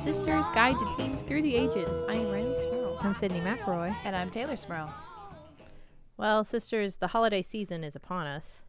sister's 0.00 0.48
guide 0.50 0.76
to 0.78 0.96
teens 0.96 1.22
through 1.22 1.42
the 1.42 1.54
ages. 1.54 2.02
I 2.08 2.14
am 2.14 2.26
Rileigh 2.26 2.56
Smirl. 2.62 2.98
I'm 3.02 3.14
Sydney 3.14 3.40
McElroy. 3.40 3.94
And 4.04 4.16
I'm 4.16 4.30
Teylor 4.30 4.58
Smirl. 4.58 4.92
Well, 6.16 6.42
sisters, 6.44 6.96
the 6.96 7.08
holiday 7.08 7.42
season 7.42 7.84
is 7.84 7.94
upon 7.94 8.26
us. 8.26 8.62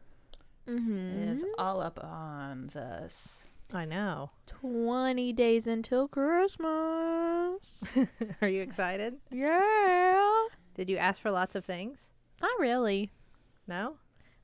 Mm-hmm. 0.68 1.32
It's 1.32 1.44
all 1.58 1.80
up 1.80 1.98
on 2.02 2.68
us. 2.76 3.44
I 3.72 3.84
know. 3.86 4.30
20 4.46 5.32
days 5.32 5.66
until 5.66 6.06
Christmas. 6.06 7.84
Are 8.42 8.48
you 8.48 8.60
excited? 8.62 9.14
yeah. 9.30 10.42
Did 10.74 10.88
you 10.90 10.96
ask 10.98 11.20
for 11.20 11.30
lots 11.30 11.54
of 11.54 11.64
things? 11.64 12.08
Not 12.40 12.58
really. 12.58 13.10
No? 13.66 13.96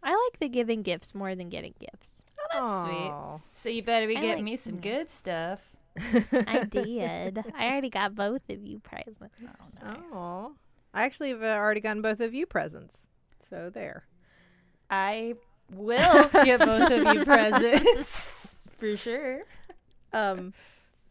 I 0.02 0.10
like 0.10 0.38
the 0.40 0.48
giving 0.48 0.82
gifts 0.82 1.14
more 1.14 1.34
than 1.34 1.48
getting 1.48 1.74
gifts. 1.78 2.24
Oh, 2.38 2.46
that's 2.52 2.84
sweet. 2.84 3.40
So 3.54 3.68
you 3.68 3.82
better 3.82 4.06
be 4.06 4.16
I 4.16 4.20
getting 4.20 4.36
like- 4.36 4.44
me 4.44 4.56
some 4.56 4.76
good 4.78 5.10
stuff. 5.10 5.74
I 6.46 6.64
did. 6.64 7.38
I 7.56 7.68
already 7.68 7.90
got 7.90 8.14
both 8.14 8.42
of 8.50 8.62
you 8.64 8.78
presents. 8.80 9.18
Oh, 9.22 9.86
nice. 9.86 9.96
Aw. 10.12 10.48
I 10.94 11.02
actually 11.04 11.30
have 11.30 11.42
uh, 11.42 11.46
already 11.56 11.80
gotten 11.80 12.02
both 12.02 12.20
of 12.20 12.34
you 12.34 12.46
presents. 12.46 13.08
So 13.48 13.70
there. 13.70 14.04
I 14.90 15.34
will 15.72 16.28
get 16.44 16.60
both 16.60 16.90
of 16.90 17.14
you 17.14 17.24
presents 17.24 18.68
for 18.78 18.96
sure. 18.96 19.42
Um, 20.12 20.54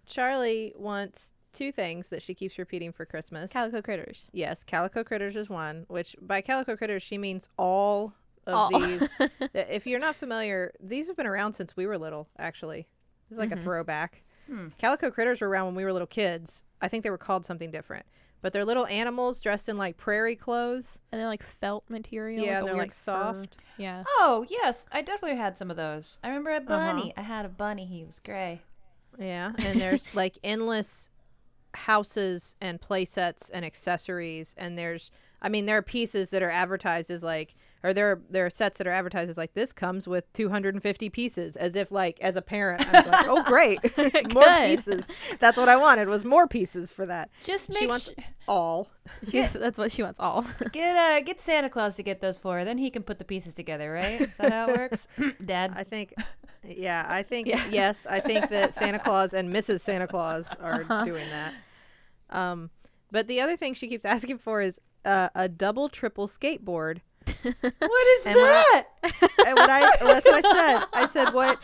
Charlie 0.05 0.73
wants 0.77 1.33
two 1.53 1.71
things 1.71 2.09
that 2.09 2.21
she 2.21 2.33
keeps 2.33 2.57
repeating 2.57 2.91
for 2.91 3.05
Christmas. 3.05 3.51
Calico 3.51 3.81
critters. 3.81 4.27
yes, 4.31 4.63
Calico 4.63 5.03
Critters 5.03 5.35
is 5.35 5.49
one, 5.49 5.85
which 5.87 6.15
by 6.21 6.41
Calico 6.41 6.75
Critters 6.75 7.01
she 7.03 7.17
means 7.17 7.49
all 7.57 8.13
of 8.45 8.53
All. 8.73 8.79
these. 8.79 9.07
If 9.53 9.85
you're 9.87 9.99
not 9.99 10.15
familiar, 10.15 10.71
these 10.79 11.07
have 11.07 11.17
been 11.17 11.27
around 11.27 11.53
since 11.53 11.75
we 11.75 11.85
were 11.85 11.97
little, 11.97 12.29
actually. 12.37 12.87
it's 13.29 13.37
like 13.39 13.51
a 13.51 13.55
Mhm. 13.55 13.63
throwback. 13.63 14.23
Hmm. 14.47 14.67
Calico 14.77 15.11
Critters 15.11 15.41
were 15.41 15.49
around 15.49 15.67
when 15.67 15.75
we 15.75 15.83
were 15.83 15.93
little 15.93 16.07
kids. 16.07 16.63
I 16.81 16.87
think 16.87 17.03
they 17.03 17.09
were 17.09 17.17
called 17.17 17.45
something 17.45 17.71
different. 17.71 18.05
But 18.41 18.53
they're 18.53 18.65
little 18.65 18.85
animals 18.87 19.41
dressed 19.41 19.67
in 19.67 19.77
like 19.77 19.97
prairie 19.97 20.35
clothes. 20.35 20.99
And 21.11 21.19
they're 21.19 21.27
like 21.27 21.43
felt 21.43 21.83
material. 21.89 22.45
yeah, 22.45 22.57
like 22.61 22.65
they're 22.65 22.73
weird 22.75 22.87
like 22.87 22.93
fur. 22.93 23.11
soft. 23.43 23.57
Yeah. 23.77 24.03
Oh, 24.07 24.45
yes. 24.49 24.85
I 24.91 25.01
definitely 25.01 25.37
had 25.37 25.57
some 25.57 25.71
of 25.71 25.77
those. 25.77 26.19
I 26.23 26.27
remember 26.29 26.51
a 26.51 26.55
Uh-huh. 26.57 26.65
bunny. 26.67 27.13
I 27.17 27.21
had 27.21 27.45
a 27.45 27.49
bunny. 27.49 27.85
He 27.85 28.03
was 28.03 28.19
gray. 28.23 28.61
Yeah, 29.19 29.53
and 29.57 29.81
there's 29.81 30.13
like 30.15 30.37
endless 30.43 31.09
houses 31.73 32.55
and 32.61 32.81
play 32.81 33.05
sets 33.05 33.49
and 33.49 33.63
accessories 33.63 34.55
and 34.57 34.77
there's 34.77 35.11
I 35.41 35.49
mean 35.49 35.65
there 35.65 35.77
are 35.77 35.81
pieces 35.83 36.31
that 36.31 36.41
are 36.41 36.49
advertised 36.49 37.11
as 37.11 37.21
like 37.21 37.53
or 37.83 37.93
there 37.93 38.11
are 38.11 38.21
there 38.29 38.45
are 38.45 38.49
sets 38.49 38.77
that 38.77 38.87
are 38.87 38.91
advertised 38.91 39.29
as 39.29 39.37
like 39.37 39.53
this 39.53 39.71
comes 39.73 40.07
with 40.07 40.31
250 40.33 41.09
pieces 41.09 41.55
as 41.55 41.75
if 41.75 41.91
like 41.91 42.19
as 42.21 42.35
a 42.35 42.41
parent 42.41 42.81
I 42.87 42.91
was 43.01 43.07
like 43.07 43.25
oh 43.27 43.43
great 43.43 43.79
more 44.33 44.43
pieces 44.65 45.05
that's 45.39 45.57
what 45.57 45.69
I 45.69 45.77
wanted 45.77 46.07
was 46.09 46.25
more 46.25 46.47
pieces 46.47 46.91
for 46.91 47.05
that 47.05 47.29
Just 47.43 47.71
She 47.73 47.81
make 47.81 47.89
wants- 47.89 48.05
su- 48.05 48.13
all 48.47 48.89
She's, 49.29 49.53
that's 49.53 49.77
what 49.77 49.91
she 49.91 50.03
wants 50.03 50.19
all. 50.19 50.45
get 50.71 50.95
uh 50.97 51.21
get 51.23 51.39
Santa 51.41 51.69
Claus 51.69 51.95
to 51.95 52.03
get 52.03 52.19
those 52.21 52.37
for 52.37 52.57
her. 52.57 52.65
Then 52.65 52.77
he 52.77 52.89
can 52.89 53.03
put 53.03 53.19
the 53.19 53.25
pieces 53.25 53.53
together, 53.53 53.91
right? 53.91 54.19
Is 54.21 54.35
that 54.37 54.51
how 54.51 54.67
it 54.69 54.77
works? 54.77 55.07
Dad. 55.45 55.73
I 55.75 55.83
think 55.83 56.13
yeah 56.63 57.05
I 57.07 57.23
think 57.23 57.47
Yeah. 57.47 57.63
yes 57.69 58.05
I 58.09 58.19
think 58.19 58.49
that 58.49 58.73
Santa 58.73 58.99
Claus 58.99 59.33
and 59.33 59.53
Mrs. 59.53 59.79
Santa 59.81 60.07
Claus 60.07 60.47
are 60.59 60.81
Uh-huh. 60.81 61.05
doing 61.05 61.27
that 61.29 61.53
um 62.29 62.69
but 63.11 63.27
the 63.27 63.39
other 63.39 63.55
thing 63.55 63.73
she 63.73 63.87
keeps 63.87 64.03
asking 64.05 64.37
for 64.39 64.61
is 64.61 64.79
uh, 65.05 65.29
a 65.33 65.47
double 65.47 65.87
triple 65.87 66.27
skateboard 66.27 66.99
what 67.41 68.07
is 68.19 68.25
And 68.25 68.35
when 68.35 68.45
I- 68.45 68.63
that? 68.71 68.87
And 69.45 69.55
when 69.55 69.69
I 69.69 69.91
that's 69.99 70.25
what 70.25 70.45
I 70.45 70.51
said. 70.53 70.85
I 70.93 71.07
said 71.11 71.33
what 71.33 71.59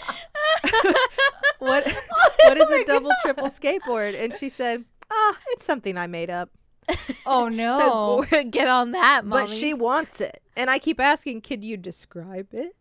what 1.60 1.86
what 2.44 2.58
is 2.58 2.70
a 2.70 2.84
double 2.86 3.12
triple 3.24 3.50
skateboard? 3.50 4.22
And 4.22 4.34
she 4.34 4.50
said, 4.50 4.86
"Ah, 5.12 5.38
it's 5.50 5.66
something 5.66 5.98
I 5.98 6.08
made 6.08 6.30
up." 6.30 6.50
oh 7.26 7.48
no. 7.48 8.26
So 8.30 8.44
get 8.44 8.68
on 8.68 8.92
that, 8.92 9.26
mommy. 9.26 9.44
But 9.44 9.50
she 9.50 9.74
wants 9.74 10.20
it. 10.22 10.42
And 10.56 10.70
I 10.70 10.80
keep 10.80 11.00
asking, 11.00 11.42
"Could 11.42 11.64
you 11.64 11.78
describe 11.78 12.48
it? 12.54 12.76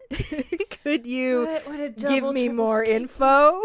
Could 0.82 1.06
you 1.06 1.46
What- 1.46 1.66
what 1.68 1.96
give 1.96 2.32
me 2.32 2.48
more 2.48 2.82
info?" 2.84 3.62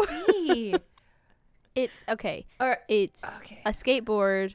It's 1.74 2.04
okay. 2.08 2.46
Or- 2.60 2.78
It's 2.88 3.24
okay. 3.38 3.62
a 3.64 3.70
skateboard. 3.70 4.54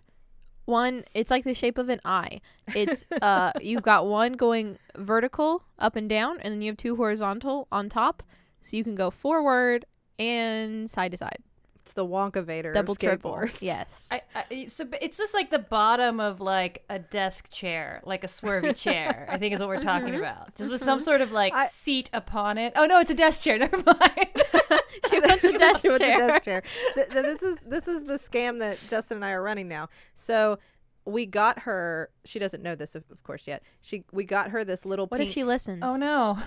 One, 0.66 1.04
it's 1.14 1.30
like 1.30 1.44
the 1.44 1.54
shape 1.54 1.78
of 1.78 1.90
an 1.90 2.00
eye. 2.06 2.42
It's 2.76 3.06
uh, 3.22 3.52
you've 3.62 3.84
got 3.84 4.06
one 4.08 4.34
going 4.34 4.78
vertical 4.96 5.64
up 5.80 5.96
and 5.96 6.10
down, 6.10 6.40
and 6.40 6.54
then 6.54 6.62
you 6.62 6.72
have 6.72 6.78
two 6.78 6.96
horizontal 6.96 7.68
on 7.72 7.90
top, 7.90 8.24
so 8.62 8.78
you 8.78 8.84
can 8.84 8.96
go 8.96 9.12
forward 9.12 9.86
and 10.18 10.90
side 10.90 11.12
to 11.12 11.18
side, 11.18 11.40
It's 11.84 11.92
the 11.92 12.06
Wonkavator 12.06 12.74
double 12.74 12.96
triple. 12.96 13.44
Yes. 13.60 14.08
I, 14.10 14.22
I, 14.34 14.66
so 14.68 14.86
it's 15.02 15.18
just 15.18 15.34
like 15.34 15.50
the 15.50 15.60
bottom 15.60 16.22
of 16.22 16.40
like 16.40 16.86
a 16.90 16.98
desk 16.98 17.50
chair, 17.52 18.02
like 18.06 18.24
a 18.24 18.28
swervy 18.28 18.74
chair. 18.82 19.28
I 19.30 19.38
think 19.38 19.54
is 19.54 19.60
what 19.60 19.68
we're 19.68 19.76
mm-hmm. 19.76 19.88
talking 19.88 20.16
about. 20.16 20.56
Just 20.56 20.72
with 20.72 20.82
some 20.82 21.00
mm-hmm. 21.00 21.04
sort 21.04 21.20
of 21.20 21.34
like 21.34 21.54
I- 21.54 21.68
seat 21.68 22.10
upon 22.14 22.58
it. 22.58 22.72
Oh 22.78 22.86
no, 22.86 23.02
it's 23.02 23.12
a 23.12 23.16
desk 23.16 23.42
chair. 23.42 23.58
Never 23.60 23.76
mind. 23.76 23.92
she 25.10 25.20
wants 25.20 25.44
a 25.44 25.58
desk 25.58 25.82
She 25.82 25.90
wants 25.90 26.06
a 26.06 26.08
chair. 26.08 26.28
desk 26.28 26.44
chair. 26.44 26.64
Th- 26.96 27.10
th- 27.10 27.24
this 27.26 27.44
is 27.44 27.58
this 27.68 27.88
is 27.90 28.04
the 28.06 28.14
scam 28.14 28.60
that 28.60 28.80
Justin 28.88 29.18
and 29.18 29.26
I 29.26 29.32
are 29.32 29.44
running 29.44 29.68
now. 29.68 29.90
So 30.16 30.60
we 31.04 31.26
got 31.26 31.60
her. 31.64 32.12
She 32.24 32.40
doesn't 32.40 32.64
know 32.64 32.76
this, 32.76 32.96
of, 32.96 33.04
of 33.12 33.22
course, 33.24 33.46
yet. 33.46 33.62
She 33.82 34.06
we 34.14 34.24
got 34.24 34.52
her 34.52 34.64
this 34.64 34.86
little. 34.86 35.08
What 35.08 35.18
pink, 35.18 35.28
if 35.28 35.34
she 35.34 35.44
listens? 35.44 35.84
oh 35.86 35.98
no. 35.98 36.40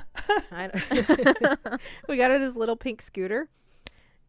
We 2.09 2.17
got 2.17 2.31
her 2.31 2.39
this 2.39 2.57
little 2.57 2.77
pink 2.77 3.03
scooter. 3.03 3.51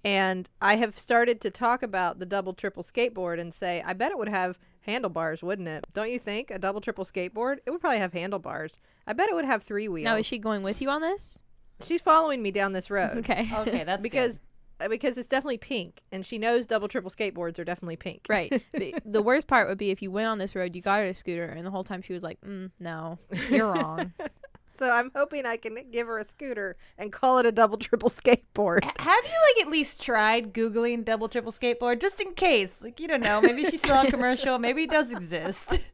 And 0.07 0.49
I 0.61 0.77
have 0.77 0.97
started 0.97 1.41
to 1.41 1.51
talk 1.51 1.83
about 1.83 2.19
the 2.19 2.25
double 2.25 2.53
triple 2.53 2.81
skateboard 2.81 3.41
and 3.41 3.53
say, 3.53 3.83
I 3.85 3.91
bet 3.91 4.09
it 4.09 4.17
would 4.17 4.29
have 4.29 4.57
handlebars, 4.79 5.43
wouldn't 5.43 5.67
it? 5.67 5.85
Don't 5.93 6.09
you 6.09 6.17
think? 6.17 6.49
A 6.49 6.57
double 6.57 6.79
triple 6.79 7.03
skateboard? 7.03 7.57
It 7.65 7.71
would 7.71 7.81
probably 7.81 7.99
have 7.99 8.13
handlebars. 8.13 8.79
I 9.05 9.11
bet 9.11 9.27
it 9.27 9.35
would 9.35 9.43
have 9.43 9.63
three 9.63 9.89
wheels. 9.89 10.05
Now 10.05 10.15
is 10.15 10.25
she 10.25 10.37
going 10.37 10.63
with 10.63 10.81
you 10.81 10.89
on 10.89 11.01
this? 11.01 11.39
She's 11.81 11.99
following 11.99 12.41
me 12.41 12.51
down 12.51 12.71
this 12.71 12.89
road. 12.89 13.17
Okay. 13.17 13.49
Okay, 13.57 13.83
that's 13.83 14.01
because 14.01 14.39
uh, 14.79 14.87
because 14.87 15.17
it's 15.17 15.27
definitely 15.27 15.57
pink 15.57 16.03
and 16.13 16.25
she 16.25 16.37
knows 16.37 16.65
double 16.65 16.87
triple 16.87 17.11
skateboards 17.11 17.59
are 17.59 17.65
definitely 17.65 17.97
pink. 17.97 18.27
Right. 18.29 18.63
the, 18.71 18.95
the 19.03 19.21
worst 19.21 19.47
part 19.47 19.67
would 19.67 19.77
be 19.77 19.91
if 19.91 20.01
you 20.01 20.09
went 20.09 20.27
on 20.27 20.37
this 20.37 20.55
road, 20.55 20.73
you 20.73 20.81
got 20.81 20.99
her 20.99 21.07
a 21.07 21.13
scooter, 21.13 21.45
and 21.45 21.65
the 21.65 21.71
whole 21.71 21.83
time 21.83 22.01
she 22.01 22.13
was 22.13 22.23
like, 22.23 22.39
mm, 22.41 22.71
"No, 22.79 23.19
you're 23.49 23.73
wrong." 23.73 24.13
So 24.77 24.91
I'm 24.91 25.11
hoping 25.15 25.45
I 25.45 25.57
can 25.57 25.77
give 25.91 26.07
her 26.07 26.19
a 26.19 26.25
scooter 26.25 26.75
and 26.97 27.11
call 27.11 27.39
it 27.39 27.45
a 27.45 27.51
double 27.51 27.77
triple 27.77 28.09
skateboard. 28.09 28.83
Have 28.83 29.23
you 29.25 29.55
like 29.55 29.65
at 29.65 29.71
least 29.71 30.01
tried 30.03 30.53
googling 30.53 31.03
double 31.03 31.27
triple 31.27 31.51
skateboard 31.51 31.99
just 31.99 32.21
in 32.21 32.33
case? 32.33 32.81
Like 32.81 32.99
you 32.99 33.07
don't 33.07 33.23
know, 33.23 33.41
maybe 33.41 33.65
she 33.65 33.77
saw 33.77 34.03
a 34.03 34.07
commercial, 34.07 34.59
maybe 34.59 34.83
it 34.83 34.91
does 34.91 35.11
exist. 35.11 35.79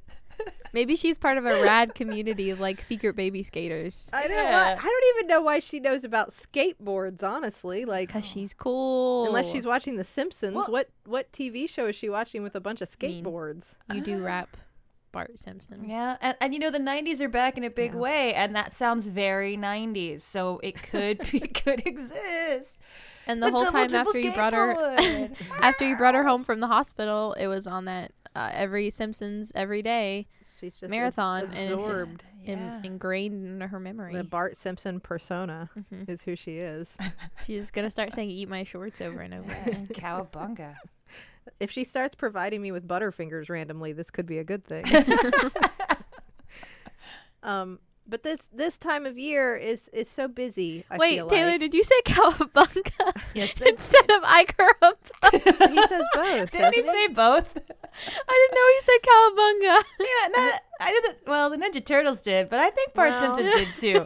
Maybe 0.74 0.96
she's 0.96 1.20
part 1.20 1.38
of 1.38 1.46
a 1.46 1.62
rad 1.62 1.94
community 1.94 2.50
of 2.50 2.60
like 2.60 2.82
secret 2.82 3.16
baby 3.16 3.44
skaters. 3.44 4.10
I 4.12 4.28
don't. 4.28 4.36
Yeah. 4.36 4.76
I 4.80 4.84
don't 4.84 5.18
even 5.18 5.28
know 5.28 5.42
why 5.42 5.60
she 5.60 5.80
knows 5.80 6.04
about 6.04 6.32
skateboards. 6.32 7.22
Honestly, 7.22 7.86
like 7.86 8.10
Cause 8.10 8.26
she's 8.26 8.56
cool. 8.56 9.28
unless 9.28 9.52
she's 9.52 9.68
watching 9.68 9.98
The 9.98 10.04
Simpsons, 10.04 10.56
Well- 10.56 10.72
what 10.72 10.90
what 11.06 11.32
TV 11.32 11.70
show 11.70 11.86
is 11.86 11.96
she 11.96 12.10
watching 12.10 12.42
with 12.42 12.56
a 12.56 12.60
bunch 12.60 12.82
of 12.82 12.90
Mean. 13.00 13.24
skateboards? 13.24 13.76
you 13.94 14.02
do 14.02 14.20
ah. 14.24 14.26
rap, 14.26 14.58
Bart 15.14 15.40
Simpson. 15.40 15.86
Yeah, 15.86 16.18
and, 16.20 16.36
and 16.42 16.54
you 16.54 16.60
know 16.60 16.70
the 16.72 16.80
'90s 16.80 17.22
are 17.22 17.30
back 17.30 17.58
in 17.58 17.64
a 17.64 17.70
big 17.70 17.94
Yeah. 17.94 18.00
way, 18.00 18.34
and 18.34 18.54
that 18.58 18.74
sounds 18.74 19.06
very 19.08 19.56
'90s. 19.56 20.20
So 20.22 20.60
it 20.62 20.82
could 20.84 21.20
be, 21.32 21.40
could 21.64 21.88
exist. 21.88 22.80
And 23.26 23.42
the 23.42 23.50
whole 23.50 23.64
time 23.66 23.94
after 23.96 24.20
you 24.20 24.34
brought 24.34 24.52
her, 24.52 24.74
after 25.62 25.88
you 25.88 25.96
brought 25.96 26.16
her 26.16 26.24
home 26.28 26.44
from 26.44 26.60
the 26.60 26.68
hospital, 26.68 27.32
it 27.34 27.48
was 27.48 27.66
on 27.68 27.86
that 27.86 28.12
uh, 28.36 28.52
every 28.54 28.90
Simpsons 28.90 29.54
every 29.56 29.82
day 29.82 30.28
She's 30.60 30.78
just 30.80 30.90
marathon, 30.90 31.44
and 31.46 31.54
it's 31.54 31.84
just 31.84 31.88
absorbed. 31.90 32.24
in- 32.46 32.82
ingrained 32.84 33.46
into 33.46 33.68
her 33.68 33.80
memory. 33.80 34.14
the 34.16 34.24
Bart 34.26 34.58
Simpson 34.58 35.00
persona 35.00 35.70
Mhm. 35.78 36.10
is 36.10 36.24
who 36.24 36.36
she 36.36 36.58
is. 36.58 36.98
She's 37.46 37.70
gonna 37.72 37.90
start 37.92 38.12
saying 38.14 38.30
"eat 38.30 38.50
my 38.50 38.64
shorts" 38.66 39.00
over 39.00 39.20
and 39.22 39.34
over 39.34 39.52
again. 39.66 39.88
Cowabunga. 39.94 40.76
If 41.60 41.72
she 41.72 41.84
starts 41.84 42.16
providing 42.16 42.62
me 42.62 42.72
with 42.72 42.88
butterfingers 42.88 43.50
randomly, 43.50 43.94
this 43.94 44.12
could 44.12 44.26
be 44.26 44.38
a 44.38 44.44
good 44.44 44.64
thing. 44.66 44.86
um, 47.44 47.80
but 48.08 48.24
this 48.24 48.48
this 48.54 48.78
time 48.78 49.06
of 49.06 49.18
year 49.18 49.56
is 49.56 49.88
is 49.94 50.10
so 50.10 50.28
busy. 50.28 50.84
I 50.90 50.98
Wait, 50.98 51.16
feel 51.16 51.30
Teylor, 51.30 51.52
like. 51.52 51.60
did 51.62 51.74
you 51.74 51.84
say 51.84 52.02
cowabunga 52.06 53.22
Yes, 53.34 53.54
instead 53.66 54.12
of 54.12 54.24
Icarabunga? 54.24 55.70
he 55.72 55.82
says 55.88 56.04
both. 56.14 56.52
Didn't 56.52 56.74
he 56.74 56.82
doesn't 56.82 56.94
say 56.94 57.08
both? 57.08 57.58
I 57.58 58.48
didn't 58.50 58.56
know 58.56 58.68
he 58.68 58.82
said 58.82 59.00
cowabunga. 59.04 59.84
yeah, 60.00 60.28
no, 60.36 60.52
I 60.82 60.92
didn't. 60.92 61.18
Well, 61.28 61.50
the 61.50 61.58
Ninja 61.58 61.82
Turtles 61.86 62.22
did, 62.22 62.50
but 62.50 62.60
I 62.60 62.70
think 62.72 62.94
Bart 62.94 63.10
Well- 63.12 63.36
Simpson 63.38 63.58
did 63.58 63.70
too. 63.80 64.06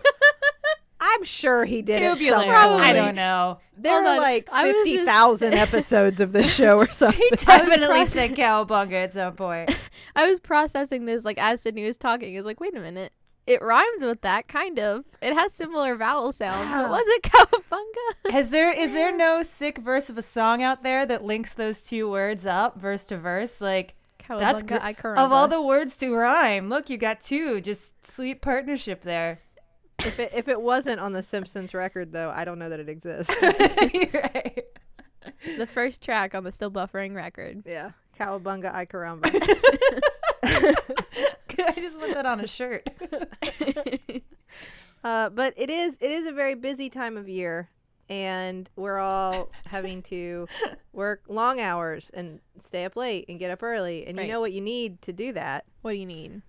I'm 0.99 1.23
sure 1.23 1.65
he 1.65 1.81
did 1.81 2.01
it 2.01 2.13
Tubular. 2.17 2.39
some 2.39 2.47
Probably. 2.49 2.85
I 2.85 2.93
don't 2.93 3.15
know. 3.15 3.59
There 3.77 3.93
Hold 3.93 4.05
are 4.05 4.11
on. 4.13 4.17
like 4.17 4.49
I 4.51 4.63
was 4.65 4.73
just- 4.73 4.89
fifty 4.89 5.05
thousand 5.05 5.53
episodes 5.55 6.19
of 6.21 6.31
this 6.31 6.53
show 6.55 6.77
or 6.77 6.89
something. 6.91 7.19
He 7.19 7.35
definitely 7.35 7.85
process- 7.87 8.13
said 8.13 8.35
cowabunga 8.35 8.93
at 8.93 9.13
some 9.13 9.33
point. 9.35 9.77
I 10.15 10.27
was 10.27 10.39
processing 10.39 11.05
this 11.05 11.23
like 11.25 11.37
as 11.37 11.61
Sydney 11.61 11.85
was 11.85 11.97
talking. 11.97 12.33
I 12.35 12.39
was 12.39 12.45
like, 12.45 12.59
wait 12.59 12.75
a 12.75 12.79
minute. 12.79 13.13
It 13.45 13.61
rhymes 13.61 14.01
with 14.01 14.21
that, 14.21 14.49
kind 14.49 14.77
of. 14.77 15.05
It 15.21 15.33
has 15.33 15.53
similar 15.53 15.95
vowel 15.95 16.33
sounds. 16.33 16.69
Wow. 16.69 16.89
What 16.89 17.05
was 17.05 17.07
it, 17.07 17.21
cowabunga? 17.31 18.31
Has 18.33 18.49
there 18.49 18.71
is 18.77 18.91
there 18.91 19.15
no 19.15 19.41
sick 19.43 19.77
verse 19.77 20.09
of 20.09 20.17
a 20.17 20.21
song 20.21 20.61
out 20.63 20.83
there 20.83 21.05
that 21.05 21.23
links 21.23 21.53
those 21.53 21.81
two 21.81 22.09
words 22.11 22.45
up 22.45 22.77
verse 22.81 23.03
to 23.05 23.17
verse? 23.17 23.61
Like 23.61 23.93
That's 24.27 24.63
Cowabunga, 24.63 24.97
gr- 25.01 25.11
I 25.13 25.23
of 25.23 25.31
all 25.31 25.47
the 25.47 25.61
words 25.61 25.95
to 25.97 26.13
rhyme, 26.13 26.67
look, 26.67 26.89
you 26.89 26.97
got 26.97 27.21
two. 27.21 27.61
Just 27.61 28.05
sweet 28.05 28.41
partnership 28.41 29.01
there. 29.01 29.39
If 30.05 30.19
it 30.19 30.31
if 30.33 30.47
it 30.47 30.61
wasn't 30.61 30.99
on 30.99 31.13
the 31.13 31.23
Simpsons 31.23 31.73
record 31.73 32.11
though, 32.11 32.29
I 32.29 32.45
don't 32.45 32.59
know 32.59 32.69
that 32.69 32.79
it 32.79 32.89
exists. 32.89 33.33
Right. 33.41 34.63
the 35.57 35.67
first 35.67 36.03
track 36.03 36.33
on 36.35 36.43
the 36.43 36.51
Still 36.51 36.71
Buffering 36.71 37.15
record. 37.15 37.63
yeah. 37.65 37.91
Cowabunga 38.17 38.73
Ay 38.73 38.85
caramba. 38.85 39.25
I 41.59 41.73
just 41.75 41.99
want 41.99 42.13
that 42.13 42.25
on 42.25 42.39
a 42.39 42.47
shirt. 42.47 42.87
Uh, 45.03 45.29
but 45.29 45.53
it 45.57 45.69
is 45.69 45.97
it 46.01 46.11
is 46.11 46.27
a 46.27 46.33
very 46.33 46.55
busy 46.55 46.89
time 46.89 47.17
of 47.17 47.29
year, 47.29 47.69
and 48.09 48.69
we're 48.75 48.97
all 48.99 49.49
having 49.67 50.01
to 50.03 50.47
work 50.91 51.21
long 51.27 51.59
hours 51.61 52.09
and 52.13 52.39
stay 52.59 52.83
up 52.85 52.95
late 52.95 53.25
and 53.29 53.39
get 53.39 53.51
up 53.51 53.61
early. 53.63 54.05
And 54.07 54.17
Right. 54.17 54.25
you 54.27 54.31
know 54.33 54.39
what 54.39 54.51
you 54.53 54.61
need 54.61 55.01
to 55.03 55.13
do 55.13 55.31
that? 55.33 55.65
What 55.81 55.91
do 55.91 55.97
you 55.97 56.05
need? 56.05 56.41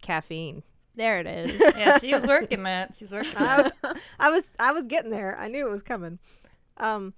Caffeine. 0.00 0.62
There 0.98 1.20
it 1.20 1.26
is. 1.26 1.58
Yeah, 1.76 1.98
she 1.98 2.12
was 2.12 2.26
working 2.26 2.64
that. 2.64 2.94
She 2.96 3.04
was 3.04 3.12
working 3.12 3.32
that. 3.38 3.72
I, 3.84 3.94
I 4.18 4.30
was 4.30 4.50
I 4.58 4.72
was 4.72 4.82
getting 4.82 5.10
there. 5.10 5.38
I 5.38 5.48
knew 5.48 5.66
it 5.66 5.70
was 5.70 5.82
coming. 5.82 6.18
Um, 6.76 7.14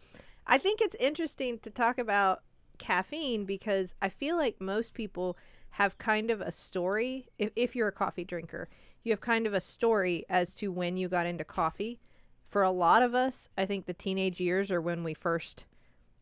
I 0.46 0.58
think 0.58 0.80
it's 0.80 0.94
interesting 0.96 1.58
to 1.60 1.70
talk 1.70 1.98
about 1.98 2.42
caffeine 2.78 3.44
because 3.46 3.94
I 4.00 4.10
feel 4.10 4.36
like 4.36 4.60
most 4.60 4.94
people 4.94 5.36
have 5.70 5.98
kind 5.98 6.30
of 6.30 6.40
a 6.42 6.52
story. 6.52 7.28
If 7.38 7.50
if 7.56 7.74
you're 7.74 7.88
a 7.88 7.92
coffee 7.92 8.24
drinker, 8.24 8.68
you 9.02 9.12
have 9.12 9.20
kind 9.20 9.46
of 9.46 9.54
a 9.54 9.60
story 9.60 10.26
as 10.28 10.54
to 10.56 10.70
when 10.70 10.96
you 10.96 11.08
got 11.08 11.26
into 11.26 11.44
coffee. 11.44 11.98
For 12.46 12.62
a 12.62 12.72
lot 12.72 13.02
of 13.02 13.14
us, 13.14 13.48
I 13.56 13.64
think 13.64 13.86
the 13.86 13.94
teenage 13.94 14.40
years 14.40 14.70
are 14.70 14.80
when 14.80 15.04
we 15.04 15.14
first 15.14 15.64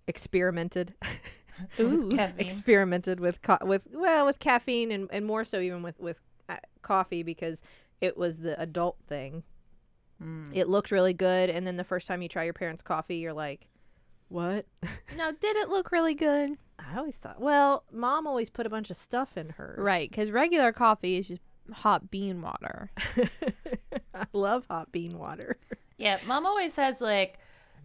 experimented 0.06 0.94
Ooh. 1.80 2.10
Experimented 2.38 3.20
with 3.20 3.42
co- 3.42 3.58
with 3.62 3.88
well 3.92 4.26
with 4.26 4.38
caffeine 4.38 4.92
and, 4.92 5.08
and 5.12 5.26
more 5.26 5.44
so 5.44 5.60
even 5.60 5.82
with 5.82 5.98
with 5.98 6.20
coffee 6.88 7.22
because 7.22 7.60
it 8.00 8.16
was 8.16 8.38
the 8.38 8.58
adult 8.60 8.96
thing 9.06 9.42
Mm. 10.20 10.48
it 10.52 10.66
looked 10.68 10.90
really 10.90 11.12
good 11.14 11.48
and 11.48 11.64
then 11.64 11.76
the 11.76 11.84
first 11.84 12.08
time 12.08 12.22
you 12.22 12.28
try 12.28 12.42
your 12.42 12.52
parents 12.52 12.82
coffee 12.82 13.18
you're 13.18 13.32
like 13.32 13.68
what 14.28 14.66
Now, 15.16 15.30
did 15.30 15.56
it 15.56 15.68
look 15.68 15.92
really 15.92 16.14
good? 16.14 16.58
i 16.80 16.96
always 16.98 17.14
thought 17.14 17.40
well 17.40 17.84
mom 17.92 18.26
always 18.26 18.50
put 18.50 18.66
a 18.66 18.68
bunch 18.68 18.90
of 18.90 18.96
stuff 18.96 19.36
in 19.36 19.50
hers 19.50 19.78
Right, 19.80 20.10
because 20.10 20.32
regular 20.32 20.72
coffee 20.72 21.18
is 21.18 21.28
just 21.28 21.42
hot 21.72 22.10
bean 22.10 22.42
water. 22.42 22.90
i 24.14 24.24
love 24.32 24.64
hot 24.68 24.90
bean 24.90 25.16
water 25.18 25.56
Yeah, 25.98 26.18
mom 26.26 26.46
always 26.46 26.74
has 26.76 27.00
like, 27.00 27.38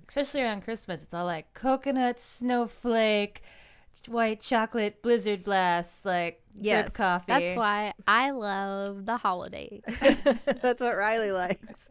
especially 0.08 0.42
around 0.42 0.64
Christmas, 0.64 1.04
it's 1.04 1.14
all 1.14 1.26
like 1.26 1.54
coconut 1.54 2.20
snowflake, 2.20 3.42
white 4.07 4.42
chocolate 4.42 5.01
blizzard 5.01 5.44
blast, 5.44 6.06
like 6.06 6.42
Yes, 6.56 6.86
drip 6.86 6.94
coffee. 6.94 7.25
That's 7.28 7.54
why 7.56 7.94
I 8.06 8.31
love 8.31 9.06
the 9.06 9.18
holidays. 9.18 9.81
that's 10.01 10.80
what 10.80 10.95
Rileigh 10.95 11.34
likes 11.34 11.88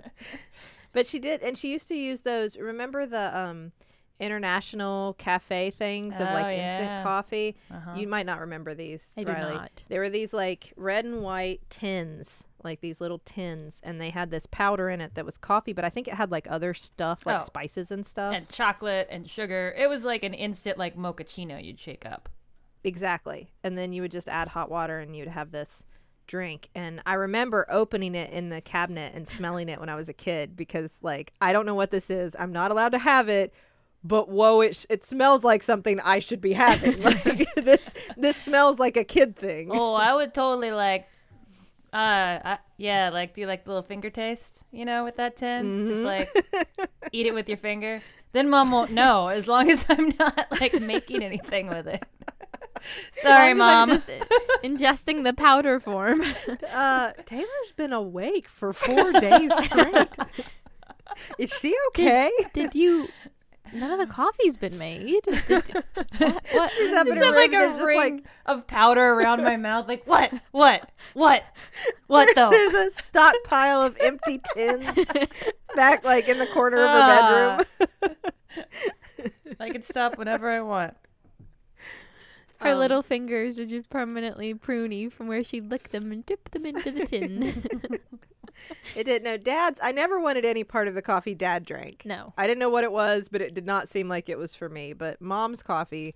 but 0.93 1.07
she 1.07 1.19
did 1.19 1.41
and 1.43 1.57
she 1.57 1.73
used 1.73 1.89
to 1.89 1.95
use 1.97 2.21
those 2.21 2.57
remember 2.57 3.07
the 3.07 3.37
um 3.37 3.73
international 4.21 5.15
cafe 5.15 5.71
things 5.71 6.15
of 6.15 6.29
Oh, 6.29 6.33
like 6.33 6.53
yeah. 6.53 6.79
instant 6.79 7.03
coffee 7.03 7.57
Uh-huh. 7.71 7.95
you 7.97 8.07
might 8.07 8.27
not 8.27 8.41
remember 8.41 8.75
these 8.75 9.13
I 9.17 9.25
do 9.25 9.33
Rileigh. 9.33 9.55
not. 9.55 9.83
They 9.89 9.99
were 9.99 10.11
these 10.11 10.33
like 10.33 10.73
red 10.77 11.05
and 11.05 11.23
white 11.23 11.61
tins, 11.71 12.45
like 12.65 12.81
these 12.81 13.01
little 13.01 13.19
tins, 13.25 13.81
and 13.83 14.01
they 14.01 14.11
had 14.11 14.31
this 14.31 14.47
powder 14.47 14.89
in 14.91 15.01
it 15.01 15.15
that 15.15 15.25
was 15.25 15.37
coffee, 15.37 15.73
but 15.73 15.85
I 15.85 15.91
think 15.91 16.09
it 16.09 16.15
had 16.15 16.31
like 16.31 16.47
other 16.51 16.75
stuff, 16.75 17.21
like 17.27 17.41
Oh. 17.41 17.45
spices 17.45 17.91
and 17.91 18.05
stuff. 18.07 18.35
and 18.35 18.49
chocolate 18.49 19.09
and 19.11 19.29
sugar. 19.29 19.75
It 19.77 19.89
was 19.89 20.05
like 20.05 20.23
an 20.25 20.35
instant 20.35 20.79
like 20.79 20.97
mochaccino 20.97 21.63
you'd 21.63 21.81
shake 21.81 22.05
up. 22.07 22.29
exactly. 22.85 23.53
And 23.63 23.77
then 23.79 23.93
you 23.93 24.03
would 24.03 24.11
just 24.13 24.29
add 24.29 24.49
hot 24.49 24.71
water 24.71 24.99
and 24.99 25.15
you'd 25.17 25.29
have 25.29 25.51
this 25.51 25.83
drink. 26.27 26.69
And 26.75 27.01
I 27.07 27.15
remember 27.15 27.67
opening 27.69 28.15
it 28.15 28.31
in 28.33 28.49
the 28.49 28.61
cabinet 28.61 29.13
and 29.15 29.29
smelling 29.29 29.69
it 29.69 29.79
when 29.81 29.89
I 29.89 29.95
was 29.95 30.09
a 30.09 30.13
kid 30.13 30.57
because 30.57 30.93
like 31.03 31.33
I 31.41 31.53
don't 31.53 31.67
know 31.67 31.75
what 31.75 31.91
this 31.91 32.11
is. 32.11 32.35
I'm 32.39 32.53
not 32.53 32.71
allowed 32.71 32.93
to 32.93 32.99
have 32.99 33.29
it. 33.29 33.53
But 34.05 34.29
whoa, 34.29 34.63
it, 34.63 34.75
sh- 34.75 34.87
it 34.91 35.05
smells 35.05 35.45
like 35.45 35.63
something 35.63 36.01
I 36.01 36.19
should 36.19 36.41
be 36.41 36.55
having. 36.55 37.01
Like 37.03 37.55
this, 37.55 37.89
this 38.17 38.37
smells 38.37 38.81
like 38.81 38.97
a 38.97 39.05
kid 39.05 39.37
thing. 39.37 39.69
Oh, 39.71 39.95
I 39.95 40.13
would 40.13 40.35
totally 40.35 40.73
like, 40.73 41.07
uh, 41.93 42.41
I, 42.45 42.59
yeah, 42.79 43.11
like 43.11 43.35
do 43.35 43.43
you 43.43 43.47
like 43.47 43.65
the 43.65 43.71
little 43.71 43.83
finger 43.83 44.11
taste, 44.11 44.65
you 44.73 44.85
know, 44.85 45.05
with 45.05 45.17
that 45.17 45.37
tin. 45.37 45.87
Just 45.87 46.03
like 46.03 46.29
eat 47.13 47.27
it 47.27 47.35
with 47.35 47.49
your 47.49 47.59
finger. 47.69 48.01
Then 48.33 48.49
mom 48.49 48.71
won't 48.71 48.91
know 48.93 49.29
as 49.29 49.47
long 49.47 49.71
as 49.71 49.85
I'm 49.91 50.13
not 50.19 50.47
like 50.61 50.81
making 50.81 51.23
anything 51.23 51.69
with 51.69 51.87
it. 51.87 52.05
Sorry, 53.13 53.53
As 53.53 53.57
long 53.59 53.91
as 53.91 54.09
I'm 54.09 54.19
mom. 54.19 54.29
just 54.29 54.65
ingesting 54.65 55.23
the 55.25 55.33
powder 55.35 55.79
form. 55.79 56.23
Uh, 56.75 57.13
Teylor's 57.27 57.73
been 57.77 57.93
awake 57.93 58.49
for 58.49 58.73
four 58.73 59.13
days 59.13 59.53
straight. 59.65 60.17
Is 61.39 61.53
she 61.53 61.77
okay? 61.89 62.31
Did 62.55 62.75
you? 62.75 63.09
None 63.75 63.91
of 63.91 63.99
the 63.99 64.07
coffee's 64.13 64.57
been 64.57 64.77
made. 64.79 65.23
Did, 65.25 65.35
what? 65.49 65.75
what? 66.53 66.73
Is 66.73 66.91
that 66.95 67.05
Just 67.07 67.09
been 67.09 67.17
have 67.19 67.35
like 67.35 67.51
There's 67.51 67.73
a 67.73 67.75
just, 67.77 67.87
ring 67.87 67.99
like- 68.17 68.25
of 68.47 68.67
powder 68.67 69.01
around 69.15 69.43
my 69.43 69.57
mouth. 69.57 69.89
Like 69.89 70.07
what? 70.07 70.33
What? 70.51 70.91
What? 71.15 71.45
What 72.07 72.35
though? 72.35 72.51
There's 72.53 72.75
a 72.75 72.91
stockpile 73.03 73.83
of 73.83 73.97
empty 74.01 74.41
tins 74.55 74.87
back, 75.75 76.05
like 76.05 76.29
in 76.29 76.39
the 76.39 76.47
corner 76.49 76.83
of 76.85 76.91
her 76.91 77.65
bedroom. 78.01 78.17
I 79.59 79.71
can 79.71 79.83
stop 79.83 80.19
whenever 80.19 80.51
I 80.51 80.61
want. 80.61 80.95
Her 82.61 82.73
Um, 82.73 82.79
little 82.79 83.03
fingers 83.03 83.59
are 83.59 83.67
just 83.67 83.89
permanently 83.91 84.55
pruny 84.55 85.11
from 85.11 85.27
where 85.29 85.43
she 85.43 85.61
licked 85.61 85.93
them 85.93 86.13
and 86.13 86.25
dipped 86.27 86.53
them 86.53 86.65
into 86.67 86.91
the 86.91 87.07
tin. 87.07 87.99
It 88.97 89.05
did 89.05 89.23
no 89.23 89.37
dad's. 89.37 89.79
I 89.83 89.93
never 89.93 90.21
wanted 90.21 90.45
any 90.45 90.65
part 90.65 90.87
of 90.89 90.95
the 90.95 91.03
coffee 91.03 91.35
dad 91.35 91.65
drank. 91.65 92.03
no. 92.05 92.33
I 92.37 92.47
didn't 92.47 92.59
know 92.61 92.69
what 92.71 92.85
it 92.85 92.93
was, 92.93 93.29
but 93.29 93.41
it 93.41 93.55
did 93.55 93.67
not 93.67 93.89
seem 93.89 94.09
like 94.09 94.29
it 94.29 94.39
was 94.39 94.55
for 94.55 94.69
me. 94.69 94.93
But 94.93 95.21
mom's 95.21 95.63
coffee, 95.63 96.15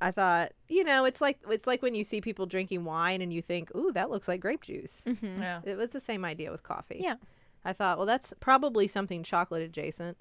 I 0.00 0.10
thought, 0.10 0.52
you 0.68 0.84
know, 0.84 1.04
it's 1.04 1.20
like 1.20 1.38
it's 1.50 1.66
like 1.66 1.82
when 1.82 1.94
you 1.94 2.04
see 2.04 2.20
people 2.20 2.46
drinking 2.46 2.84
wine 2.84 3.22
and 3.22 3.32
you 3.32 3.42
think, 3.42 3.74
ooh, 3.74 3.90
that 3.92 4.10
looks 4.10 4.28
like 4.28 4.40
grape 4.40 4.62
juice. 4.62 5.02
hmm 5.04 5.40
Yeah. 5.42 5.60
It 5.64 5.76
was 5.76 5.90
the 5.90 6.00
same 6.00 6.24
idea 6.24 6.50
with 6.50 6.62
coffee. 6.62 6.98
Yeah. 7.00 7.16
I 7.64 7.72
thought, 7.72 7.96
well, 7.98 8.06
that's 8.06 8.32
probably 8.40 8.86
something 8.86 9.22
chocolate 9.22 9.62
adjacent. 9.62 10.16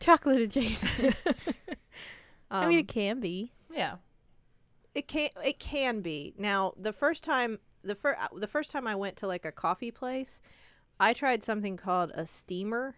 Chocolate 0.00 0.40
adjacent. 0.42 1.16
I 2.50 2.66
mean, 2.66 2.78
Um, 2.78 2.80
it 2.80 2.88
can 2.88 3.20
be. 3.20 3.52
Yeah. 3.72 3.96
It 4.94 5.08
can 5.08 5.30
it 5.44 5.58
can 5.58 6.00
be. 6.00 6.34
Now, 6.36 6.74
the 6.76 6.92
first 6.92 7.24
time 7.24 7.58
the 7.82 7.94
first 7.94 8.18
the 8.36 8.46
first 8.46 8.70
time 8.70 8.86
I 8.86 8.94
went 8.94 9.16
to 9.16 9.26
like 9.26 9.44
a 9.44 9.52
coffee 9.52 9.90
place, 9.90 10.40
I 11.00 11.12
tried 11.12 11.42
something 11.42 11.76
called 11.76 12.12
a 12.14 12.26
steamer. 12.26 12.96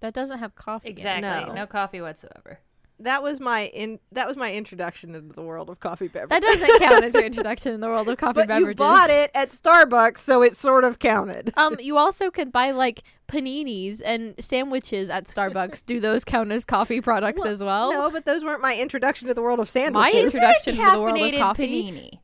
That 0.00 0.14
doesn't 0.14 0.38
have 0.38 0.54
coffee. 0.54 0.88
in 0.88 0.94
it. 0.94 0.98
Exactly. 0.98 1.48
No. 1.48 1.54
No. 1.54 1.66
coffee 1.66 2.00
whatsoever. 2.00 2.60
That 2.98 3.22
was 3.22 3.40
my 3.40 3.66
in 3.66 3.98
that 4.12 4.26
was 4.26 4.38
my 4.38 4.54
introduction 4.54 5.14
into 5.14 5.34
the 5.34 5.42
world 5.42 5.68
of 5.68 5.80
coffee 5.80 6.08
beverages. 6.08 6.30
That 6.30 6.40
doesn't 6.40 6.80
count 6.88 7.04
as 7.04 7.12
your 7.12 7.24
introduction 7.26 7.74
in 7.74 7.80
the 7.80 7.88
world 7.88 8.08
of 8.08 8.16
coffee 8.16 8.32
but 8.40 8.48
beverages. 8.48 8.68
you 8.70 8.74
bought 8.74 9.10
it 9.10 9.30
at 9.34 9.50
Starbucks, 9.50 10.16
so 10.18 10.42
it 10.42 10.54
sort 10.56 10.82
of 10.84 10.98
counted. 10.98 11.52
Um, 11.58 11.76
you 11.78 11.98
also 11.98 12.30
could 12.30 12.50
buy 12.52 12.70
like 12.70 13.02
paninis 13.28 14.00
and 14.02 14.34
sandwiches 14.42 15.10
at 15.10 15.24
Starbucks. 15.24 15.84
Do 15.84 16.00
those 16.00 16.24
count 16.24 16.50
as 16.52 16.64
coffee 16.64 17.02
products 17.02 17.42
Well, 17.44 17.52
as 17.52 17.62
well? 17.62 17.92
no, 17.92 18.10
but 18.10 18.24
those 18.24 18.42
weren't 18.42 18.62
my 18.62 18.74
introduction 18.78 19.28
to 19.28 19.34
the 19.34 19.42
world 19.42 19.60
of 19.60 19.68
sandwiches. 19.68 19.94
My 19.94 20.10
sandwiches. 20.10 20.34
introduction 20.34 20.76
to 20.76 20.90
the 20.92 21.00
world 21.02 21.18
of 21.18 21.22
Caffeinated 21.32 21.38
coffee 21.38 21.92
panini. 21.92 22.20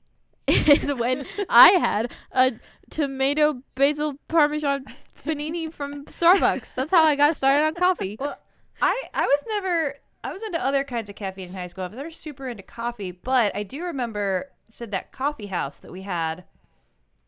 is 0.82 0.92
when 0.94 1.26
I 1.50 1.68
had 1.72 2.12
a 2.32 2.52
tomato 2.92 3.62
basil 3.74 4.14
parmesan 4.28 4.84
panini 5.24 5.72
from 5.72 6.04
Starbucks. 6.04 6.74
That's 6.74 6.90
how 6.90 7.02
I 7.04 7.16
got 7.16 7.36
started 7.36 7.64
on 7.64 7.74
coffee. 7.74 8.16
Well, 8.20 8.38
I 8.80 9.02
I 9.14 9.26
was 9.26 9.44
never 9.48 9.94
I 10.24 10.32
was 10.32 10.42
into 10.42 10.64
other 10.64 10.84
kinds 10.84 11.08
of 11.08 11.16
caffeine 11.16 11.48
in 11.48 11.54
high 11.54 11.66
school. 11.66 11.84
I 11.84 11.88
was 11.88 11.96
never 11.96 12.10
super 12.10 12.48
into 12.48 12.62
coffee, 12.62 13.10
but 13.10 13.54
I 13.56 13.62
do 13.64 13.82
remember 13.84 14.50
said 14.68 14.90
that 14.92 15.12
coffee 15.12 15.46
house 15.46 15.78
that 15.78 15.90
we 15.92 16.02
had. 16.02 16.44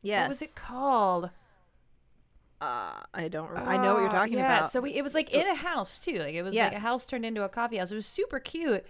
yes. 0.03 0.23
What 0.23 0.29
was 0.31 0.43
it 0.43 0.55
called? 0.55 1.31
Uh, 2.61 3.01
I 3.13 3.29
don't. 3.29 3.51
Re- 3.51 3.59
I 3.59 3.77
know 3.77 3.95
what 3.95 4.01
you're 4.01 4.09
Oh, 4.09 4.13
talking 4.13 4.39
yeah, 4.39 4.59
about. 4.59 4.73
So 4.73 4.81
we, 4.81 4.93
it 4.95 5.03
was 5.03 5.13
like 5.13 5.31
in 5.35 5.47
a 5.47 5.55
house 5.55 5.99
too. 5.99 6.19
Like 6.19 6.35
it 6.35 6.43
was 6.43 6.55
like 6.55 6.73
a 6.73 6.79
house 6.79 7.05
turned 7.05 7.27
into 7.27 7.43
a 7.43 7.49
coffee 7.49 7.77
house. 7.77 7.93
It 7.93 7.97
was 7.97 8.07
super 8.07 8.39
cute, 8.41 8.87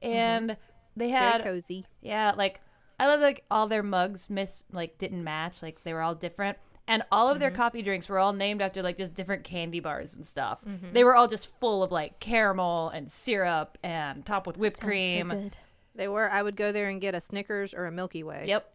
and 0.00 0.56
they 0.94 1.08
had 1.08 1.20
Very 1.20 1.32
had 1.32 1.44
cozy. 1.44 1.86
yeah, 2.02 2.32
like 2.36 2.60
I 2.98 3.06
love 3.08 3.20
like 3.20 3.44
all 3.50 3.66
their 3.66 3.82
mugs 3.82 4.30
miss 4.30 4.62
like 4.72 4.98
didn't 4.98 5.22
match. 5.24 5.62
Like 5.62 5.82
they 5.82 5.92
were 5.92 6.00
all 6.02 6.14
different. 6.14 6.58
And 6.88 7.02
all 7.10 7.28
of 7.28 7.40
their 7.40 7.50
Mm-hmm. 7.50 7.56
coffee 7.56 7.82
drinks 7.82 8.08
were 8.08 8.18
all 8.18 8.32
named 8.32 8.62
after 8.62 8.80
like 8.82 8.96
just 8.96 9.12
different 9.14 9.42
candy 9.44 9.80
bars 9.80 10.14
and 10.14 10.24
stuff. 10.24 10.58
Mm-hmm. 10.66 10.92
They 10.92 11.02
were 11.04 11.16
all 11.16 11.26
just 11.28 11.58
full 11.58 11.82
of 11.82 11.90
like 11.90 12.20
caramel 12.20 12.90
and 12.90 13.10
syrup 13.10 13.76
and 13.82 14.24
topped 14.24 14.46
with 14.46 14.56
whipped 14.56 14.76
Sounds 14.76 14.82
so 14.84 14.86
cream. 14.88 15.28
good. 15.28 15.56
They 15.96 16.08
were. 16.08 16.30
I 16.30 16.42
would 16.42 16.56
go 16.56 16.72
there 16.72 16.88
and 16.88 17.00
get 17.00 17.14
a 17.14 17.20
Snickers 17.20 17.74
or 17.74 17.86
a 17.86 17.90
Milky 17.92 18.22
Way. 18.22 18.44
Yep. 18.48 18.72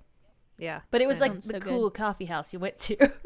Yeah. 0.61 0.81
But 0.91 1.01
it 1.01 1.07
was 1.07 1.19
like 1.19 1.33
the 1.33 1.41
so 1.41 1.53
good. 1.53 1.63
cool 1.63 1.89
coffee 1.89 2.25
house 2.25 2.53
you 2.53 2.59
went 2.59 2.79
to. 2.79 3.11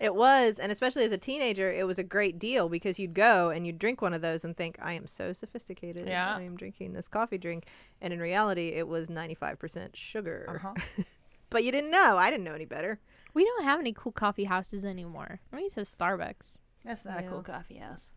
It 0.00 0.14
was, 0.14 0.58
and 0.58 0.72
especially 0.72 1.04
as 1.04 1.12
a 1.12 1.18
teenager, 1.18 1.70
it 1.70 1.86
was 1.86 1.98
a 1.98 2.02
great 2.02 2.38
deal 2.38 2.70
because 2.70 2.98
you'd 2.98 3.12
go 3.12 3.50
and 3.50 3.66
you'd 3.66 3.78
drink 3.78 4.00
one 4.00 4.14
of 4.14 4.22
those 4.22 4.44
and 4.44 4.56
think, 4.56 4.78
I 4.80 4.94
am 4.94 5.06
so 5.06 5.34
sophisticated. 5.34 6.08
Yeah. 6.08 6.34
I 6.36 6.40
am 6.40 6.56
drinking 6.56 6.94
this 6.94 7.06
coffee 7.06 7.36
drink. 7.36 7.66
And 8.00 8.10
in 8.10 8.18
reality, 8.18 8.68
it 8.68 8.88
was 8.88 9.08
95% 9.08 9.94
sugar. 9.94 10.46
Uh-huh. 10.48 10.74
But 11.50 11.64
you 11.64 11.72
didn't 11.72 11.90
know. 11.90 12.16
I 12.16 12.30
didn't 12.30 12.44
know 12.44 12.54
any 12.54 12.64
better. 12.64 13.00
We 13.34 13.44
don't 13.44 13.64
have 13.64 13.80
any 13.80 13.92
cool 13.92 14.12
coffee 14.12 14.44
houses 14.44 14.84
anymore. 14.84 15.40
We 15.52 15.62
used 15.62 15.74
to 15.74 15.80
have 15.80 15.88
Starbucks. 15.88 16.60
That's 16.84 17.04
not 17.04 17.18
a 17.18 17.22
cool 17.24 17.42
coffee 17.42 17.78
house. 17.78 18.12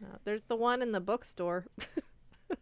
No, 0.00 0.06
there's 0.22 0.42
the 0.42 0.54
one 0.54 0.80
in 0.80 0.92
the 0.92 1.00
bookstore. 1.00 1.66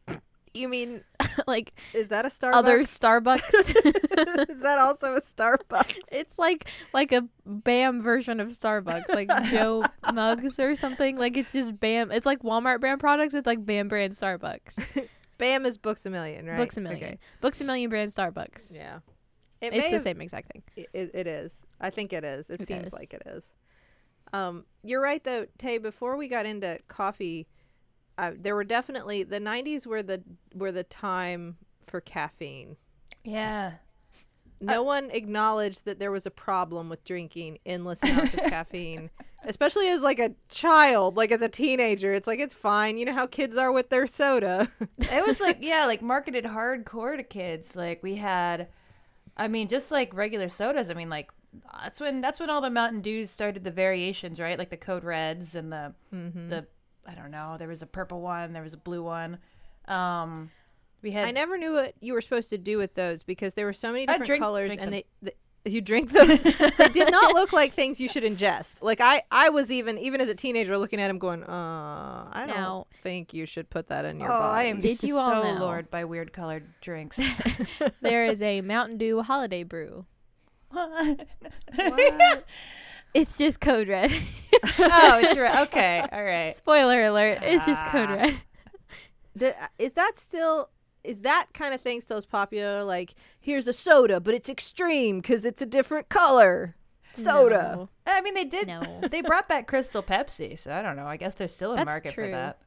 You 0.53 0.69
mean 0.69 1.03
like 1.47 1.73
Is 1.95 2.09
that 2.09 2.25
a 2.25 2.29
Starbucks? 2.29 2.55
other 2.55 2.81
Starbucks? 2.81 3.55
Is 4.51 4.61
that 4.61 4.79
also 4.79 5.15
a 5.15 5.21
Starbucks? 5.21 5.99
it's 6.13 6.39
like 6.39 6.69
like 6.93 7.13
a 7.13 7.29
Bam 7.47 8.03
version 8.03 8.41
of 8.41 8.49
Starbucks, 8.49 9.09
like 9.11 9.31
Joe 9.51 9.85
Muggs 10.13 10.59
or 10.59 10.75
something. 10.75 11.17
Like 11.17 11.37
it's 11.37 11.53
just 11.53 11.79
Bam. 11.79 12.11
It's 12.11 12.27
like 12.27 12.43
Walmart 12.43 12.81
brand 12.81 13.01
products. 13.01 13.35
It's 13.35 13.47
like 13.47 13.65
Bam 13.65 13.89
brand 13.89 14.13
Starbucks. 14.13 15.07
Bam 15.39 15.65
is 15.67 15.79
Books 15.79 16.05
a 16.05 16.11
Million, 16.11 16.47
right? 16.47 16.59
Books 16.59 16.77
a 16.77 16.81
million. 16.81 17.03
Okay. 17.05 17.19
Books 17.41 17.61
a 17.61 17.65
million 17.65 17.89
brand 17.89 18.11
Starbucks. 18.11 18.75
Yeah. 18.75 18.99
It 19.61 19.73
it's 19.75 19.87
the 19.87 19.91
have- 19.93 20.03
same 20.03 20.21
exact 20.21 20.53
thing. 20.53 20.63
It, 20.93 21.11
it 21.15 21.27
is. 21.27 21.65
I 21.81 21.91
think 21.91 22.13
it 22.13 22.25
is. 22.25 22.51
It 22.51 22.61
It 22.63 22.67
seems 22.69 22.89
is. 22.89 22.93
like 22.93 23.15
it 23.15 23.23
is. 23.27 23.45
Um, 24.33 24.65
you're 24.83 25.01
right 25.01 25.23
though, 25.23 25.47
Tay. 25.59 25.79
Before 25.79 26.17
we 26.17 26.29
got 26.29 26.47
into 26.47 26.79
coffee, 26.89 27.47
uh, 28.21 28.33
there 28.39 28.55
were 28.55 28.65
definitely 28.65 29.23
the 29.23 29.41
'90s 29.41 29.87
were 29.87 30.03
the 30.03 30.23
were 30.55 30.73
the 30.73 30.85
time 30.85 31.57
for 31.87 32.01
caffeine. 32.01 32.77
Yeah. 33.25 33.73
No 34.63 34.83
one 34.83 35.11
acknowledged 35.11 35.87
that 35.87 35.99
there 35.99 36.11
was 36.11 36.27
a 36.27 36.31
problem 36.31 36.91
with 36.91 37.03
drinking 37.03 37.59
endless 37.65 38.03
amounts 38.03 38.35
of 38.35 38.41
caffeine, 38.41 39.09
especially 39.45 39.89
as 39.89 40.03
like 40.03 40.19
a 40.19 40.35
child, 40.51 41.17
like 41.17 41.33
as 41.33 41.41
a 41.41 41.49
teenager. 41.49 42.13
It's 42.13 42.27
like 42.27 42.41
it's 42.41 42.53
fine. 42.53 42.99
You 42.99 43.07
know 43.07 43.15
how 43.15 43.27
kids 43.27 43.57
are 43.57 43.73
with 43.73 43.89
their 43.89 44.07
soda. 44.07 44.69
it 44.99 45.27
was 45.27 45.41
like 45.41 45.59
yeah, 45.63 45.87
like 45.87 46.03
marketed 46.03 46.45
hardcore 46.45 47.17
to 47.17 47.23
kids. 47.23 47.75
Like 47.75 48.03
we 48.03 48.17
had, 48.17 48.69
I 49.35 49.49
mean, 49.49 49.67
just 49.67 49.91
like 49.91 50.13
regular 50.13 50.51
sodas. 50.51 50.91
I 50.91 50.95
mean, 50.95 51.09
like 51.09 51.31
that's 51.83 51.99
when 51.99 52.21
that's 52.21 52.39
when 52.39 52.51
all 52.51 52.61
the 52.61 52.69
Mountain 52.69 53.01
Dews 53.01 53.31
started 53.31 53.65
the 53.65 53.71
variations, 53.71 54.39
right? 54.39 54.59
Like 54.59 54.69
the 54.69 54.77
Code 54.77 55.05
Reds 55.05 55.55
and 55.55 55.73
the 55.73 55.95
Mm-hmm. 56.15 56.51
the 56.51 56.67
I 57.11 57.15
don't 57.15 57.31
know. 57.31 57.57
There 57.59 57.69
was 57.69 57.83
a 57.83 57.87
purple 57.87 58.21
one. 58.21 58.53
There 58.53 58.63
was 58.63 58.75
a 58.75 58.79
blue 58.79 59.03
one. 59.03 59.39
Um, 59.89 60.51
we 61.03 61.11
had 61.11 61.27
I 61.27 61.31
never 61.31 61.57
knew 61.59 61.73
what 61.73 61.95
you 62.01 62.13
were 62.13 62.21
supposed 62.21 62.51
to 62.51 62.59
do 62.59 62.79
with 62.79 62.95
those 62.95 63.23
because 63.23 63.55
there 63.55 63.67
were 63.67 63.73
so 63.73 63.91
many 63.91 64.07
different 64.07 64.27
drink- 64.27 64.43
colors, 64.43 64.69
drink 64.69 64.81
and 64.83 64.93
them. 64.93 65.03
they, 65.23 65.31
they 65.31 65.35
you 65.71 65.81
drink 65.81 66.13
them. 66.13 66.29
they 66.79 66.89
did 66.89 67.11
not 67.11 67.35
look 67.35 67.53
like 67.53 67.75
things 67.75 68.01
you 68.01 68.09
should 68.09 68.23
ingest. 68.23 68.83
Like 68.83 69.01
I, 69.01 69.23
I 69.31 69.51
was 69.51 69.71
even 69.71 69.99
even 69.99 70.21
as 70.21 70.29
a 70.29 70.35
teenager 70.35 70.79
looking 70.79 71.01
at 71.01 71.09
them, 71.09 71.19
going, 71.19 71.43
"Uh, 71.43 72.29
I 72.31 72.45
don't 72.47 72.57
Now- 72.57 72.87
think 73.03 73.35
you 73.35 73.47
should 73.47 73.69
put 73.71 73.89
that 73.89 74.05
in 74.05 74.17
oh, 74.23 74.25
your 74.25 74.29
body." 74.29 74.59
I 74.59 74.63
am 74.65 74.81
Did 74.81 75.03
you 75.03 75.15
so 75.15 75.19
all 75.19 75.45
know? 75.45 75.65
lured 75.65 75.91
by 75.91 76.05
weird 76.05 76.33
colored 76.33 76.67
drinks. 76.81 77.19
there 78.01 78.25
is 78.27 78.41
a 78.41 78.61
Mountain 78.61 78.99
Dew 78.99 79.23
holiday 79.23 79.65
brew. 79.65 80.07
What? 80.71 81.27
It's 83.15 83.37
just 83.39 83.61
Code 83.61 83.89
Red. 83.89 84.11
oh, 84.53 85.21
it's 85.23 85.39
right. 85.39 85.67
Okay, 85.69 86.05
all 86.13 86.25
right. 86.25 86.55
Spoiler 86.55 87.05
alert. 87.07 87.39
It's 87.43 87.67
just 87.67 87.85
Code 87.87 88.09
Ah. 88.09 88.15
Red. 88.15 88.41
Th- 89.39 89.55
is 89.79 89.93
that 89.93 90.13
still? 90.17 90.69
Is 91.03 91.19
that 91.21 91.47
kind 91.55 91.73
of 91.75 91.81
thing 91.81 92.01
still 92.03 92.19
as 92.19 92.27
popular? 92.27 92.85
Like, 92.85 93.15
here's 93.41 93.67
a 93.67 93.73
soda, 93.73 94.21
but 94.21 94.35
it's 94.35 94.49
extreme 94.49 95.21
because 95.21 95.45
it's 95.45 95.63
a 95.63 95.67
different 95.67 96.09
color. 96.09 96.77
Soda. 97.13 97.89
I 98.07 98.21
mean, 98.21 98.35
they 98.35 98.45
did. 98.45 98.69
No. 98.69 98.81
They 99.11 99.21
brought 99.23 99.49
back 99.49 99.67
Crystal 99.67 100.03
Pepsi, 100.03 100.57
so 100.59 100.73
I 100.73 100.81
don't 100.83 100.95
know. 100.97 101.07
I 101.07 101.17
guess 101.17 101.35
there's 101.35 101.53
still 101.53 101.73
a 101.73 101.77
That's 101.77 101.89
market 101.89 102.15
true. 102.15 102.27
for 102.27 102.31
that. 102.31 102.59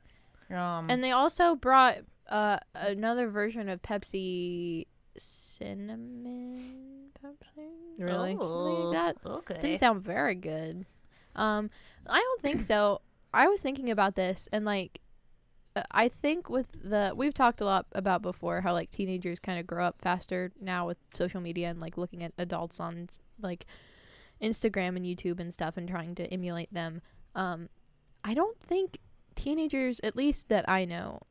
Um, 0.57 0.87
And 0.89 1.01
they 1.03 1.11
also 1.11 1.55
brought 1.55 1.99
uh, 2.27 2.57
another 2.73 3.29
version 3.29 3.69
of 3.69 3.81
Pepsi 3.81 4.87
cinnamon 5.15 6.92
Pepsi. 7.23 7.99
Really? 7.99 8.35
Something 8.35 8.47
like 8.47 8.93
that. 8.93 9.29
Okay. 9.29 9.59
Didn't 9.59 9.79
sound 9.79 10.01
very 10.01 10.35
good. 10.35 10.85
Um, 11.35 11.69
I 12.07 12.19
don't 12.19 12.41
think 12.41 12.61
so. 12.61 13.01
I 13.33 13.47
was 13.47 13.61
thinking 13.61 13.89
about 13.89 14.15
this 14.15 14.47
and 14.51 14.65
like, 14.65 14.99
uh, 15.75 15.83
I 15.91 16.07
think 16.07 16.49
with 16.49 16.67
the 16.83 17.13
we've 17.15 17.33
talked 17.33 17.61
a 17.61 17.65
lot 17.65 17.87
about 17.93 18.21
before 18.21 18.61
how 18.61 18.73
like 18.73 18.91
teenagers 18.91 19.39
kind 19.39 19.59
of 19.59 19.65
grow 19.65 19.85
up 19.85 19.99
faster 19.99 20.51
now 20.61 20.85
with 20.85 20.97
social 21.13 21.41
media 21.41 21.69
and 21.69 21.79
like 21.79 21.97
looking 21.97 22.23
at 22.23 22.33
adults 22.37 22.79
on 22.79 23.07
like 23.41 23.65
Instagram 24.41 24.95
and 24.95 25.05
YouTube 25.05 25.39
and 25.39 25.53
stuff 25.53 25.77
and 25.77 25.87
trying 25.87 26.13
to 26.15 26.31
emulate 26.31 26.71
them. 26.73 27.01
Um, 27.33 27.69
I 28.23 28.33
don't 28.33 28.59
think 28.59 28.99
teenagers, 29.35 29.99
at 30.03 30.15
least 30.15 30.49
that 30.49 30.69
I 30.69 30.85
know 30.85 31.21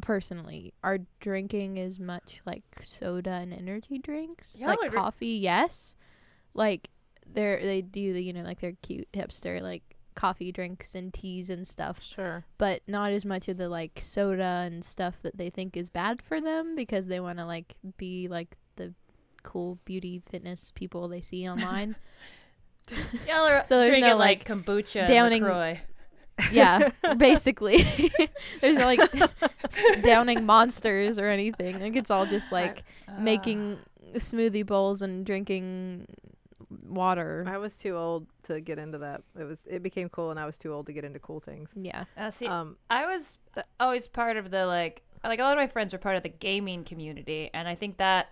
personally, 0.00 0.72
are 0.82 0.98
drinking 1.20 1.78
as 1.78 1.98
much 1.98 2.40
like 2.46 2.64
soda 2.80 3.30
and 3.32 3.52
energy 3.52 3.98
drinks. 3.98 4.58
Y'all 4.60 4.70
like 4.70 4.78
drink- 4.80 4.94
coffee, 4.94 5.26
yes. 5.28 5.96
Like 6.54 6.90
they're 7.26 7.60
they 7.60 7.82
do 7.82 8.12
the 8.12 8.22
you 8.22 8.32
know 8.32 8.42
like 8.42 8.60
they're 8.60 8.76
cute 8.82 9.08
hipster 9.12 9.60
like 9.60 9.82
coffee 10.14 10.50
drinks 10.52 10.94
and 10.94 11.12
teas 11.12 11.50
and 11.50 11.66
stuff, 11.66 12.02
Sure. 12.02 12.44
but 12.56 12.80
not 12.86 13.12
as 13.12 13.26
much 13.26 13.48
of 13.48 13.58
the 13.58 13.68
like 13.68 13.98
soda 14.02 14.62
and 14.64 14.82
stuff 14.84 15.18
that 15.22 15.36
they 15.36 15.50
think 15.50 15.76
is 15.76 15.90
bad 15.90 16.22
for 16.22 16.40
them 16.40 16.74
because 16.74 17.06
they 17.06 17.20
want 17.20 17.38
to 17.38 17.44
like 17.44 17.76
be 17.98 18.26
like 18.28 18.56
the 18.76 18.94
cool 19.42 19.78
beauty 19.84 20.22
fitness 20.30 20.70
people 20.74 21.06
they 21.08 21.20
see 21.20 21.46
online. 21.50 21.96
Y'all 23.28 23.42
are 23.46 23.64
So 23.66 23.78
there's 23.78 23.90
drinking 23.90 24.10
no, 24.12 24.16
like, 24.16 24.48
like, 24.48 24.64
kombucha, 24.64 25.06
downing-. 25.08 25.42
Yeah, 26.52 26.90
basically. 27.18 27.78
There's 28.60 28.76
no, 28.78 28.84
like 28.86 29.00
downing 30.02 30.44
monsters 30.46 31.18
or 31.18 31.26
anything. 31.26 31.80
Like 31.80 31.96
it's 31.96 32.10
all 32.10 32.26
just 32.26 32.52
like 32.52 32.82
Ah. 33.08 33.12
making 33.18 33.78
smoothie 34.14 34.66
bowls 34.66 35.02
and 35.02 35.24
drinking 35.24 36.06
water. 36.88 37.44
I 37.46 37.58
was 37.58 37.76
too 37.78 37.96
old 37.96 38.26
to 38.44 38.60
get 38.60 38.78
into 38.78 38.98
that. 38.98 39.22
It 39.38 39.44
was. 39.44 39.60
It 39.68 39.82
became 39.82 40.08
cool, 40.08 40.30
and 40.30 40.38
I 40.40 40.46
was 40.46 40.58
too 40.58 40.72
old 40.72 40.86
to 40.86 40.92
get 40.92 41.04
into 41.04 41.18
cool 41.18 41.40
things. 41.40 41.70
Yeah. 41.74 42.04
Uh, 42.16 42.30
see, 42.30 42.46
Um, 42.46 42.76
I 42.90 43.06
was 43.06 43.38
always 43.80 44.08
part 44.08 44.36
of 44.36 44.50
the 44.50 44.66
like 44.66 45.02
like 45.24 45.38
a 45.38 45.42
lot 45.42 45.56
of 45.56 45.60
my 45.60 45.66
friends 45.66 45.92
were 45.92 45.98
part 45.98 46.16
of 46.16 46.22
the 46.22 46.28
gaming 46.28 46.84
community 46.84 47.50
and 47.52 47.66
I 47.66 47.74
think 47.74 47.96
that 47.96 48.28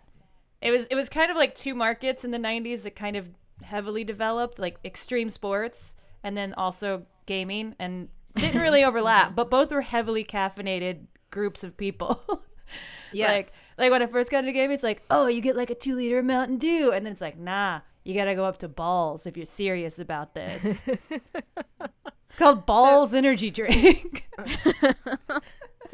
it 0.61 0.71
was 0.71 0.87
it 0.89 0.95
was 0.95 1.09
kind 1.09 1.29
of 1.31 1.37
like 1.37 1.55
two 1.57 1.75
markets 1.75 2.25
in 2.25 2.31
the 2.31 2.39
90s 2.39 2.83
that 2.83 2.95
kind 2.95 3.17
of 3.17 3.29
heavily 3.63 4.05
developed 4.05 4.59
like 4.61 4.79
extreme 4.85 5.29
sports 5.31 5.97
and 6.23 6.37
then 6.37 6.53
also 6.55 7.05
gaming 7.27 7.75
and 7.79 8.09
didn't 8.37 8.61
really 8.61 8.85
overlap 8.85 9.35
but 9.35 9.51
both 9.51 9.71
were 9.71 9.83
heavily 9.83 10.25
caffeinated 10.25 11.07
groups 11.31 11.65
of 11.65 11.77
people. 11.77 12.45
yes. 13.13 13.29
Like 13.29 13.49
like 13.77 13.91
when 13.91 14.03
I 14.03 14.07
first 14.07 14.31
got 14.31 14.41
into 14.41 14.53
gaming 14.53 14.75
it's 14.75 14.83
like, 14.83 15.03
"Oh, 15.11 15.27
you 15.27 15.41
get 15.41 15.57
like 15.57 15.71
a 15.71 15.75
2 15.75 15.97
liter 15.97 16.23
Mountain 16.23 16.59
Dew." 16.59 16.93
And 16.93 17.05
then 17.05 17.13
it's 17.13 17.21
like, 17.21 17.37
"Nah, 17.37 17.81
you 18.05 18.15
got 18.15 18.27
to 18.27 18.35
go 18.35 18.45
up 18.45 18.59
to 18.59 18.69
Bawls 18.69 19.27
if 19.27 19.37
you're 19.37 19.47
serious 19.47 19.99
about 19.99 20.35
this." 20.35 20.85
it's 20.87 22.37
called 22.37 22.67
Bawls 22.67 23.13
Energy 23.13 23.51
Drink. 23.51 24.29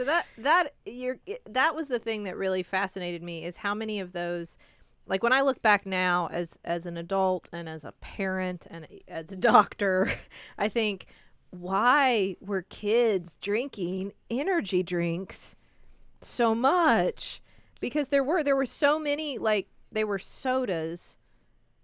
So 0.01 0.05
that 0.05 0.27
that 0.39 0.75
you're 0.87 1.19
that 1.45 1.75
was 1.75 1.89
the 1.89 1.99
thing 1.99 2.25
that 2.25 2.37
really 2.37 2.63
fascinated 2.63 3.23
me 3.23 3.45
is 3.45 3.59
how 3.59 3.75
many 3.75 4.01
of 4.01 4.13
those 4.13 4.57
like 5.07 5.23
when 5.23 5.33
I 5.33 5.43
look 5.43 5.61
back 5.61 5.85
now 5.85 6.29
as 6.33 6.59
as 6.65 6.87
an 6.87 6.97
adult 6.97 7.51
and 7.53 7.69
as 7.69 7.85
a 7.85 7.93
parent 8.01 8.67
and 8.71 8.87
as 9.09 9.33
a 9.33 9.37
doctor, 9.37 10.11
I 10.59 10.69
think 10.69 11.07
why 11.51 12.37
were 12.41 12.63
kids 12.63 13.37
drinking 13.37 14.13
energy 14.29 14.83
drinks 14.83 15.57
so 16.21 16.55
much? 16.55 17.43
Because 17.81 18.09
there 18.09 18.25
were 18.25 18.43
there 18.43 18.57
were 18.57 18.67
so 18.67 18.99
many 18.99 19.39
like 19.39 19.69
they 19.91 20.05
were 20.05 20.19
sodas, 20.19 21.19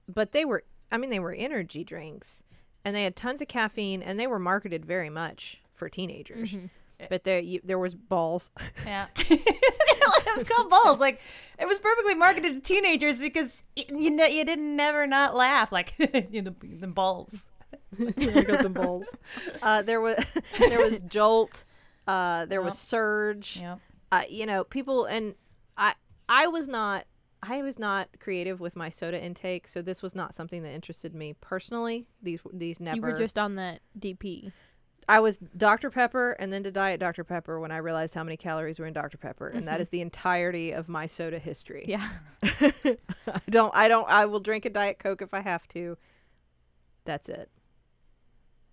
but 0.09 0.33
they 0.33 0.45
were 0.45 0.65
I 0.91 0.99
mean 0.99 1.11
they 1.11 1.19
were 1.19 1.33
energy 1.33 1.85
drinks 1.85 2.45
and 2.85 2.95
they 2.95 3.05
had 3.05 3.17
tons 3.17 3.41
of 3.41 3.49
caffeine 3.49 4.03
and 4.03 4.19
they 4.19 4.27
were 4.27 4.39
marketed 4.39 4.85
very 4.85 5.11
much 5.11 5.61
for 5.75 5.89
teenagers. 5.89 6.53
Mm-hmm. 6.53 6.67
But 7.11 7.25
there, 7.25 7.41
you, 7.41 7.61
there 7.63 7.79
was 7.79 7.95
Bawls. 7.95 8.51
Yeah. 8.87 9.07
it 9.17 10.35
was 10.35 10.45
called 10.45 10.71
Bawls. 10.71 11.01
Like 11.01 11.21
it 11.59 11.67
was 11.67 11.79
perfectly 11.79 12.15
marketed 12.15 12.55
to 12.55 12.61
teenagers 12.61 13.19
because 13.19 13.63
you 13.75 14.11
know 14.11 14.25
you 14.25 14.45
didn't 14.45 14.77
never 14.77 15.07
not 15.07 15.35
laugh 15.35 15.73
like 15.73 15.95
you 16.31 16.43
know 16.43 16.55
the 16.63 16.87
balls. 16.87 17.49
I 18.01 18.43
got 18.43 18.63
some 18.63 18.73
balls. 18.73 19.07
Uh, 19.63 19.83
there 19.83 20.01
was 20.01 20.17
there 20.59 20.81
was 20.81 21.01
Jolt. 21.03 21.65
Uh, 22.07 22.45
there 22.47 22.63
was 22.63 22.75
Yep. 22.75 22.81
Surge. 22.81 23.59
Yeah. 23.61 23.77
Uh, 24.13 24.23
you 24.31 24.47
know, 24.47 24.65
people 24.65 25.05
and 25.05 25.35
I. 25.77 25.95
I 26.29 26.47
was 26.49 26.67
not. 26.69 27.07
I 27.43 27.63
was 27.63 27.79
not 27.79 28.09
creative 28.19 28.59
with 28.59 28.75
my 28.75 28.91
soda 28.91 29.23
intake, 29.23 29.69
so 29.69 29.81
this 29.83 30.03
was 30.03 30.17
not 30.17 30.35
something 30.35 30.63
that 30.63 30.71
interested 30.73 31.15
me 31.15 31.35
personally. 31.41 32.07
These 32.21 32.41
these 32.53 32.81
never. 32.81 32.97
You 32.97 33.03
were 33.03 33.13
just 33.13 33.39
on 33.39 33.55
that 33.57 33.81
DP. 33.99 34.53
I 35.09 35.21
was 35.21 35.39
Dr 35.39 35.89
Pepper 35.91 36.33
and 36.33 36.53
then 36.53 36.65
to 36.65 36.73
Diet 36.73 36.99
Dr 36.99 37.23
Pepper 37.23 37.61
when 37.61 37.71
I 37.71 37.77
realized 37.77 38.15
how 38.15 38.25
many 38.25 38.37
calories 38.37 38.81
were 38.81 38.87
in 38.87 38.93
Dr 38.93 39.17
Pepper, 39.19 39.49
and 39.49 39.69
that 39.69 39.81
is 39.81 39.91
the 39.91 40.01
entirety 40.01 40.73
of 40.73 40.89
my 40.89 41.07
soda 41.07 41.39
history. 41.39 41.85
Yeah. 41.87 42.09
I 42.43 43.41
don't. 43.49 43.73
I 43.75 43.87
don't. 43.87 44.09
I 44.09 44.27
will 44.27 44.41
drink 44.41 44.65
a 44.65 44.71
Diet 44.71 44.99
Coke 44.99 45.23
if 45.23 45.33
I 45.33 45.43
have 45.43 45.69
to. 45.69 45.97
That's 47.05 47.29
it. 47.29 47.51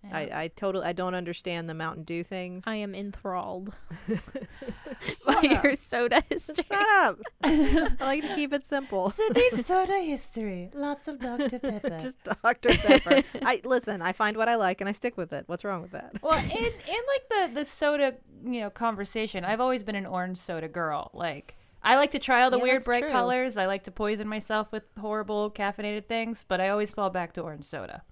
Yeah. 0.06 0.16
I 0.16 0.42
I 0.42 0.48
totally 0.48 0.86
I 0.86 0.92
don't 0.92 1.14
understand 1.14 1.68
the 1.68 1.74
Mountain 1.74 2.04
Dew 2.04 2.22
things. 2.24 2.64
I 2.66 2.76
am 2.76 2.94
enthralled 2.94 3.72
by 5.26 5.32
up. 5.34 5.64
your 5.64 5.74
soda 5.76 6.22
history. 6.28 6.64
Shut 6.64 6.86
up. 7.02 7.18
I 7.44 7.96
like 8.00 8.22
to 8.22 8.34
keep 8.34 8.52
it 8.52 8.66
simple. 8.66 9.10
Sydney's 9.10 9.66
soda 9.66 9.98
history. 10.00 10.70
Lots 10.74 11.08
of 11.08 11.18
Dr. 11.20 11.58
Pepper. 11.58 11.98
Just 11.98 12.22
Dr. 12.24 12.70
Pepper. 12.70 13.22
I 13.42 13.60
listen, 13.64 14.02
I 14.02 14.12
find 14.12 14.36
what 14.36 14.48
I 14.48 14.56
like 14.56 14.80
and 14.80 14.88
I 14.88 14.92
stick 14.92 15.16
with 15.16 15.32
it. 15.32 15.44
What's 15.46 15.64
wrong 15.64 15.82
with 15.82 15.92
that? 15.92 16.16
well, 16.22 16.38
in 16.38 16.64
in 16.64 17.02
like 17.08 17.28
the 17.30 17.50
the 17.54 17.64
soda 17.64 18.14
you 18.44 18.60
know 18.60 18.70
conversation, 18.70 19.44
I've 19.44 19.60
always 19.60 19.84
been 19.84 19.96
an 19.96 20.06
orange 20.06 20.38
soda 20.38 20.68
girl. 20.68 21.10
Like 21.14 21.56
I 21.82 21.96
like 21.96 22.10
to 22.12 22.18
try 22.18 22.42
all 22.42 22.50
the 22.50 22.58
Yeah, 22.58 22.62
weird 22.64 22.84
bright 22.84 23.02
true. 23.02 23.10
colors. 23.10 23.56
I 23.56 23.66
like 23.66 23.84
to 23.84 23.90
poison 23.90 24.28
myself 24.28 24.72
with 24.72 24.84
horrible 24.98 25.50
caffeinated 25.50 26.06
things, 26.06 26.44
but 26.46 26.60
I 26.60 26.68
always 26.70 26.92
fall 26.92 27.10
back 27.10 27.32
to 27.34 27.42
orange 27.42 27.64
soda. 27.66 28.02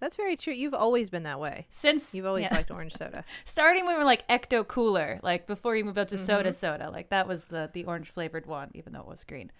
That's 0.00 0.16
very 0.16 0.34
true. 0.36 0.54
You've 0.54 0.74
always 0.74 1.10
been 1.10 1.24
that 1.24 1.38
way. 1.38 1.66
Since 1.70 2.14
You've 2.14 2.26
always 2.26 2.44
yeah. 2.44 2.54
liked 2.54 2.70
orange 2.70 2.94
soda. 2.94 3.24
starting 3.44 3.84
when 3.84 3.94
we 3.94 3.98
were 3.98 4.04
like 4.06 4.26
ecto 4.28 4.66
cooler, 4.66 5.20
like 5.22 5.46
before 5.46 5.76
you 5.76 5.84
moved 5.84 5.98
up 5.98 6.08
to 6.08 6.14
Mm-hmm. 6.16 6.24
soda 6.26 6.52
soda, 6.52 6.90
like 6.90 7.10
that 7.10 7.28
was 7.28 7.44
the 7.46 7.70
the 7.72 7.84
orange 7.84 8.10
flavored 8.10 8.46
one, 8.46 8.70
even 8.74 8.92
though 8.92 9.00
it 9.00 9.06
was 9.06 9.24
green. 9.24 9.52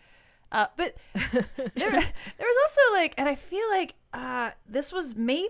Uh, 0.52 0.66
but 0.76 0.96
there, 1.14 1.30
there 1.74 1.92
was 1.92 2.56
also 2.64 2.94
like, 2.94 3.14
and 3.16 3.28
I 3.28 3.36
feel 3.36 3.68
like 3.70 3.94
uh, 4.12 4.50
this 4.68 4.92
was 4.92 5.14
maybe 5.14 5.48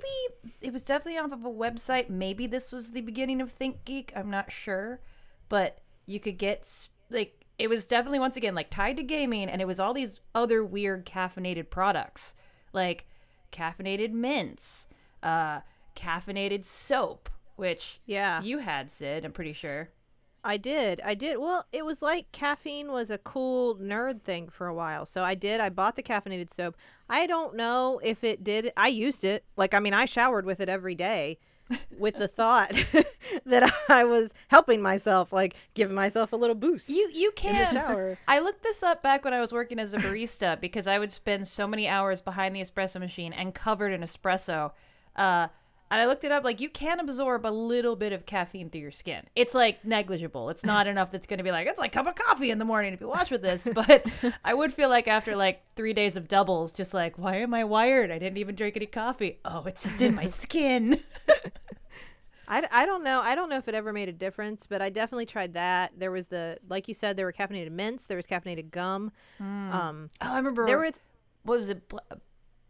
it 0.60 0.72
was 0.72 0.82
definitely 0.82 1.18
off 1.18 1.32
of 1.32 1.44
a 1.44 1.50
website. 1.50 2.10
Maybe 2.10 2.46
this 2.46 2.70
was 2.70 2.90
the 2.90 3.00
beginning 3.00 3.40
of 3.40 3.56
ThinkGeek. 3.56 4.10
I'm 4.14 4.28
not 4.30 4.52
sure, 4.52 5.00
but 5.48 5.80
you 6.06 6.20
could 6.20 6.36
get 6.36 6.66
like 7.08 7.44
it 7.58 7.70
was 7.70 7.84
definitely 7.84 8.18
once 8.18 8.36
again 8.36 8.54
like 8.54 8.70
tied 8.70 8.96
to 8.98 9.02
gaming, 9.02 9.48
and 9.48 9.62
it 9.62 9.66
was 9.66 9.80
all 9.80 9.94
these 9.94 10.20
other 10.34 10.62
weird 10.64 11.06
caffeinated 11.06 11.70
products 11.70 12.34
like 12.72 13.06
caffeinated 13.52 14.12
mints, 14.12 14.86
uh, 15.22 15.60
caffeinated 15.96 16.64
soap, 16.64 17.28
which 17.56 18.00
Yeah. 18.06 18.42
you 18.42 18.58
had, 18.58 18.90
Sid. 18.90 19.24
I'm 19.24 19.32
pretty 19.32 19.52
sure. 19.52 19.90
I 20.42 20.56
did. 20.56 21.02
I 21.04 21.14
did. 21.14 21.36
Well, 21.36 21.66
it 21.70 21.84
was 21.84 22.00
like 22.00 22.32
caffeine 22.32 22.90
was 22.90 23.10
a 23.10 23.18
cool 23.18 23.76
nerd 23.76 24.22
thing 24.22 24.48
for 24.48 24.66
a 24.66 24.74
while. 24.74 25.04
So 25.04 25.22
I 25.22 25.34
did. 25.34 25.60
I 25.60 25.68
bought 25.68 25.96
the 25.96 26.02
caffeinated 26.02 26.50
soap. 26.50 26.76
I 27.10 27.26
don't 27.26 27.54
know 27.54 28.00
if 28.02 28.24
it 28.24 28.42
did. 28.42 28.72
I 28.74 28.88
used 28.88 29.22
it. 29.22 29.44
Like, 29.56 29.74
I 29.74 29.80
mean, 29.80 29.92
I 29.92 30.06
showered 30.06 30.46
with 30.46 30.60
it 30.60 30.70
every 30.70 30.94
day 30.94 31.38
with 31.98 32.16
the 32.16 32.28
thought 32.28 32.72
that 33.46 33.72
I 33.88 34.04
was 34.04 34.32
helping 34.48 34.82
myself, 34.82 35.32
like 35.32 35.54
giving 35.74 35.94
myself 35.94 36.32
a 36.32 36.36
little 36.36 36.56
boost. 36.56 36.88
You 36.88 37.10
you 37.12 37.32
in 37.42 37.52
the 37.52 37.64
can. 37.64 37.72
shower. 37.72 38.18
I 38.26 38.38
looked 38.40 38.62
this 38.62 38.82
up 38.82 39.02
back 39.02 39.24
when 39.24 39.34
I 39.34 39.40
was 39.40 39.52
working 39.52 39.78
as 39.78 39.94
a 39.94 39.98
barista 39.98 40.60
because 40.60 40.86
I 40.86 40.98
would 40.98 41.12
spend 41.12 41.46
so 41.48 41.66
many 41.66 41.86
hours 41.88 42.20
behind 42.20 42.54
the 42.54 42.60
espresso 42.60 43.00
machine 43.00 43.32
and 43.32 43.54
covered 43.54 43.92
in 43.92 44.00
espresso. 44.00 44.72
Uh, 45.16 45.48
and 45.90 46.00
I 46.00 46.06
looked 46.06 46.24
it 46.24 46.32
up. 46.32 46.44
Like 46.44 46.60
you 46.60 46.68
can 46.68 47.00
absorb 47.00 47.44
a 47.46 47.50
little 47.50 47.96
bit 47.96 48.12
of 48.12 48.26
caffeine 48.26 48.70
through 48.70 48.80
your 48.82 48.90
skin. 48.90 49.24
It's 49.34 49.54
like 49.54 49.84
negligible. 49.84 50.48
It's 50.50 50.64
not 50.64 50.86
enough 50.86 51.10
that's 51.10 51.26
going 51.26 51.38
to 51.38 51.44
be 51.44 51.50
like 51.50 51.66
it's 51.66 51.78
like 51.80 51.94
a 51.94 52.02
cup 52.02 52.06
of 52.06 52.14
coffee 52.14 52.50
in 52.50 52.58
the 52.58 52.64
morning 52.64 52.92
if 52.92 53.00
you 53.00 53.08
watch 53.08 53.30
with 53.30 53.42
this. 53.42 53.66
But 53.74 54.06
I 54.44 54.54
would 54.54 54.72
feel 54.72 54.88
like 54.88 55.08
after 55.08 55.34
like 55.36 55.62
three 55.76 55.92
days 55.92 56.16
of 56.16 56.28
doubles, 56.28 56.72
just 56.72 56.94
like 56.94 57.18
why 57.18 57.36
am 57.36 57.52
I 57.54 57.64
wired? 57.64 58.10
I 58.10 58.18
didn't 58.18 58.38
even 58.38 58.54
drink 58.54 58.76
any 58.76 58.86
coffee. 58.86 59.38
Oh, 59.44 59.64
it's 59.66 59.82
just 59.82 60.00
in 60.02 60.14
my 60.14 60.26
skin. 60.28 61.00
I, 62.52 62.66
I 62.72 62.84
don't 62.84 63.04
know. 63.04 63.20
I 63.20 63.36
don't 63.36 63.48
know 63.48 63.58
if 63.58 63.68
it 63.68 63.76
ever 63.76 63.92
made 63.92 64.08
a 64.08 64.12
difference, 64.12 64.66
but 64.66 64.82
I 64.82 64.90
definitely 64.90 65.26
tried 65.26 65.54
that. 65.54 65.92
There 65.96 66.10
was 66.10 66.26
the, 66.26 66.58
like 66.68 66.88
you 66.88 66.94
said, 66.94 67.16
there 67.16 67.24
were 67.26 67.32
caffeinated 67.32 67.70
mints, 67.70 68.06
there 68.06 68.16
was 68.16 68.26
caffeinated 68.26 68.72
gum. 68.72 69.12
Um, 69.38 70.08
Oh, 70.20 70.32
I 70.32 70.36
remember 70.36 70.66
there 70.66 70.78
was, 70.80 70.98
what 71.44 71.58
was 71.58 71.68
it? 71.68 71.88
Bla- 71.88 72.00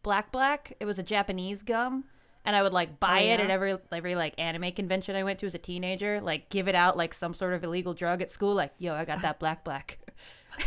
Black 0.03 0.31
Black. 0.33 0.75
It 0.81 0.85
was 0.85 0.99
a 0.99 1.03
Japanese 1.03 1.63
gum, 1.63 2.05
and 2.45 2.57
I 2.57 2.63
would 2.63 2.73
like 2.73 2.99
buy 3.01 3.23
Oh, 3.25 3.33
it 3.35 3.41
at 3.41 3.51
every 3.51 3.77
every 3.93 4.15
like 4.15 4.35
anime 4.39 4.73
convention 4.73 5.17
I 5.17 5.25
went 5.25 5.39
to 5.41 5.47
as 5.47 5.55
a 5.55 5.59
teenager. 5.59 6.21
Like 6.21 6.49
give 6.49 6.69
it 6.69 6.75
out 6.75 6.97
like 6.97 7.15
some 7.15 7.35
sort 7.35 7.55
of 7.55 7.63
illegal 7.65 7.95
drug 7.95 8.23
at 8.23 8.31
school. 8.31 8.55
Like 8.55 8.73
yo, 8.79 8.95
I 8.95 9.05
got 9.05 9.23
that 9.23 9.39
Black 9.39 9.65
Black. 9.65 9.99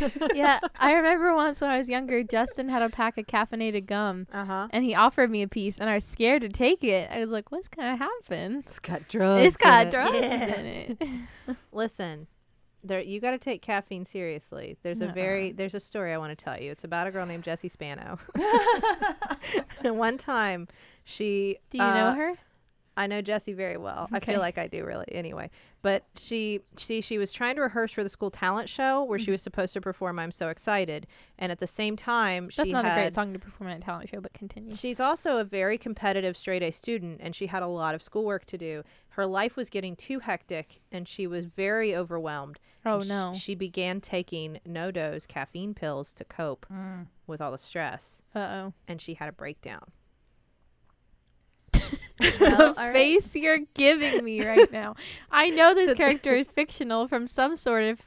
yeah, 0.34 0.58
I 0.80 0.94
remember 0.94 1.34
once 1.34 1.60
when 1.60 1.70
I 1.70 1.78
was 1.78 1.88
younger, 1.88 2.22
Justin 2.24 2.68
had 2.68 2.82
a 2.82 2.88
pack 2.88 3.16
of 3.18 3.26
caffeinated 3.26 3.86
gum, 3.86 4.26
uh 4.32 4.44
huh. 4.44 4.68
and 4.70 4.82
he 4.82 4.94
offered 4.94 5.30
me 5.30 5.42
a 5.42 5.46
piece, 5.48 5.78
and 5.78 5.88
I 5.88 5.94
was 5.96 6.04
scared 6.04 6.42
to 6.42 6.48
take 6.48 6.82
it. 6.82 7.10
I 7.12 7.20
was 7.20 7.28
like, 7.30 7.52
"What's 7.52 7.68
gonna 7.68 7.96
happen? 7.96 8.64
It's 8.66 8.78
got 8.78 9.06
drugs. 9.08 9.44
it's 9.46 9.56
got 9.56 9.84
in 9.86 9.90
drugs 9.90 10.14
Yeah. 10.14 10.54
in 10.60 10.66
it." 10.66 11.02
Listen, 11.72 12.26
there 12.84 13.00
you 13.00 13.20
got 13.20 13.32
to 13.32 13.38
take 13.38 13.62
caffeine 13.62 14.04
seriously. 14.04 14.76
There's 14.82 15.00
a 15.00 15.06
very 15.06 15.52
there's 15.52 15.74
a 15.74 15.80
story 15.80 16.12
I 16.12 16.18
want 16.18 16.36
to 16.36 16.44
tell 16.44 16.60
you. 16.60 16.70
It's 16.70 16.84
about 16.84 17.06
a 17.06 17.10
girl 17.10 17.26
named 17.26 17.42
Jessie 17.42 17.68
Spano. 17.68 18.18
one 19.82 20.18
time, 20.18 20.68
she 21.04 21.56
Do 21.70 21.78
you 21.78 21.84
know 21.84 22.08
uh, 22.08 22.14
her? 22.14 22.34
I 22.96 23.06
know 23.08 23.20
Jessie 23.20 23.54
very 23.54 23.76
well. 23.76 24.08
I 24.12 24.20
feel 24.20 24.38
like 24.38 24.56
I 24.56 24.68
do 24.68 24.84
really 24.84 25.06
anyway. 25.10 25.50
But 25.82 26.04
she 26.16 26.60
she 26.78 27.00
she 27.00 27.18
was 27.18 27.32
trying 27.32 27.56
to 27.56 27.62
rehearse 27.62 27.90
for 27.92 28.02
the 28.04 28.08
school 28.08 28.30
talent 28.30 28.68
show 28.68 29.02
where 29.02 29.18
Mm-hmm. 29.18 29.24
she 29.24 29.30
was 29.32 29.42
supposed 29.42 29.72
to 29.74 29.80
perform 29.80 30.18
I'm 30.18 30.30
so 30.30 30.48
excited. 30.48 31.06
And 31.38 31.50
at 31.50 31.58
the 31.58 31.66
same 31.66 31.96
time 31.96 32.50
That's 32.56 32.68
she 32.68 32.72
not 32.72 32.84
had 32.84 32.96
a 32.98 33.00
great 33.02 33.14
song 33.14 33.32
to 33.32 33.38
perform 33.40 33.70
at 33.70 33.78
a 33.78 33.80
talent 33.80 34.08
show, 34.10 34.20
but 34.20 34.32
continue. 34.32 34.74
She's 34.74 35.00
also 35.00 35.38
a 35.38 35.44
very 35.44 35.76
competitive 35.76 36.36
straight 36.36 36.62
A 36.62 36.70
student 36.70 37.18
and 37.20 37.34
she 37.34 37.48
had 37.48 37.62
a 37.62 37.66
lot 37.66 37.94
of 37.96 38.02
schoolwork 38.02 38.46
to 38.46 38.56
do. 38.58 38.82
Her 39.10 39.26
life 39.26 39.56
was 39.56 39.70
getting 39.70 39.96
too 39.96 40.20
hectic 40.20 40.80
and 40.92 41.08
she 41.08 41.26
was 41.26 41.44
very 41.46 41.94
overwhelmed. 41.96 42.58
Oh 42.86 43.00
no. 43.00 43.32
She 43.34 43.54
began 43.56 44.00
taking 44.00 44.60
NoDoz 44.68 45.26
caffeine 45.26 45.74
pills 45.74 46.12
to 46.14 46.24
cope 46.24 46.64
Mm. 46.72 47.06
with 47.26 47.40
all 47.40 47.50
the 47.50 47.58
stress 47.58 48.22
Uh 48.34 48.38
oh. 48.38 48.72
and 48.86 49.00
she 49.02 49.14
had 49.14 49.28
a 49.28 49.32
breakdown. 49.32 49.90
The 52.18 52.74
face 52.92 53.34
you're 53.36 53.60
giving 53.74 54.24
me 54.24 54.44
right 54.46 54.70
now. 54.72 54.94
I 55.30 55.50
know 55.50 55.74
this 55.74 55.96
character 55.96 56.32
is 56.34 56.46
fictional 56.48 57.08
from 57.08 57.26
some 57.26 57.56
sort 57.56 57.84
of 57.84 58.00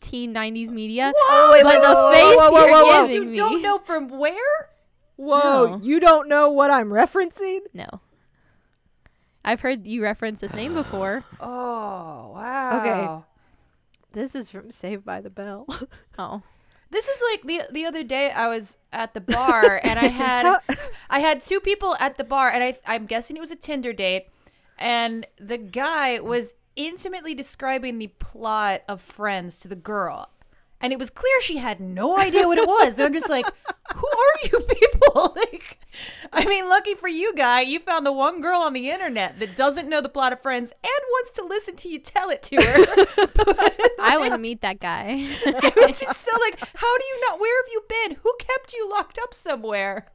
teen 0.00 0.32
'90s 0.34 0.70
media, 0.70 1.12
Whoa, 1.16 1.62
but 1.62 1.80
the 1.80 2.12
face 2.14 2.36
you're 2.52 3.08
giving 3.08 3.14
You 3.14 3.24
me. 3.30 3.36
You 3.36 3.42
don't 3.42 3.62
know 3.62 3.78
from 3.78 4.08
where? 4.08 4.70
Whoa, 5.16 5.66
No. 5.66 5.80
you 5.82 5.98
don't 5.98 6.28
know 6.28 6.50
what 6.52 6.70
I'm 6.70 6.90
referencing? 6.90 7.60
No. 7.74 7.88
I've 9.44 9.60
heard 9.62 9.86
you 9.86 10.02
reference 10.02 10.40
this 10.40 10.54
name 10.54 10.74
before. 10.74 11.24
Oh 11.40 12.32
wow. 12.34 12.80
Okay. 12.80 13.24
This 14.12 14.34
is 14.34 14.50
from 14.50 14.70
Saved 14.70 15.04
by 15.04 15.20
the 15.20 15.30
Bell. 15.30 15.66
Oh. 16.18 16.42
This 16.90 17.08
is 17.08 17.22
like 17.30 17.42
the 17.42 17.72
the 17.72 17.86
other 17.86 18.02
day 18.02 18.30
I 18.30 18.48
was 18.48 18.76
at 18.92 19.14
the 19.14 19.20
bar 19.20 19.80
and 19.84 19.98
I 19.98 20.06
had 20.06 20.58
I 21.10 21.20
had 21.20 21.42
two 21.42 21.60
people 21.60 21.96
at 22.00 22.16
the 22.18 22.24
bar 22.24 22.50
and 22.50 22.62
I 22.62 22.78
I'm 22.86 23.06
guessing 23.06 23.36
it 23.36 23.40
was 23.40 23.50
a 23.50 23.56
Tinder 23.56 23.92
date 23.92 24.26
and 24.78 25.26
the 25.38 25.58
guy 25.58 26.20
was 26.20 26.54
intimately 26.76 27.34
describing 27.34 27.98
the 27.98 28.06
plot 28.06 28.82
of 28.88 29.00
Friends 29.00 29.58
to 29.58 29.68
the 29.68 29.76
girl. 29.76 30.30
And 30.80 30.92
it 30.92 30.98
was 30.98 31.10
clear 31.10 31.40
she 31.40 31.56
had 31.58 31.80
no 31.80 32.18
idea 32.18 32.46
what 32.46 32.58
it 32.58 32.66
was. 32.68 32.98
And 32.98 33.06
I'm 33.06 33.12
just 33.12 33.28
like, 33.28 33.46
who 33.94 34.06
are 34.06 34.48
you 34.50 34.60
people? 34.68 35.32
like 35.36 35.78
I 36.32 36.44
mean, 36.44 36.68
lucky 36.68 36.94
for 36.94 37.08
you 37.08 37.34
guy, 37.34 37.62
you 37.62 37.80
found 37.80 38.04
the 38.06 38.12
one 38.12 38.40
girl 38.40 38.60
on 38.60 38.72
the 38.72 38.90
internet 38.90 39.38
that 39.38 39.56
doesn't 39.56 39.88
know 39.88 40.00
the 40.00 40.08
plot 40.08 40.32
of 40.32 40.40
Friends 40.42 40.72
and 40.82 41.02
wants 41.10 41.30
to 41.32 41.44
listen 41.44 41.74
to 41.76 41.88
you 41.88 41.98
tell 41.98 42.28
it 42.30 42.42
to 42.44 42.56
her. 42.56 42.84
I 44.00 44.16
want 44.18 44.32
to 44.32 44.38
meet 44.38 44.60
that 44.60 44.78
guy. 44.78 45.26
I 45.46 45.72
was 45.86 45.98
just 45.98 46.20
so 46.20 46.30
like, 46.40 46.60
how 46.60 46.98
do 46.98 47.04
you 47.06 47.20
not? 47.28 47.40
Where 47.40 47.62
have 47.62 47.72
you 47.72 47.82
been? 47.88 48.16
Who 48.22 48.32
kept 48.38 48.72
you 48.72 48.88
locked 48.90 49.18
up 49.22 49.32
somewhere? 49.34 50.06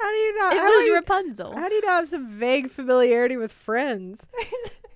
How 0.00 0.10
do 0.10 0.16
you 0.16 0.38
not? 0.38 0.52
it 0.54 0.58
how 0.58 0.70
do 0.70 0.76
was 0.78 0.86
you- 0.86 0.94
Rapunzel. 0.94 1.54
How 1.54 1.68
do 1.68 1.74
you 1.74 1.82
not 1.82 1.90
have 1.96 2.08
some 2.08 2.28
vague 2.28 2.70
familiarity 2.70 3.36
with 3.36 3.52
Friends? 3.52 4.26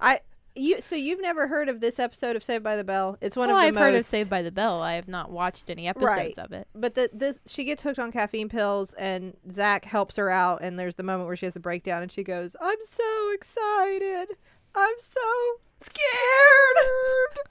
I 0.00 0.20
you 0.54 0.80
so 0.80 0.96
you've 0.96 1.20
never 1.20 1.46
heard 1.46 1.68
of 1.68 1.80
this 1.80 1.98
episode 1.98 2.36
of 2.36 2.42
Saved 2.42 2.62
by 2.64 2.76
the 2.76 2.84
Bell? 2.84 3.16
It's 3.20 3.36
one 3.36 3.48
well, 3.48 3.56
of 3.56 3.62
the 3.62 3.66
I've 3.68 3.74
most 3.74 3.82
heard 3.82 3.94
of 3.94 4.04
Saved 4.04 4.30
by 4.30 4.42
the 4.42 4.52
Bell. 4.52 4.82
I 4.82 4.94
have 4.94 5.08
not 5.08 5.30
watched 5.30 5.70
any 5.70 5.88
episodes 5.88 6.08
Right. 6.16 6.38
of 6.38 6.52
it. 6.52 6.68
But 6.74 6.94
the 6.94 7.10
this 7.12 7.38
she 7.46 7.64
gets 7.64 7.82
hooked 7.82 7.98
on 7.98 8.12
caffeine 8.12 8.48
pills 8.48 8.94
and 8.94 9.36
Zach 9.50 9.84
helps 9.84 10.16
her 10.16 10.30
out 10.30 10.60
and 10.62 10.78
there's 10.78 10.96
the 10.96 11.02
moment 11.02 11.26
where 11.26 11.36
she 11.36 11.46
has 11.46 11.54
the 11.54 11.60
breakdown 11.60 12.02
and 12.02 12.12
she 12.12 12.22
goes, 12.22 12.54
"I'm 12.60 12.78
so 12.82 13.30
excited. 13.32 14.36
I'm 14.74 14.94
so 14.98 15.20
scared." 15.80 17.46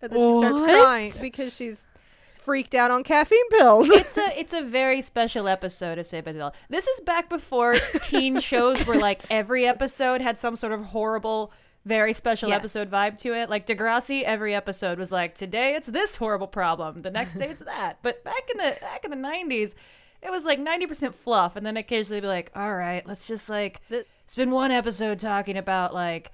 And 0.00 0.12
then 0.12 0.20
she 0.20 0.38
starts 0.38 0.60
crying 0.60 1.12
because 1.20 1.54
she's 1.54 1.86
freaked 2.42 2.74
out 2.74 2.90
on 2.90 3.04
caffeine 3.04 3.48
pills. 3.50 3.88
It's 3.92 4.18
a 4.18 4.38
it's 4.38 4.52
a 4.52 4.62
very 4.62 5.00
special 5.00 5.46
episode 5.48 5.98
of 5.98 6.06
Saved 6.06 6.24
by 6.24 6.32
the 6.32 6.38
Bell. 6.40 6.54
This 6.68 6.86
is 6.86 7.00
back 7.00 7.28
before 7.28 7.76
teen 8.02 8.40
shows 8.50 8.84
were 8.86 8.96
like 8.96 9.22
every 9.30 9.64
episode 9.64 10.20
had 10.20 10.38
some 10.38 10.56
sort 10.56 10.72
of 10.72 10.86
horrible, 10.86 11.52
very 11.84 12.12
special 12.12 12.48
Yes. 12.48 12.58
episode 12.58 12.90
vibe 12.90 13.18
to 13.18 13.34
it. 13.34 13.50
Like 13.50 13.66
Degrassi, 13.66 14.22
every 14.22 14.54
episode 14.54 14.98
was 14.98 15.10
like, 15.10 15.34
today 15.34 15.74
it's 15.74 15.88
this 15.88 16.16
horrible 16.16 16.46
problem, 16.46 17.02
the 17.02 17.10
next 17.10 17.34
day 17.34 17.48
it's 17.48 17.62
that. 17.64 17.98
But 18.02 18.22
back 18.24 18.48
in 18.50 18.56
the 18.58 18.76
back 18.80 19.04
in 19.04 19.10
the 19.10 19.16
nineties. 19.16 19.74
It 20.22 20.30
was 20.30 20.44
like 20.44 20.60
ninety 20.60 20.86
percent 20.86 21.16
fluff, 21.16 21.56
and 21.56 21.66
then 21.66 21.76
occasionally 21.76 22.20
be 22.20 22.28
like, 22.28 22.52
"All 22.54 22.72
right, 22.76 23.04
let's 23.04 23.26
just 23.26 23.48
like 23.48 23.80
The- 23.88 24.06
spend 24.28 24.52
one 24.52 24.70
episode 24.70 25.18
talking 25.18 25.56
about 25.56 25.92
like 25.92 26.30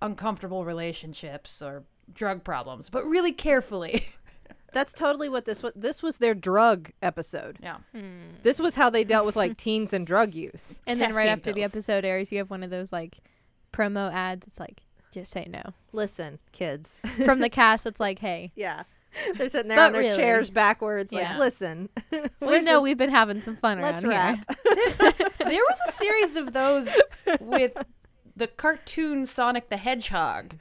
uncomfortable 0.00 0.64
relationships 0.64 1.60
or 1.62 1.84
drug 2.12 2.44
problems, 2.44 2.88
but 2.88 3.04
really 3.04 3.32
carefully." 3.32 4.06
That's 4.72 4.92
totally 4.94 5.28
what 5.28 5.44
this 5.44 5.62
was. 5.62 5.72
This 5.76 6.02
was 6.02 6.16
their 6.18 6.34
drug 6.34 6.92
episode. 7.02 7.58
Yeah. 7.62 7.78
Hmm. 7.94 8.36
This 8.42 8.58
was 8.58 8.74
how 8.74 8.88
they 8.88 9.04
dealt 9.04 9.26
with 9.26 9.36
like 9.36 9.56
teens 9.58 9.92
and 9.92 10.06
drug 10.06 10.34
use. 10.34 10.80
And 10.86 10.98
then 11.00 11.12
right 11.12 11.24
Caffeine 11.26 11.38
after 11.40 11.52
the 11.52 11.64
episode 11.64 12.04
airs, 12.06 12.32
you 12.32 12.38
have 12.38 12.48
one 12.48 12.62
of 12.62 12.70
those 12.70 12.90
like 12.92 13.18
promo 13.72 14.10
ads. 14.10 14.46
It's 14.46 14.58
like, 14.58 14.82
just 15.12 15.30
say 15.32 15.46
no. 15.48 15.62
Listen, 15.92 16.38
kids. 16.52 16.98
From 17.24 17.38
the 17.40 17.48
cast, 17.50 17.86
it's 17.86 18.00
like, 18.00 18.18
hey, 18.18 18.52
yeah. 18.56 18.82
They're 19.34 19.48
sitting 19.50 19.68
there 19.68 19.76
But 19.76 19.86
on 19.88 19.92
their 19.92 20.00
really- 20.02 20.16
chairs 20.16 20.50
backwards, 20.50 21.12
Yeah. 21.12 21.32
like, 21.32 21.38
listen. 21.38 21.90
we 22.40 22.60
know 22.60 22.80
we've 22.80 22.96
been 22.98 23.10
having 23.10 23.42
some 23.42 23.56
fun 23.56 23.80
Let's 23.80 24.02
around 24.02 24.38
rap. 24.48 24.56
here. 24.64 25.28
there 25.38 25.48
was 25.60 25.78
a 25.88 25.92
series 25.92 26.36
of 26.36 26.52
those 26.54 26.88
with 27.40 27.72
the 28.34 28.46
cartoon 28.46 29.26
Sonic 29.26 29.68
the 29.68 29.76
Hedgehog 29.76 30.56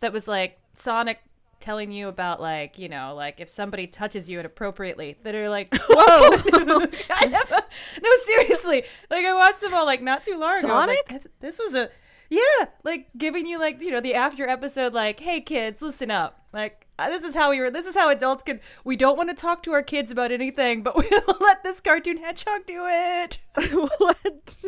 that 0.00 0.12
was 0.14 0.26
like 0.26 0.58
Sonic 0.74 1.20
telling 1.60 1.92
you 1.92 2.08
about 2.08 2.40
like 2.40 2.78
you 2.78 2.88
know 2.88 3.14
like 3.14 3.38
if 3.38 3.50
somebody 3.50 3.86
touches 3.86 4.30
you 4.30 4.40
inappropriately 4.40 5.18
that 5.24 5.34
are 5.34 5.50
like 5.50 5.68
Whoa. 5.74 6.86
I 7.10 7.26
never, 7.26 7.54
no 8.02 8.10
seriously 8.24 8.82
like 9.10 9.26
I 9.26 9.34
watched 9.34 9.60
them 9.60 9.74
all 9.74 9.84
like 9.84 10.00
not 10.00 10.24
too 10.24 10.38
long 10.38 10.58
ago 10.60 10.68
I'm 10.74 10.88
like, 10.88 10.98
Sonic? 11.06 11.22
"This- 11.22 11.32
this 11.40 11.58
was 11.58 11.74
a 11.74 11.90
yeah 12.30 12.66
like 12.84 13.08
giving 13.18 13.44
you 13.46 13.58
like 13.58 13.80
you 13.82 13.90
know 13.90 14.00
the 14.00 14.14
after 14.14 14.48
episode 14.48 14.94
like 14.94 15.20
hey 15.20 15.40
kids 15.40 15.82
listen 15.82 16.10
up 16.10 16.44
like 16.52 16.86
uh, 16.98 17.08
this 17.08 17.22
is 17.24 17.34
how 17.34 17.50
we 17.50 17.58
were 17.60 17.70
this 17.70 17.86
is 17.86 17.94
how 17.94 18.08
adults 18.10 18.42
can 18.44 18.60
we 18.84 18.94
don't 18.96 19.16
want 19.16 19.28
to 19.28 19.34
talk 19.34 19.62
to 19.62 19.72
our 19.72 19.82
kids 19.82 20.10
about 20.12 20.30
anything 20.30 20.82
but 20.82 20.94
we'll 21.10 21.36
let 21.40 21.62
this 21.64 21.80
cartoon 21.80 22.16
hedgehog 22.18 22.64
do 22.66 22.86
it 22.88 23.38
what? 23.98 24.16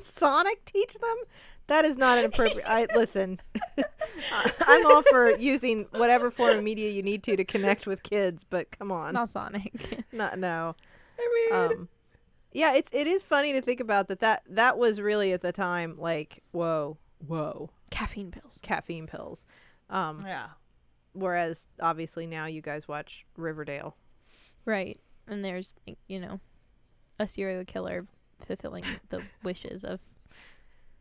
Sonic 0.03 0.65
teach 0.65 0.95
them? 0.95 1.17
That 1.69 1.85
is 1.85 1.97
not 1.97 2.19
an 2.19 2.25
appropriate. 2.25 2.67
I 2.69 2.87
listen. 2.95 3.41
I- 3.79 3.85
I'm 4.61 4.87
all 4.87 5.03
for 5.03 5.31
using 5.39 5.87
whatever 5.93 6.31
form 6.31 6.59
of 6.59 6.65
media 6.65 6.91
you 6.91 7.03
need 7.03 7.23
to 7.25 7.37
to 7.37 7.45
connect 7.45 7.87
with 7.87 8.03
kids, 8.03 8.45
but 8.49 8.77
come 8.77 8.91
on, 8.91 9.15
Not 9.15 9.31
Sonic. 9.31 10.05
not 10.13 10.39
no. 10.39 10.75
I 11.19 11.49
mean 11.51 11.61
Um, 11.79 11.89
yeah, 12.53 12.75
it's 12.75 12.91
it 12.93 13.07
is 13.07 13.23
funny 13.23 13.53
to 13.53 13.61
think 13.63 13.81
about 13.81 14.09
that. 14.09 14.19
That 14.21 14.43
that 14.49 14.77
was 14.79 15.01
really 15.01 15.33
at 15.33 15.43
the 15.43 15.53
time 15.53 15.95
like 15.99 16.43
whoa, 16.51 16.99
whoa, 17.27 17.71
Caffeine 17.91 18.31
pills. 18.31 18.59
caffeine 18.63 19.07
pills. 19.07 19.45
Um, 19.91 20.25
yeah 20.27 20.47
whereas 21.15 21.67
obviously 21.81 22.27
now 22.27 22.47
you 22.47 22.63
guys 22.63 22.89
watch 22.89 23.27
Riverdale. 23.37 23.95
Right. 24.65 24.99
And 25.29 25.45
there's, 25.45 25.75
you 26.09 26.19
know, 26.19 26.41
a 27.19 27.29
serial 27.29 27.67
killer 27.67 28.07
fulfilling 28.47 28.85
the 29.11 29.21
wishes 29.43 29.85
of 29.85 30.01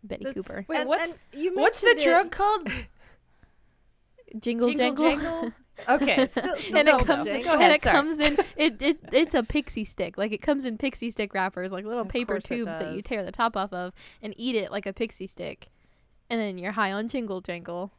Betty 0.03 0.25
The- 0.25 0.33
Cooper. 0.33 0.65
Wait, 0.67 0.79
And- 0.79 0.89
what's 0.89 1.17
and 1.33 1.41
you 1.41 1.53
what's 1.55 1.79
the 1.79 1.87
it- 1.97 2.03
drug 2.03 2.29
called? 2.31 2.67
Jingle 4.39 4.73
jangle. 4.73 5.51
Okay, 5.89 6.27
still, 6.27 6.55
still 6.57 6.77
and 6.77 6.87
it 6.87 6.91
don't 6.91 7.05
comes 7.05 7.25
know. 7.25 7.33
and 7.33 7.43
Go 7.43 7.55
ahead, 7.55 7.71
it 7.71 7.81
sorry. 7.81 7.95
comes 7.95 8.19
in 8.19 8.37
it, 8.55 8.81
it 8.81 8.99
it's 9.13 9.33
a 9.33 9.41
pixie 9.41 9.85
stick 9.85 10.15
like 10.15 10.31
it 10.31 10.39
comes 10.41 10.65
in 10.67 10.77
pixie 10.77 11.09
stick 11.09 11.33
wrappers 11.33 11.71
like 11.71 11.85
little 11.85 12.01
Of 12.01 12.09
paper 12.09 12.39
tubes 12.39 12.77
that 12.77 12.93
you 12.93 13.01
tear 13.01 13.23
the 13.23 13.31
top 13.31 13.57
off 13.57 13.73
of 13.73 13.91
and 14.21 14.33
eat 14.37 14.55
it 14.55 14.69
like 14.71 14.85
a 14.85 14.93
pixie 14.93 15.25
stick 15.27 15.69
and 16.31 16.41
then 16.41 16.57
you're 16.57 16.71
high 16.71 16.91
on 16.91 17.07
jingle 17.07 17.41
jangle 17.41 17.91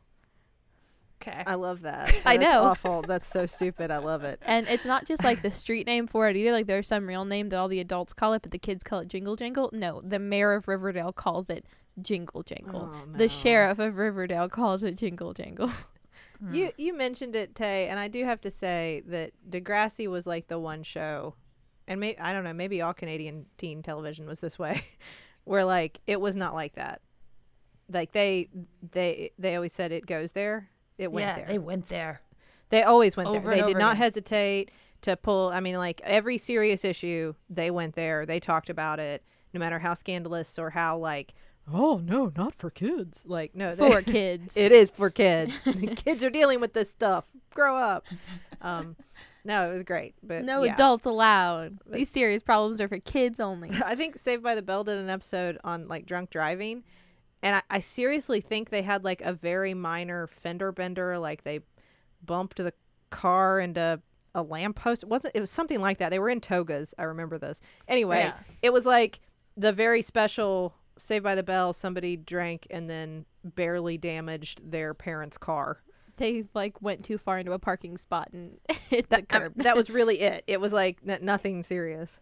Okay. 1.25 1.45
I 1.47 1.55
love 1.55 1.83
that. 1.83 2.13
I 2.25 2.37
That's 2.37 2.51
know. 2.51 2.65
Awful. 2.65 3.03
That's 3.03 3.29
so 3.29 3.47
stupid. 3.47 3.93
I 3.93 3.99
love 3.99 4.25
it. 4.25 4.41
and 4.45 4.67
it's 4.67 4.85
not 4.85 5.07
just 5.07 5.23
like 5.23 5.41
the 5.43 5.53
street 5.53 5.87
name 5.87 6.09
for 6.09 6.29
it 6.29 6.37
either 6.37 6.51
like 6.51 6.67
there's 6.67 6.89
some 6.89 7.07
real 7.07 7.25
name 7.25 7.49
that 7.51 7.59
all 7.59 7.69
the 7.69 7.79
adults 7.79 8.13
call 8.13 8.33
it 8.33 8.43
but 8.43 8.51
the 8.51 8.59
kids 8.59 8.83
call 8.83 8.99
it 8.99 9.07
jingle 9.07 9.37
jangle 9.37 9.71
no 9.73 10.01
the 10.05 10.19
mayor 10.19 10.53
of 10.53 10.67
riverdale 10.67 11.13
calls 11.13 11.49
it 11.49 11.65
jingle 12.01 12.43
jangle 12.43 12.91
Oh, 12.93 13.05
the 13.17 13.29
sheriff 13.29 13.79
of 13.79 13.99
riverdale 13.99 14.49
calls 14.49 14.83
it 14.83 14.97
jingle 14.97 15.33
jangle 15.33 15.69
hmm. 16.41 16.53
You 16.53 16.73
you 16.77 16.93
mentioned 16.93 17.37
it, 17.37 17.55
Tay, 17.55 17.87
and 17.87 18.01
I 18.01 18.09
do 18.09 18.25
have 18.25 18.41
to 18.41 18.51
say 18.51 19.05
that 19.07 19.31
Degrassi 19.49 20.09
was 20.09 20.27
like 20.27 20.49
the 20.49 20.59
one 20.59 20.83
show, 20.83 21.37
and 21.87 22.01
may, 22.01 22.17
I 22.17 22.33
don't 22.33 22.43
know, 22.43 22.53
maybe 22.53 22.83
all 22.83 22.95
Canadian 22.95 23.47
teen 23.59 23.81
television 23.85 24.27
was 24.27 24.41
this 24.41 24.59
way, 24.59 24.83
where 25.45 25.65
like 25.65 26.01
it 26.09 26.21
was 26.21 26.35
not 26.35 26.53
like 26.53 26.73
that. 26.75 27.01
Like 27.93 28.13
they 28.13 28.49
they 28.93 29.31
they 29.39 29.55
always 29.57 29.73
said 29.73 29.93
it 29.93 30.07
goes 30.07 30.33
there, 30.33 30.71
it 30.99 31.11
went 31.13 31.27
yeah, 31.27 31.37
there. 31.37 31.47
they 31.47 31.59
went 31.59 31.89
there. 31.89 32.23
They 32.71 32.83
always 32.83 33.17
went 33.17 33.29
Over 33.29 33.51
there. 33.51 33.61
They 33.61 33.67
did 33.69 33.79
not 33.79 33.93
again. 33.93 34.03
hesitate 34.03 34.71
to 35.03 35.17
pull. 35.17 35.49
I 35.51 35.61
mean, 35.61 35.77
like 35.77 36.01
every 36.05 36.39
serious 36.39 36.85
issue, 36.85 37.35
they 37.51 37.71
went 37.71 37.95
there. 37.95 38.25
They 38.25 38.41
talked 38.41 38.71
about 38.71 38.99
it, 38.99 39.23
no 39.53 39.61
matter 39.61 39.79
how 39.81 39.95
scandalous 39.95 40.59
or 40.59 40.71
how 40.71 40.97
like, 40.97 41.35
oh 41.71 42.01
no, 42.03 42.33
not 42.37 42.55
for 42.55 42.71
kids. 42.71 43.25
Like 43.27 43.55
no, 43.55 43.75
they- 43.75 43.91
for 43.91 44.01
kids 44.11 44.57
it 44.57 44.73
is 44.73 44.91
for 44.91 45.11
kids. 45.11 45.53
kids 45.97 46.25
are 46.25 46.31
dealing 46.31 46.61
with 46.61 46.73
this 46.73 46.91
stuff. 46.91 47.29
Grow 47.55 47.77
up. 47.77 48.07
Um, 48.65 48.95
no, 49.45 49.69
it 49.69 49.73
was 49.75 49.83
great, 49.83 50.15
but 50.23 50.45
no 50.45 50.63
yeah. 50.63 50.75
adults 50.75 51.05
allowed 51.05 51.81
But- 51.85 51.95
these 51.99 52.09
serious 52.09 52.45
problems 52.45 52.81
are 52.81 52.87
for 52.87 53.01
kids 53.01 53.41
only 53.41 53.71
I 53.85 53.97
think 53.97 54.17
Saved 54.19 54.41
by 54.41 54.55
the 54.55 54.63
Bell 54.63 54.85
did 54.85 54.99
an 54.99 55.11
episode 55.11 55.59
on 55.65 55.89
like 55.89 56.07
drunk 56.07 56.31
driving, 56.31 56.85
and 57.43 57.57
I, 57.57 57.63
I 57.71 57.81
seriously 57.81 58.41
think 58.41 58.71
they 58.71 58.83
had 58.83 59.05
like 59.05 59.21
a 59.23 59.33
very 59.33 59.75
minor 59.75 60.27
fender 60.27 60.73
bender, 60.73 61.19
like 61.19 61.45
they 61.45 61.61
bumped 62.25 62.57
the 62.59 62.73
car 63.11 63.59
into 63.61 64.01
a 64.35 64.43
lamppost. 64.43 65.03
It 65.03 65.09
wasn't 65.09 65.37
it 65.37 65.41
was 65.41 65.51
something 65.51 65.81
like 65.81 65.99
that? 65.99 66.11
They 66.11 66.19
were 66.19 66.31
in 66.31 66.41
togas. 66.41 66.95
I 66.99 67.03
remember 67.05 67.39
this. 67.39 67.61
Anyway, 67.89 68.21
Yeah. 68.21 68.35
it 68.63 68.73
was 68.73 68.85
like 68.85 69.21
the 69.57 69.73
very 69.73 70.03
special 70.03 70.75
Saved 70.99 71.25
by 71.25 71.35
the 71.35 71.43
Bell. 71.43 71.73
Somebody 71.73 72.17
drank 72.17 72.67
and 72.71 72.89
then 72.89 73.25
barely 73.45 73.99
damaged 73.99 74.71
their 74.71 74.95
parents' 74.95 75.37
car. 75.39 75.83
they 76.19 76.45
like 76.55 76.81
went 76.83 77.03
too 77.05 77.19
far 77.19 77.39
into 77.39 77.53
a 77.53 77.59
parking 77.59 77.97
spot 77.99 78.29
and 78.33 78.59
hit 78.91 79.09
the 79.09 79.19
Um, 79.19 79.27
curb. 79.27 79.55
that 79.57 79.75
was 79.77 79.91
really 79.99 80.21
it. 80.21 80.45
It 80.47 80.61
was 80.61 80.71
like 80.73 80.99
n- 81.07 81.19
nothing 81.23 81.63
serious. 81.63 82.21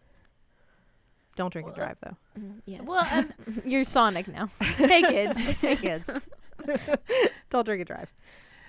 Don't 1.40 1.50
drink 1.50 1.68
and 1.68 1.74
drive 1.74 1.96
though. 2.02 2.16
Mm, 2.38 2.60
yes. 2.66 2.82
Well, 2.84 3.06
and 3.10 3.32
You're 3.64 3.84
Sonic 3.84 4.28
now. 4.28 4.50
hey 4.76 5.00
kids. 5.00 5.58
Hey 5.62 5.74
kids, 5.74 6.10
don't 7.48 7.64
drink 7.64 7.80
and 7.80 7.86
drive. 7.86 8.12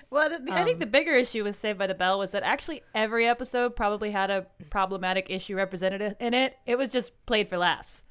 Well, 0.08 0.30
the, 0.30 0.36
I 0.50 0.64
think 0.64 0.76
Um, 0.76 0.80
the 0.80 0.86
bigger 0.86 1.12
issue 1.12 1.44
with 1.44 1.54
Saved 1.54 1.78
by 1.78 1.86
the 1.86 1.94
Bell 1.94 2.18
was 2.18 2.30
that 2.30 2.42
actually 2.42 2.80
every 2.94 3.26
episode 3.26 3.76
probably 3.76 4.10
had 4.10 4.30
a 4.30 4.46
problematic 4.70 5.26
issue 5.28 5.54
represented 5.54 6.16
in 6.18 6.32
it. 6.32 6.56
It 6.64 6.78
was 6.78 6.90
just 6.92 7.12
played 7.26 7.48
for 7.48 7.58
laughs. 7.58 8.04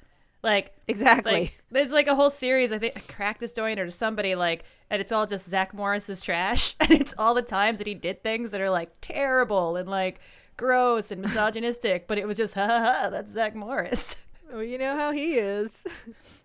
Like, 0.44 0.72
Exactly. 0.86 1.32
like 1.32 1.64
there's 1.72 1.90
like 1.90 2.06
a 2.06 2.14
whole 2.14 2.30
series. 2.30 2.70
I 2.70 2.78
think 2.78 2.96
I 2.96 3.00
cracked 3.00 3.40
this 3.40 3.52
joint 3.52 3.80
or 3.80 3.90
somebody 3.90 4.36
like, 4.36 4.64
and 4.90 5.00
it's 5.02 5.10
all 5.10 5.26
just 5.26 5.48
Zach 5.48 5.74
Morris's 5.74 6.20
trash, 6.20 6.76
and 6.80 6.92
it's 6.92 7.14
all 7.18 7.34
the 7.34 7.42
times 7.42 7.78
that 7.78 7.88
he 7.88 7.94
did 7.94 8.22
things 8.22 8.52
that 8.52 8.60
are 8.60 8.70
like 8.70 8.90
terrible 9.00 9.76
and 9.76 9.88
like 9.88 10.20
gross 10.56 11.10
and 11.10 11.20
misogynistic. 11.22 12.06
but 12.06 12.18
it 12.18 12.28
was 12.28 12.36
just 12.36 12.54
ha 12.54 12.66
ha 12.66 12.80
ha. 13.02 13.08
That's 13.10 13.32
Zach 13.32 13.56
Morris. 13.56 14.18
Well, 14.52 14.62
you 14.62 14.78
know 14.78 14.96
how 14.96 15.10
he 15.12 15.34
is. 15.34 15.84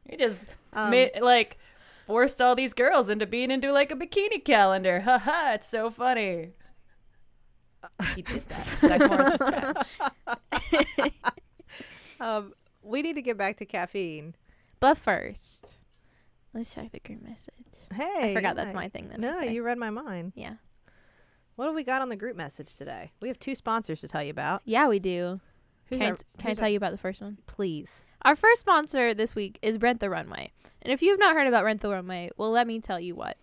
He 0.10 0.16
just 0.18 0.48
Um, 0.74 0.92
made, 0.92 1.12
like 1.22 1.58
forced 2.06 2.42
all 2.42 2.56
these 2.56 2.74
girls 2.74 3.10
into 3.10 3.26
being 3.26 3.52
into 3.52 3.72
like 3.72 3.92
a 3.92 3.96
bikini 3.96 4.44
calendar. 4.44 5.02
Ha 5.02 5.18
ha! 5.20 5.52
It's 5.56 5.68
so 5.70 5.90
funny. 5.90 6.52
He 8.16 8.22
did 8.22 8.48
that. 8.50 8.64
Zach 8.82 9.10
Morris 9.10 9.34
is 9.34 9.40
trash. 10.98 11.12
Um, 12.20 12.54
we 12.82 13.02
need 13.02 13.14
to 13.16 13.22
get 13.22 13.38
back 13.38 13.58
to 13.58 13.66
caffeine. 13.66 14.34
but 14.80 14.98
first, 14.98 15.78
let's 16.54 16.74
check 16.74 16.92
the 16.92 17.00
group 17.00 17.22
message. 17.22 17.54
Hey, 17.94 18.32
I 18.32 18.34
forgot 18.34 18.56
that's 18.56 18.70
yeah. 18.70 18.76
my 18.76 18.90
thing. 18.90 19.10
Then 19.10 19.22
No, 19.22 19.40
you 19.42 19.62
read 19.64 19.78
my 19.78 19.90
mind. 19.92 20.34
Yeah. 20.36 20.56
What 21.56 21.66
have 21.66 21.76
we 21.76 21.84
got 21.84 22.02
on 22.02 22.10
the 22.10 22.16
group 22.16 22.36
message 22.36 22.76
today? 22.76 23.12
We 23.22 23.28
have 23.28 23.40
two 23.40 23.56
sponsors 23.56 24.02
to 24.02 24.08
tell 24.08 24.24
you 24.24 24.32
about. 24.32 24.62
Yeah, 24.66 24.88
we 24.88 25.00
do. 25.00 25.40
Who's 25.90 25.98
can 25.98 26.08
I, 26.08 26.10
our- 26.12 26.16
t- 26.18 26.24
can 26.38 26.52
I 26.52 26.54
tell 26.54 26.64
our- 26.66 26.70
you 26.70 26.78
about 26.78 26.92
the 26.92 26.98
first 26.98 27.22
one? 27.22 27.38
Please. 27.48 28.04
Our 28.24 28.36
first 28.36 28.62
sponsor 28.62 29.14
this 29.14 29.36
week 29.36 29.60
is 29.62 29.80
Rent 29.82 30.00
the 30.00 30.10
Runway. 30.10 30.52
And 30.82 30.92
if 30.92 31.02
you've 31.02 31.20
not 31.20 31.36
heard 31.36 31.48
about 31.48 31.64
Rent 31.66 31.82
the 31.82 31.90
Runway, 31.90 32.30
well, 32.38 32.52
let 32.52 32.68
me 32.68 32.80
tell 32.80 33.00
you 33.00 33.16
what. 33.16 33.38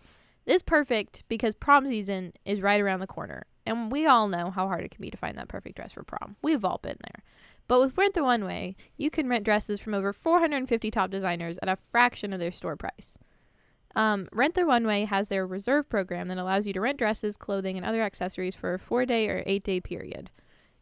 This 0.45 0.57
is 0.57 0.63
perfect 0.63 1.23
because 1.27 1.55
prom 1.55 1.87
season 1.87 2.33
is 2.45 2.61
right 2.61 2.79
around 2.79 2.99
the 2.99 3.07
corner. 3.07 3.45
And 3.65 3.91
we 3.91 4.05
all 4.05 4.27
know 4.27 4.51
how 4.51 4.67
hard 4.67 4.83
it 4.83 4.91
can 4.91 5.01
be 5.01 5.09
to 5.09 5.17
find 5.17 5.37
that 5.37 5.47
perfect 5.47 5.75
dress 5.75 5.93
for 5.93 6.03
prom. 6.03 6.35
We've 6.43 6.63
all 6.63 6.79
been 6.83 6.97
there. 7.01 7.23
But 7.67 7.79
with 7.79 7.97
Rent 7.97 8.13
the 8.13 8.21
Runway, 8.21 8.75
you 8.95 9.09
can 9.09 9.27
rent 9.27 9.43
dresses 9.43 9.81
from 9.81 9.95
over 9.95 10.13
450 10.13 10.91
top 10.91 11.09
designers 11.09 11.57
at 11.63 11.69
a 11.69 11.75
fraction 11.75 12.31
of 12.31 12.39
their 12.39 12.51
store 12.51 12.75
price. 12.75 13.17
Um, 13.95 14.27
rent 14.31 14.53
the 14.55 14.65
Runway 14.65 15.05
has 15.05 15.29
their 15.29 15.47
reserve 15.47 15.89
program 15.89 16.27
that 16.27 16.37
allows 16.37 16.67
you 16.67 16.73
to 16.73 16.81
rent 16.81 16.99
dresses, 16.99 17.37
clothing, 17.37 17.75
and 17.77 17.85
other 17.85 18.03
accessories 18.03 18.53
for 18.53 18.73
a 18.75 18.79
four 18.79 19.05
day 19.05 19.29
or 19.29 19.41
eight 19.47 19.63
day 19.63 19.79
period. 19.79 20.29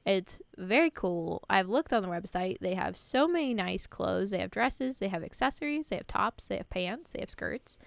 It's 0.05 0.41
very 0.57 0.89
cool. 0.89 1.43
I've 1.49 1.69
looked 1.69 1.93
on 1.93 2.03
the 2.03 2.09
website. 2.09 2.59
They 2.59 2.73
have 2.73 2.97
so 2.97 3.27
many 3.27 3.53
nice 3.53 3.87
clothes. 3.87 4.31
They 4.31 4.39
have 4.39 4.51
dresses, 4.51 4.99
they 4.99 5.07
have 5.07 5.23
accessories, 5.23 5.89
they 5.89 5.97
have 5.97 6.07
tops, 6.07 6.47
they 6.47 6.57
have 6.57 6.69
pants, 6.69 7.13
they 7.13 7.21
have 7.21 7.29
skirts. 7.29 7.79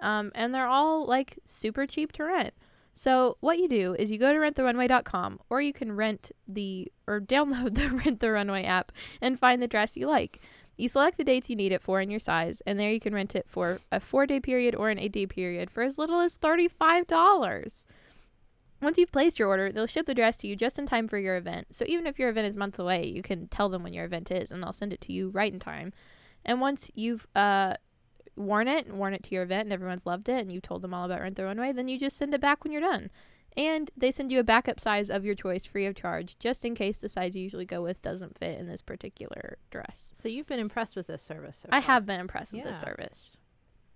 Um, 0.00 0.30
and 0.34 0.54
they're 0.54 0.66
all 0.66 1.06
like 1.06 1.38
super 1.44 1.86
cheap 1.86 2.12
to 2.12 2.24
rent. 2.24 2.54
So 2.94 3.36
what 3.40 3.58
you 3.58 3.68
do 3.68 3.94
is 3.98 4.10
you 4.12 4.18
go 4.18 4.32
to 4.32 4.38
renttherunway.com 4.38 5.40
or 5.50 5.60
you 5.60 5.72
can 5.72 5.92
rent 5.92 6.30
the 6.46 6.92
or 7.08 7.20
download 7.20 7.74
the 7.74 7.88
Rent 7.90 8.20
the 8.20 8.30
Runway 8.30 8.64
app 8.64 8.92
and 9.20 9.38
find 9.38 9.60
the 9.60 9.66
dress 9.68 9.96
you 9.96 10.06
like. 10.06 10.40
You 10.76 10.88
select 10.88 11.16
the 11.16 11.24
dates 11.24 11.50
you 11.50 11.56
need 11.56 11.72
it 11.72 11.82
for 11.82 12.00
and 12.00 12.10
your 12.10 12.18
size, 12.18 12.60
and 12.66 12.80
there 12.80 12.90
you 12.90 12.98
can 12.98 13.14
rent 13.14 13.36
it 13.36 13.46
for 13.48 13.78
a 13.92 14.00
four 14.00 14.26
day 14.26 14.40
period 14.40 14.74
or 14.74 14.90
an 14.90 14.98
eight 14.98 15.12
day 15.12 15.26
period 15.26 15.70
for 15.70 15.82
as 15.82 15.98
little 15.98 16.20
as 16.20 16.38
$35. 16.38 17.86
Once 18.82 18.98
you've 18.98 19.12
placed 19.12 19.38
your 19.38 19.48
order, 19.48 19.72
they'll 19.72 19.86
ship 19.86 20.06
the 20.06 20.14
dress 20.14 20.36
to 20.38 20.46
you 20.46 20.56
just 20.56 20.78
in 20.78 20.86
time 20.86 21.08
for 21.08 21.18
your 21.18 21.36
event. 21.36 21.66
So 21.70 21.84
even 21.88 22.06
if 22.06 22.18
your 22.18 22.28
event 22.28 22.46
is 22.46 22.56
months 22.56 22.78
away, 22.78 23.06
you 23.06 23.22
can 23.22 23.48
tell 23.48 23.68
them 23.68 23.82
when 23.82 23.94
your 23.94 24.04
event 24.04 24.30
is 24.30 24.50
and 24.50 24.62
they'll 24.62 24.72
send 24.72 24.92
it 24.92 25.00
to 25.02 25.12
you 25.12 25.30
right 25.30 25.52
in 25.52 25.58
time. 25.58 25.92
And 26.44 26.60
once 26.60 26.90
you've 26.94 27.26
uh, 27.34 27.74
worn 28.36 28.68
it 28.68 28.86
and 28.86 28.98
worn 28.98 29.14
it 29.14 29.22
to 29.24 29.34
your 29.34 29.44
event 29.44 29.64
and 29.64 29.72
everyone's 29.72 30.06
loved 30.06 30.28
it 30.28 30.40
and 30.40 30.52
you've 30.52 30.62
told 30.62 30.82
them 30.82 30.92
all 30.92 31.04
about 31.04 31.20
Rent 31.20 31.36
the 31.36 31.44
Runway, 31.44 31.72
then 31.72 31.88
you 31.88 31.98
just 31.98 32.16
send 32.16 32.34
it 32.34 32.40
back 32.40 32.64
when 32.64 32.72
you're 32.72 32.82
done. 32.82 33.10
And 33.56 33.90
they 33.96 34.10
send 34.10 34.32
you 34.32 34.40
a 34.40 34.44
backup 34.44 34.80
size 34.80 35.10
of 35.10 35.24
your 35.24 35.36
choice 35.36 35.64
free 35.64 35.86
of 35.86 35.94
charge, 35.94 36.38
just 36.40 36.64
in 36.64 36.74
case 36.74 36.98
the 36.98 37.08
size 37.08 37.36
you 37.36 37.42
usually 37.42 37.64
go 37.64 37.82
with 37.82 38.02
doesn't 38.02 38.36
fit 38.36 38.58
in 38.58 38.66
this 38.66 38.82
particular 38.82 39.58
dress. 39.70 40.10
So 40.14 40.28
you've 40.28 40.48
been 40.48 40.58
impressed 40.58 40.96
with 40.96 41.06
this 41.06 41.22
service. 41.22 41.58
so 41.58 41.68
I 41.70 41.78
have 41.78 42.04
been 42.04 42.20
impressed 42.20 42.52
with 42.52 42.64
this 42.64 42.80
service. 42.80 43.36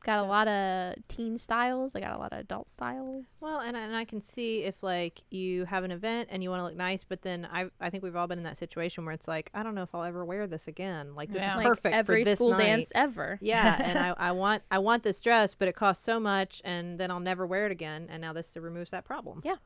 Got 0.04 0.24
a 0.24 0.28
lot 0.28 0.46
of 0.48 0.94
teen 1.08 1.36
styles. 1.38 1.94
I 1.96 2.00
got 2.00 2.14
a 2.14 2.18
lot 2.18 2.32
of 2.32 2.38
adult 2.38 2.70
styles. 2.70 3.24
Well, 3.40 3.58
and, 3.60 3.76
and 3.76 3.94
I 3.96 4.04
can 4.04 4.22
see 4.22 4.62
if 4.62 4.82
like 4.82 5.22
you 5.30 5.64
have 5.66 5.82
an 5.84 5.90
event 5.90 6.28
and 6.30 6.42
you 6.42 6.50
want 6.50 6.60
to 6.60 6.64
look 6.64 6.76
nice, 6.76 7.04
but 7.04 7.22
then 7.22 7.46
I 7.52 7.70
I 7.80 7.90
think 7.90 8.04
we've 8.04 8.14
all 8.16 8.26
been 8.28 8.38
in 8.38 8.44
that 8.44 8.56
situation 8.56 9.04
where 9.04 9.12
it's 9.12 9.26
like 9.28 9.50
I 9.54 9.62
don't 9.62 9.74
know 9.74 9.82
if 9.82 9.94
I'll 9.94 10.04
ever 10.04 10.24
wear 10.24 10.46
this 10.46 10.68
again. 10.68 11.14
Like 11.14 11.30
this 11.30 11.38
Yeah. 11.40 11.52
is 11.52 11.56
Like 11.56 11.66
perfect 11.66 11.94
every 11.94 12.20
for 12.22 12.24
this 12.24 12.34
school 12.36 12.50
night. 12.50 12.58
dance 12.58 12.92
ever. 12.94 13.38
Yeah, 13.42 13.80
and 13.84 13.98
I, 13.98 14.14
I 14.28 14.32
want 14.32 14.62
I 14.70 14.78
want 14.78 15.02
this 15.02 15.20
dress, 15.20 15.54
but 15.54 15.66
it 15.68 15.74
costs 15.74 16.04
so 16.04 16.20
much, 16.20 16.62
and 16.64 16.98
then 16.98 17.10
I'll 17.10 17.20
never 17.20 17.46
wear 17.46 17.66
it 17.66 17.72
again. 17.72 18.06
And 18.10 18.20
now 18.22 18.32
this 18.32 18.56
removes 18.56 18.90
that 18.92 19.04
problem. 19.04 19.42
Yeah. 19.44 19.56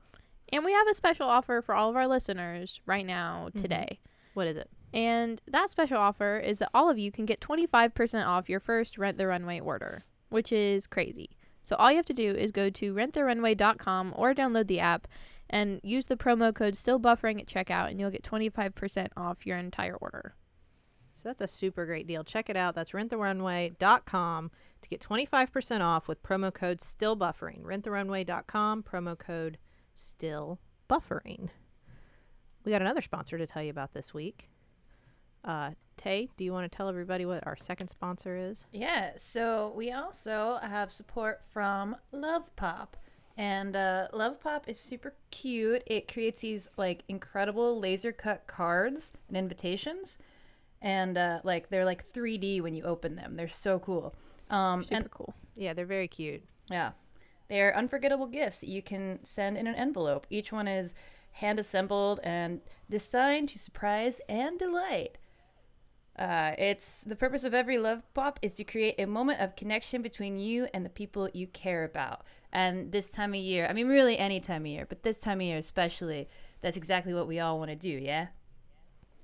And 0.53 0.64
we 0.64 0.73
have 0.73 0.88
a 0.88 0.95
special 0.95 1.29
offer 1.29 1.62
for 1.62 1.75
all 1.75 1.88
of 1.88 1.97
our 1.97 2.07
listeners 2.09 2.81
right 2.87 3.07
now 3.07 3.49
Mm-hmm. 3.51 3.61
today. 3.61 4.01
What 4.35 4.47
is 4.47 4.57
it? 4.57 4.71
And 4.95 5.40
that 5.47 5.71
special 5.71 5.99
offer 5.99 6.38
is 6.38 6.59
that 6.59 6.71
all 6.75 6.90
of 6.90 6.99
you 6.99 7.11
can 7.12 7.25
get 7.27 7.40
25% 7.40 8.27
off 8.27 8.49
your 8.49 8.61
first 8.61 8.99
Rent 8.99 9.16
the 9.18 9.27
Runway 9.27 9.61
order, 9.61 10.05
which 10.33 10.53
is 10.53 10.87
crazy. 10.87 11.31
So 11.62 11.77
all 11.77 11.90
you 11.90 11.97
have 11.97 12.07
to 12.07 12.14
do 12.14 12.31
is 12.31 12.51
go 12.51 12.71
to 12.71 12.95
renttherunway.com 12.95 14.14
or 14.16 14.35
download 14.35 14.66
the 14.66 14.81
app 14.81 15.07
and 15.49 15.81
use 15.83 16.07
the 16.07 16.16
promo 16.16 16.53
code 16.55 16.77
still 16.77 16.99
buffering 16.99 17.38
at 17.38 17.47
checkout 17.47 17.90
and 17.90 18.01
you'll 18.01 18.11
get 18.11 18.25
25% 18.25 19.09
off 19.16 19.47
your 19.47 19.59
entire 19.59 19.97
order. 19.97 20.35
So 21.14 21.29
that's 21.29 21.40
a 21.40 21.47
super 21.47 21.87
great 21.87 22.09
deal. 22.09 22.25
Check 22.25 22.51
it 22.51 22.57
out. 22.57 22.75
That's 22.75 22.90
renttherunway.com 22.90 24.51
to 24.81 24.88
get 24.88 25.01
25% 25.01 25.81
off 25.81 26.09
with 26.09 26.23
promo 26.23 26.53
code 26.53 26.81
still 26.81 27.16
buffering. 27.16 27.62
Renttherunway.com, 27.62 28.83
promo 28.83 29.16
code 29.16 29.59
still 29.95 30.59
buffering. 30.90 31.51
We 32.64 32.73
got 32.73 32.81
another 32.81 33.03
sponsor 33.03 33.38
to 33.38 33.47
tell 33.47 33.62
you 33.62 33.71
about 33.71 33.92
this 33.92 34.12
week. 34.12 34.49
Uh, 35.44 35.70
Tay, 35.96 36.28
do 36.37 36.44
you 36.44 36.52
want 36.52 36.70
to 36.70 36.74
tell 36.76 36.88
everybody 36.88 37.24
what 37.26 37.46
our 37.46 37.57
second 37.57 37.88
sponsor 37.88 38.37
is? 38.37 38.66
Yeah, 38.72 39.12
so 39.16 39.72
we 39.76 39.92
also 39.92 40.59
have 40.62 40.90
support 40.90 41.42
from 41.52 41.96
Love 42.12 42.55
Pop. 42.57 42.96
And 43.37 43.76
uh, 43.76 44.09
Love 44.12 44.40
Pop 44.40 44.68
is 44.68 44.78
super 44.78 45.14
cute. 45.31 45.83
It 45.87 46.12
creates 46.12 46.42
these 46.42 46.68
like 46.76 47.02
incredible 47.09 47.78
laser 47.78 48.12
cut 48.12 48.46
cards 48.46 49.12
and 49.28 49.37
invitations. 49.37 50.18
And 50.81 51.16
uh, 51.16 51.40
like 51.44 51.68
they're 51.70 51.85
like 51.85 52.05
3D 52.07 52.61
when 52.61 52.74
you 52.74 52.83
open 52.85 53.14
them. 53.16 53.37
They're 53.37 53.48
so 53.48 53.78
cool. 53.78 54.14
Um, 54.50 54.83
Super 54.83 54.96
and 54.96 55.11
cool. 55.11 55.35
Yeah, 55.55 55.72
they're 55.72 55.87
very 55.87 56.09
cute. 56.09 56.42
yeah. 56.70 56.92
They're 57.48 57.76
unforgettable 57.76 58.28
gifts 58.28 58.59
that 58.59 58.70
you 58.70 58.81
can 58.81 59.18
send 59.24 59.59
in 59.59 59.66
an 59.66 59.74
envelope. 59.74 60.26
Each 60.31 60.52
one 60.52 60.66
is 60.66 60.94
hand 61.33 61.59
assembled 61.61 62.18
and 62.22 62.61
designed 62.88 63.50
to 63.50 63.59
surprise 63.59 64.22
and 64.26 64.59
delight. 64.59 65.18
Uh, 66.23 66.55
it's 66.57 67.01
the 67.01 67.17
purpose 67.17 67.43
of 67.43 67.53
every 67.53 67.79
love 67.79 68.01
pop 68.15 68.39
is 68.43 68.55
to 68.55 68.63
create 68.63 68.95
a 69.01 69.07
moment 69.07 69.41
of 69.41 69.57
connection 69.57 70.03
between 70.03 70.37
you 70.37 70.69
and 70.73 70.87
the 70.87 70.89
people 70.89 71.29
you 71.35 71.49
care 71.49 71.83
about. 71.83 72.23
And 72.53 72.93
this 72.93 73.11
time 73.11 73.31
of 73.35 73.41
year, 73.41 73.67
I 73.69 73.73
mean, 73.73 73.89
really 73.89 74.17
any 74.17 74.39
time 74.39 74.63
of 74.63 74.69
year, 74.69 74.87
but 74.89 75.03
this 75.03 75.19
time 75.19 75.41
of 75.41 75.47
year 75.47 75.59
especially, 75.59 76.29
that's 76.61 76.77
exactly 76.77 77.13
what 77.13 77.27
we 77.27 77.41
all 77.41 77.59
want 77.59 77.71
to 77.71 77.77
do, 77.77 77.89
yeah? 77.89 78.29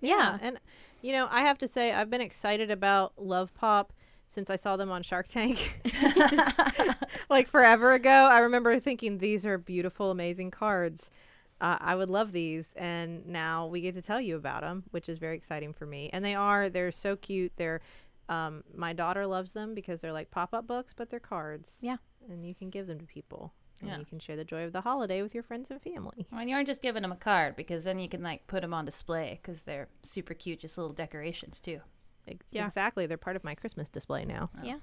Yeah. 0.01 0.39
And, 0.43 0.59
you 1.01 1.13
know, 1.13 1.29
I 1.31 1.43
have 1.43 1.57
to 1.59 1.69
say, 1.69 1.93
I've 1.93 2.11
been 2.11 2.21
excited 2.21 2.69
about 2.69 3.13
Love 3.17 3.55
Pop 3.55 3.93
since 4.27 4.51
I 4.51 4.57
saw 4.57 4.77
them 4.77 4.91
on 4.91 5.05
Shark 5.05 5.29
Tank. 5.29 5.81
like 7.31 7.47
forever 7.47 7.93
ago, 7.93 8.29
I 8.29 8.41
remember 8.41 8.77
thinking 8.81 9.19
these 9.19 9.47
are 9.47 9.57
beautiful, 9.57 10.11
amazing 10.11 10.51
cards. 10.51 11.13
Uh, 11.61 11.77
I 11.81 11.95
would 11.97 12.09
love 12.11 12.33
these. 12.33 12.73
And 12.77 13.27
now 13.27 13.67
we 13.67 13.81
get 13.81 13.95
to 13.95 14.03
tell 14.03 14.21
you 14.21 14.37
about 14.37 14.61
them, 14.63 14.85
which 14.91 15.09
is 15.09 15.19
very 15.19 15.37
exciting 15.37 15.73
for 15.73 15.87
me. 15.87 16.09
And 16.13 16.25
they 16.25 16.35
are, 16.35 16.69
they're 16.69 16.93
so 16.93 17.17
cute. 17.17 17.53
They're, 17.57 17.81
um, 18.29 18.63
my 18.75 18.93
daughter 18.93 19.27
loves 19.27 19.53
them 19.53 19.75
because 19.75 20.01
they're 20.01 20.13
like 20.13 20.31
pop 20.31 20.55
up 20.55 20.67
books, 20.67 20.93
but 20.97 21.11
they're 21.11 21.19
cards. 21.21 21.79
Yeah. 21.81 21.97
And 22.31 22.47
you 22.47 22.55
can 22.55 22.71
give 22.71 22.87
them 22.87 22.99
to 23.01 23.07
people. 23.07 23.53
And 23.81 23.91
Yeah. 23.91 23.99
you 23.99 24.05
can 24.05 24.19
share 24.19 24.37
the 24.37 24.45
joy 24.45 24.65
of 24.65 24.73
the 24.73 24.81
holiday 24.81 25.23
with 25.23 25.35
your 25.35 25.43
friends 25.45 25.71
and 25.71 25.81
family. 25.81 26.27
Well, 26.31 26.41
and 26.41 26.51
you 26.51 26.57
aren't 26.57 26.67
just 26.69 26.83
giving 26.83 27.03
them 27.03 27.13
a 27.13 27.17
card 27.17 27.55
because 27.57 27.85
then 27.85 27.99
you 27.99 28.09
can 28.09 28.23
like 28.23 28.47
put 28.47 28.63
them 28.63 28.75
on 28.75 28.85
display 28.85 29.39
because 29.43 29.63
they're 29.63 29.89
super 30.03 30.35
cute, 30.35 30.61
just 30.61 30.77
little 30.79 30.93
decorations 30.93 31.61
too. 31.61 31.81
Ex- 32.27 32.45
Yeah. 32.51 32.67
Exactly. 32.67 33.07
They're 33.07 33.17
part 33.17 33.37
of 33.37 33.45
my 33.45 33.55
Christmas 33.55 33.89
display 33.89 34.25
now. 34.25 34.51
Yeah. 34.63 34.79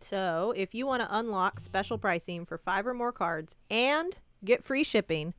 So, 0.00 0.52
if 0.56 0.74
you 0.74 0.84
want 0.86 1.02
to 1.02 1.16
unlock 1.16 1.60
special 1.60 1.96
pricing 1.96 2.44
for 2.44 2.58
five 2.58 2.86
or 2.86 2.94
more 2.94 3.12
cards 3.12 3.54
and 3.70 4.16
get 4.44 4.64
free 4.64 4.84
shipping 4.84 5.34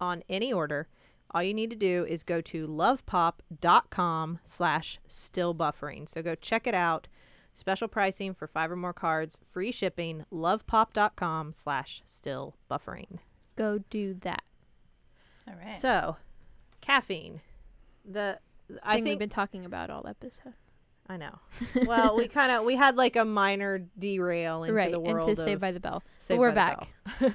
on 0.00 0.22
any 0.28 0.52
order, 0.52 0.88
all 1.30 1.42
you 1.42 1.54
need 1.54 1.70
to 1.70 1.76
do 1.76 2.06
is 2.08 2.22
go 2.22 2.40
to 2.40 2.66
lovepop.com 2.66 4.38
slash 4.44 4.98
still 5.06 5.54
buffering. 5.54 6.08
So 6.08 6.22
go 6.22 6.34
check 6.34 6.66
it 6.66 6.74
out. 6.74 7.08
Special 7.52 7.88
pricing 7.88 8.34
for 8.34 8.46
five 8.46 8.70
or 8.70 8.76
more 8.76 8.92
cards, 8.92 9.38
free 9.44 9.72
shipping, 9.72 10.24
lovepop.com 10.32 11.52
slash 11.52 12.02
still 12.06 12.54
buffering. 12.70 13.18
Go 13.56 13.80
do 13.90 14.14
that. 14.20 14.44
All 15.48 15.54
right. 15.54 15.76
So, 15.76 16.16
caffeine. 16.80 17.40
The 18.04 18.38
I 18.82 18.94
thing 18.94 19.04
we've 19.04 19.18
been 19.18 19.28
talking 19.28 19.64
about 19.64 19.90
all 19.90 20.06
episode. 20.06 20.54
I 21.10 21.16
know. 21.16 21.38
Well, 21.86 22.16
we 22.16 22.28
kind 22.28 22.52
of 22.52 22.66
we 22.66 22.76
had 22.76 22.96
like 22.96 23.16
a 23.16 23.24
minor 23.24 23.86
derail 23.98 24.64
into 24.64 24.74
right. 24.74 24.92
the 24.92 25.00
world 25.00 25.28
into 25.28 25.42
Saved 25.42 25.60
by 25.60 25.72
the 25.72 25.80
Bell. 25.80 26.02
Saved 26.18 26.38
we're 26.38 26.52
the 26.52 26.54
Bell. 26.54 27.32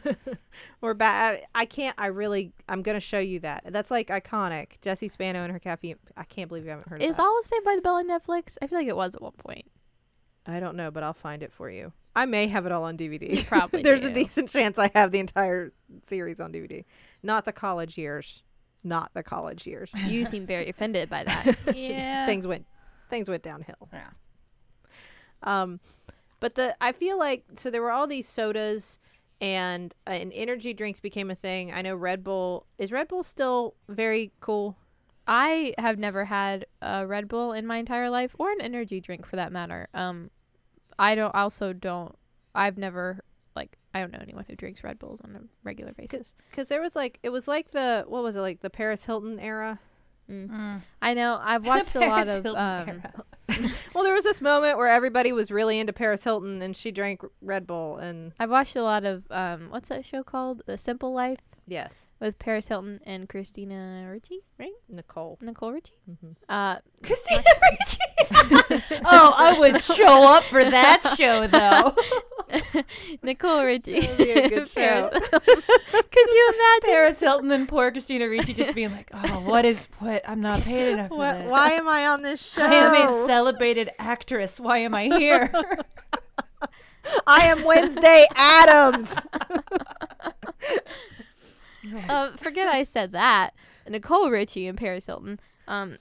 we're 0.82 0.94
back. 0.94 1.42
I, 1.56 1.62
I 1.62 1.66
can't. 1.66 1.96
I 1.98 2.08
really. 2.08 2.54
I'm 2.70 2.84
gonna 2.84 3.00
show 3.00 3.18
you 3.18 3.40
that. 3.40 3.64
That's 3.70 3.90
like 3.90 4.10
iconic. 4.10 4.80
Jessie 4.82 5.08
Spano 5.08 5.44
and 5.44 5.52
her 5.52 5.58
caffeine. 5.58 5.96
I 6.16 6.24
can't 6.24 6.50
believe 6.50 6.66
you 6.66 6.70
haven't 6.70 6.88
heard 6.88 7.02
Is 7.02 7.18
of 7.18 7.26
all 7.26 7.40
of 7.40 7.46
Saved 7.46 7.66
by 7.66 7.76
the 7.76 7.82
Bell 7.82 7.96
on 7.96 8.08
Netflix? 8.08 8.58
I 8.62 8.68
feel 8.68 8.78
like 8.78 8.88
it 8.88 8.96
was 8.96 9.16
at 9.16 9.22
one 9.24 9.32
point. 9.32 9.66
I 10.46 10.60
don't 10.60 10.76
know, 10.76 10.92
but 10.92 11.04
I'll 11.04 11.14
find 11.14 11.42
it 11.42 11.52
for 11.52 11.70
you. 11.70 11.94
I 12.16 12.26
may 12.26 12.48
have 12.48 12.66
it 12.66 12.72
all 12.72 12.84
on 12.84 12.98
DVD. 12.98 13.38
You 13.38 13.44
probably 13.44 13.82
There's 13.84 14.04
a 14.04 14.12
decent 14.12 14.50
chance 14.50 14.78
I 14.78 14.92
have 14.94 15.12
the 15.12 15.20
entire 15.20 15.74
series 16.04 16.40
on 16.40 16.54
DVD. 16.54 16.86
Not 17.24 17.46
the 17.46 17.54
college 17.54 17.98
years. 17.98 18.44
Not 18.84 19.12
the 19.14 19.24
college 19.24 19.66
years. 19.66 19.92
You 20.08 20.26
seem 20.26 20.46
very 20.46 20.70
offended 20.70 21.10
by 21.10 21.24
that. 21.24 21.56
yeah. 21.76 22.26
things 22.26 22.46
went. 22.46 22.66
Things 23.14 23.30
went 23.30 23.44
downhill. 23.44 23.90
Yeah. 23.94 24.10
Um, 25.44 25.80
but 26.40 26.56
the 26.56 26.76
I 26.82 26.94
feel 26.94 27.20
like 27.20 27.44
so 27.58 27.70
there 27.70 27.84
were 27.84 27.92
all 27.92 28.08
these 28.08 28.28
sodas 28.28 28.98
and 29.40 29.94
uh, 30.08 30.14
and 30.14 30.32
energy 30.34 30.74
drinks 30.74 31.00
became 31.00 31.30
a 31.30 31.36
thing. 31.36 31.72
I 31.72 31.84
know 31.84 31.96
Red 31.96 32.24
Bull 32.24 32.66
is 32.80 32.92
Red 32.92 33.08
Bull 33.08 33.22
still 33.22 33.76
very 33.88 34.32
cool. 34.40 34.78
I 35.28 35.76
have 35.78 36.00
never 36.00 36.26
had 36.26 36.66
a 36.82 37.06
Red 37.06 37.28
Bull 37.28 37.54
in 37.54 37.68
my 37.68 37.78
entire 37.78 38.10
life, 38.10 38.36
or 38.40 38.52
an 38.52 38.62
energy 38.62 39.00
drink 39.00 39.28
for 39.28 39.36
that 39.36 39.52
matter. 39.52 39.90
Um, 39.94 40.32
I 40.98 41.14
don't. 41.14 41.36
Also, 41.36 41.72
don't. 41.72 42.16
I've 42.56 42.80
never 42.80 43.24
like. 43.56 43.78
I 43.94 44.00
don't 44.00 44.12
know 44.12 44.20
anyone 44.24 44.46
who 44.50 44.56
drinks 44.56 44.84
Red 44.84 44.98
Bulls 44.98 45.22
on 45.22 45.36
a 45.36 45.42
regular 45.64 45.94
basis. 45.94 46.34
Because 46.50 46.68
there 46.68 46.82
was 46.82 46.96
like 46.96 47.20
it 47.22 47.30
was 47.30 47.48
like 47.48 47.70
the 47.70 48.06
what 48.08 48.24
was 48.24 48.36
it 48.36 48.42
like 48.42 48.62
the 48.62 48.72
Paris 48.72 49.06
Hilton 49.06 49.40
era. 49.40 49.80
Mm. 50.30 50.50
Mm. 50.50 50.82
I 51.02 51.14
know. 51.14 51.40
I've 51.42 51.66
watched 51.68 51.96
a 51.96 52.00
lot 52.00 52.28
of. 52.28 52.46
Um. 52.46 53.04
Well, 53.94 54.04
there 54.06 54.14
was 54.14 54.24
this 54.24 54.42
moment 54.42 54.78
where 54.78 54.88
everybody 54.88 55.32
was 55.32 55.52
really 55.52 55.78
into 55.78 55.94
Paris 55.94 56.24
Hilton 56.24 56.62
and 56.62 56.76
she 56.76 56.92
drank 56.92 57.22
Red 57.42 57.68
Bull 57.68 57.98
and 57.98 58.32
I've 58.40 58.50
watched 58.50 58.76
a 58.76 58.82
lot 58.82 59.04
of. 59.04 59.26
Um, 59.30 59.68
what's 59.70 59.90
that 59.90 60.06
show 60.06 60.24
called? 60.24 60.64
The 60.66 60.78
Simple 60.78 61.14
Life 61.14 61.40
yes, 61.68 62.08
with 62.20 62.40
Paris 62.40 62.68
Hilton 62.68 63.00
and 63.06 63.28
Christina 63.30 64.08
Ricci, 64.12 64.42
right? 64.60 64.72
Nicole. 64.90 65.38
Nicole 65.42 65.72
Ricci. 65.74 65.94
hmm 66.06 66.32
Uh, 66.50 66.78
Christina 67.04 67.44
Ricci. 67.72 67.98
oh, 69.06 69.34
I 69.38 69.58
would 69.60 69.82
show 69.82 70.34
up 70.36 70.44
for 70.44 70.64
that 70.64 71.16
show 71.18 71.48
though. 71.48 71.94
Nicole 73.24 73.64
Richie. 73.64 74.00
That 74.02 74.10
would 74.10 74.18
be 74.18 74.32
a 74.32 74.50
good 74.50 74.68
show. 74.70 75.10
Could 75.12 76.30
you 76.30 76.54
imagine? 76.56 76.90
Paris 76.90 77.20
Hilton 77.20 77.52
and 77.52 77.68
poor 77.68 77.92
Christina 77.92 78.28
Ricci 78.30 78.54
just 78.54 78.74
being 78.76 78.92
like, 78.92 79.10
"Oh, 79.14 79.42
what 79.42 79.66
is 79.66 79.88
what? 80.00 80.28
I'm 80.28 80.42
not 80.42 80.62
paid 80.62 80.94
enough 80.94 81.10
for 81.10 81.18
Why, 81.18 81.46
why 81.46 81.72
am 81.72 81.88
I 81.88 82.08
on 82.08 82.22
this 82.22 82.54
show? 82.54 82.62
I 82.64 82.74
am 82.74 82.94
a 82.94 83.26
celebrated 83.28 83.92
actress. 84.00 84.60
Why 84.60 84.80
am 84.80 84.94
I 84.96 85.06
here?" 85.06 85.52
I 87.28 87.48
am 87.48 87.64
Wednesday 87.66 88.26
Addams. 88.34 89.14
um, 92.08 92.38
forget 92.54 92.70
I 92.74 92.84
said 92.84 93.12
that. 93.14 93.52
Nicole 93.90 94.30
Richie 94.30 94.68
and 94.68 94.78
Paris 94.78 95.08
Hilton. 95.08 95.40
Um, 95.68 95.98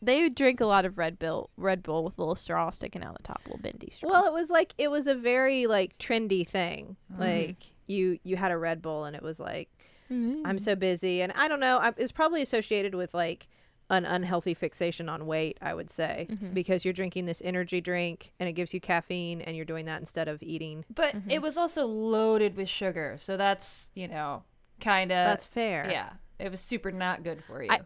they 0.00 0.28
drink 0.28 0.60
a 0.60 0.66
lot 0.66 0.84
of 0.84 0.98
Red 0.98 1.18
Bull, 1.18 1.50
Red 1.56 1.82
Bull 1.82 2.02
with 2.02 2.18
a 2.18 2.20
little 2.20 2.34
straw 2.34 2.70
sticking 2.70 3.04
out 3.04 3.16
the 3.16 3.22
top, 3.22 3.40
little 3.46 3.60
bendy 3.60 3.90
straw. 3.90 4.10
Well, 4.10 4.26
it 4.26 4.32
was 4.32 4.50
like 4.50 4.74
it 4.78 4.90
was 4.90 5.06
a 5.06 5.14
very 5.14 5.66
like 5.66 5.96
trendy 5.98 6.46
thing. 6.46 6.96
Mhm. 7.14 7.20
Like 7.20 7.56
you 7.86 8.18
you 8.24 8.36
had 8.36 8.50
a 8.50 8.58
Red 8.58 8.82
Bull 8.82 9.04
and 9.04 9.14
it 9.14 9.22
was 9.22 9.38
like 9.38 9.68
Mhm. 10.10 10.42
I'm 10.44 10.58
so 10.58 10.74
busy 10.74 11.22
and 11.22 11.32
I 11.36 11.46
don't 11.48 11.60
know, 11.60 11.78
I, 11.78 11.92
it's 11.96 12.10
probably 12.12 12.42
associated 12.42 12.94
with 12.96 13.14
like 13.14 13.46
an 13.90 14.04
unhealthy 14.04 14.54
fixation 14.54 15.08
on 15.08 15.26
weight, 15.26 15.58
I 15.62 15.72
would 15.74 15.90
say, 15.90 16.26
Mhm. 16.30 16.52
because 16.54 16.84
you're 16.84 16.94
drinking 16.94 17.26
this 17.26 17.40
energy 17.44 17.80
drink 17.80 18.32
and 18.40 18.48
it 18.48 18.52
gives 18.54 18.72
you 18.74 18.80
caffeine 18.80 19.40
and 19.42 19.54
you're 19.54 19.64
doing 19.66 19.84
that 19.86 20.00
instead 20.00 20.28
of 20.28 20.42
eating. 20.42 20.84
But 20.92 21.14
Mhm. 21.14 21.30
it 21.30 21.42
was 21.42 21.56
also 21.56 21.86
loaded 21.86 22.56
with 22.56 22.68
sugar, 22.68 23.14
so 23.18 23.36
that's 23.36 23.90
you 23.94 24.08
know 24.08 24.42
kind 24.82 25.10
of 25.12 25.16
That's 25.16 25.44
fair. 25.44 25.88
yeah. 25.90 26.10
It 26.38 26.50
was 26.50 26.60
super 26.60 26.90
not 26.92 27.22
good 27.22 27.42
for 27.44 27.62
you. 27.62 27.70
I- 27.70 27.80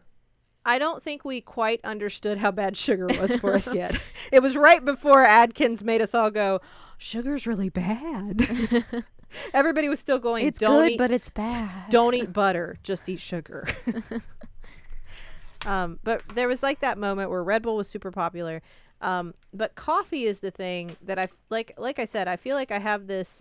I 0.69 0.81
don't 0.81 1.01
think 1.01 1.25
we 1.25 1.41
quite 1.41 1.81
understood 1.85 2.39
how 2.39 2.51
bad 2.51 2.77
sugar 2.77 3.07
was 3.21 3.37
for 3.37 3.55
us 3.55 3.73
yet. 3.73 3.97
It 4.33 4.43
was 4.43 4.57
right 4.57 4.85
before 4.85 5.25
Atkins 5.25 5.85
made 5.85 6.01
us 6.01 6.13
all 6.13 6.33
go, 6.33 6.61
sugar's 6.99 7.47
really 7.47 7.69
bad. 7.69 8.41
Everybody 9.55 9.89
was 9.89 10.01
still 10.01 10.19
going, 10.19 10.45
it's 10.45 10.59
don't 10.59 10.83
good, 10.83 10.93
eat 10.93 10.99
but 10.99 11.13
it's 11.13 11.31
bad. 11.31 11.89
don't 11.91 12.15
eat 12.15 12.33
butter, 12.33 12.79
just 12.83 13.09
eat 13.09 13.21
sugar. 13.21 13.69
um, 15.67 15.99
but 16.05 16.25
there 16.31 16.49
was 16.49 16.63
like 16.63 16.81
that 16.81 16.99
moment 16.99 17.31
where 17.31 17.43
Red 17.43 17.63
Bull 17.63 17.77
was 17.77 17.89
super 17.89 18.11
popular. 18.11 18.63
Um, 19.01 19.35
but 19.53 19.75
coffee 19.75 20.25
is 20.25 20.39
the 20.41 20.51
thing 20.51 20.97
that 21.03 21.19
I 21.19 21.25
f- 21.25 21.37
like. 21.51 21.75
Like 21.77 21.99
I 21.99 22.05
said, 22.07 22.29
I 22.29 22.37
feel 22.37 22.57
like 22.57 22.71
I 22.73 22.79
have 22.79 23.07
this. 23.07 23.41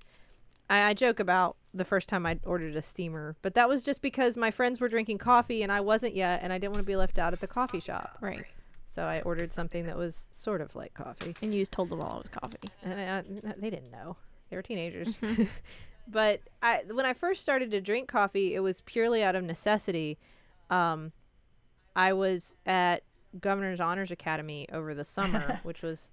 I, 0.70 0.82
I 0.90 0.94
joke 0.94 1.20
about 1.20 1.56
the 1.76 1.86
first 1.86 2.08
time 2.10 2.26
I 2.26 2.40
ordered 2.46 2.76
a 2.76 2.82
steamer, 2.82 3.36
but 3.42 3.54
that 3.56 3.68
was 3.70 3.84
just 3.84 4.02
because 4.02 4.38
my 4.38 4.50
friends 4.50 4.80
were 4.80 4.88
drinking 4.88 5.18
coffee 5.18 5.62
and 5.62 5.72
I 5.72 5.82
wasn't 5.82 6.16
yet, 6.16 6.40
and 6.42 6.52
I 6.54 6.58
didn't 6.58 6.74
want 6.74 6.84
to 6.84 6.88
be 6.88 6.96
left 6.96 7.20
out 7.20 7.34
at 7.34 7.42
the 7.42 7.48
coffee 7.48 7.80
shop. 7.82 8.18
Right. 8.22 8.46
So 8.88 9.04
I 9.04 9.20
ordered 9.22 9.52
something 9.52 9.86
that 9.88 9.98
was 9.98 10.26
sort 10.32 10.62
of 10.62 10.74
like 10.76 10.94
coffee, 10.94 11.36
And 11.42 11.54
you 11.54 11.62
just 11.62 11.74
told 11.74 11.90
them 11.90 12.02
all 12.02 12.16
it 12.20 12.24
was 12.24 12.30
coffee. 12.30 12.70
and 12.84 12.94
I, 13.00 13.18
n- 13.18 13.56
they 13.58 13.70
didn't 13.70 13.92
know. 13.92 14.16
They 14.50 14.56
were 14.56 14.62
teenagers. 14.62 15.16
but 16.08 16.42
I, 16.64 16.84
when 16.90 17.06
I 17.06 17.14
first 17.14 17.42
started 17.42 17.72
to 17.72 17.82
drink 17.82 18.08
coffee, 18.08 18.56
it 18.56 18.62
was 18.62 18.80
purely 18.82 19.22
out 19.22 19.36
of 19.36 19.44
necessity. 19.44 20.18
Um, 20.70 21.12
I 21.96 22.14
was 22.14 22.56
at 22.66 23.04
Governor's 23.40 23.82
Honors 23.82 24.12
Academy 24.12 24.68
over 24.72 24.94
the 24.94 25.04
summer, 25.04 25.60
which 25.64 25.82
was 25.82 26.10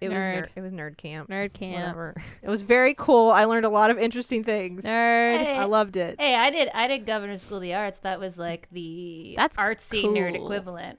it 0.00 0.08
was 0.08 0.16
Nerd. 0.18 0.36
nerd, 0.42 0.48
it 0.56 0.60
was 0.60 0.72
nerd 0.72 0.96
camp. 0.96 1.28
Nerd 1.28 1.52
camp. 1.52 1.74
Whatever. 1.74 2.14
It 2.42 2.48
was 2.48 2.62
very 2.62 2.94
cool. 2.94 3.30
I 3.30 3.44
learned 3.44 3.64
a 3.66 3.70
lot 3.70 3.90
of 3.90 3.98
interesting 3.98 4.44
things. 4.44 4.84
Nerd. 4.84 5.38
Hey. 5.38 5.56
I 5.56 5.64
loved 5.64 5.96
it. 5.96 6.20
Hey, 6.20 6.34
I 6.34 6.50
did. 6.50 6.68
I 6.74 6.86
did 6.86 7.04
Governor's 7.06 7.42
School 7.42 7.56
of 7.58 7.62
the 7.62 7.74
Arts. 7.74 7.98
That 8.00 8.20
was 8.20 8.38
like 8.38 8.68
the 8.70 9.34
That's 9.36 9.56
artsy 9.56 10.04
nerd 10.04 10.34
equivalent. 10.34 10.98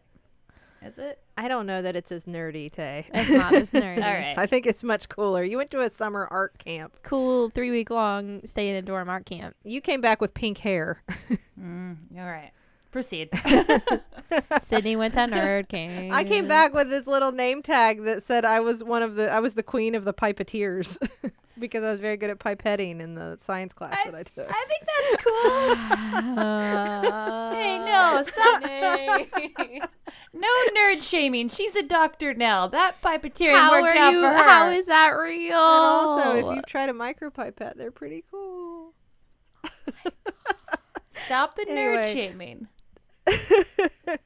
Is 0.81 0.97
it? 0.97 1.19
I 1.37 1.47
don't 1.49 1.65
know 1.65 1.81
that 1.81 1.95
it's 1.97 2.11
as 2.11 2.25
nerdy, 2.25 2.71
Tay. 2.71 3.05
It's 3.13 3.29
not 3.29 3.53
as 3.53 3.71
nerdy. 3.71 3.97
All 4.03 4.13
right. 4.13 4.37
I 4.37 4.45
think 4.45 4.65
it's 4.65 4.83
much 4.83 5.09
cooler. 5.09 5.43
You 5.43 5.57
went 5.57 5.71
to 5.71 5.81
a 5.81 5.89
summer 5.89 6.25
art 6.31 6.57
camp. 6.57 6.95
Cool 7.03 7.49
three 7.49 7.69
week 7.71 7.89
long 7.89 8.41
stay 8.45 8.69
in 8.69 8.75
a 8.77 8.81
dorm 8.81 9.09
art 9.09 9.25
camp. 9.25 9.55
You 9.63 9.81
came 9.81 9.99
back 10.01 10.21
with 10.21 10.33
pink 10.33 10.59
hair. 10.59 11.03
Mm, 11.59 11.97
all 12.17 12.23
right. 12.25 12.51
Proceed. 12.91 13.29
Sydney 14.61 14.95
went 14.95 15.13
to 15.13 15.19
nerd 15.21 15.69
camp. 15.69 16.11
I 16.13 16.23
came 16.23 16.47
back 16.47 16.73
with 16.73 16.89
this 16.89 17.05
little 17.05 17.31
name 17.31 17.61
tag 17.61 18.03
that 18.03 18.23
said 18.23 18.45
I 18.45 18.59
was 18.61 18.83
one 18.83 19.03
of 19.03 19.15
the 19.15 19.31
I 19.31 19.39
was 19.39 19.53
the 19.53 19.61
queen 19.63 19.93
of 19.95 20.05
the 20.05 20.13
pipeteers 20.13 20.97
because 21.59 21.83
I 21.83 21.91
was 21.91 21.99
very 21.99 22.17
good 22.17 22.29
at 22.31 22.39
pipetting 22.39 22.99
in 22.99 23.13
the 23.15 23.37
science 23.41 23.73
class 23.73 23.95
that 24.05 24.15
I 24.15 24.23
took. 24.23 24.47
I 24.49 24.65
think 24.67 24.87
that's 24.87 25.23
cool. 25.23 26.39
Uh, 26.39 27.49
Hey, 27.53 27.77
no, 27.79 28.23
stop. 28.25 28.63
Sydney. 28.63 29.81
No 30.33 30.47
nerd 30.75 31.01
shaming. 31.03 31.49
She's 31.49 31.75
a 31.75 31.83
doctor 31.83 32.33
now. 32.33 32.65
That 32.67 33.01
pipetarian 33.01 33.55
How 33.59 33.71
worked 33.81 33.95
are 33.95 33.99
out 33.99 34.13
you? 34.13 34.21
for 34.21 34.29
her. 34.29 34.37
How 34.49 34.69
is 34.69 34.85
that 34.87 35.09
real? 35.09 35.51
and 35.51 35.53
also, 35.55 36.35
if 36.37 36.55
you've 36.55 36.65
tried 36.65 36.89
a 36.89 36.93
micropipette, 36.93 37.75
they're 37.77 37.91
pretty 37.91 38.23
cool. 38.31 38.93
Stop 41.25 41.55
the 41.55 41.65
Anyway. 41.69 41.97
nerd 41.97 42.13
shaming. 42.13 42.67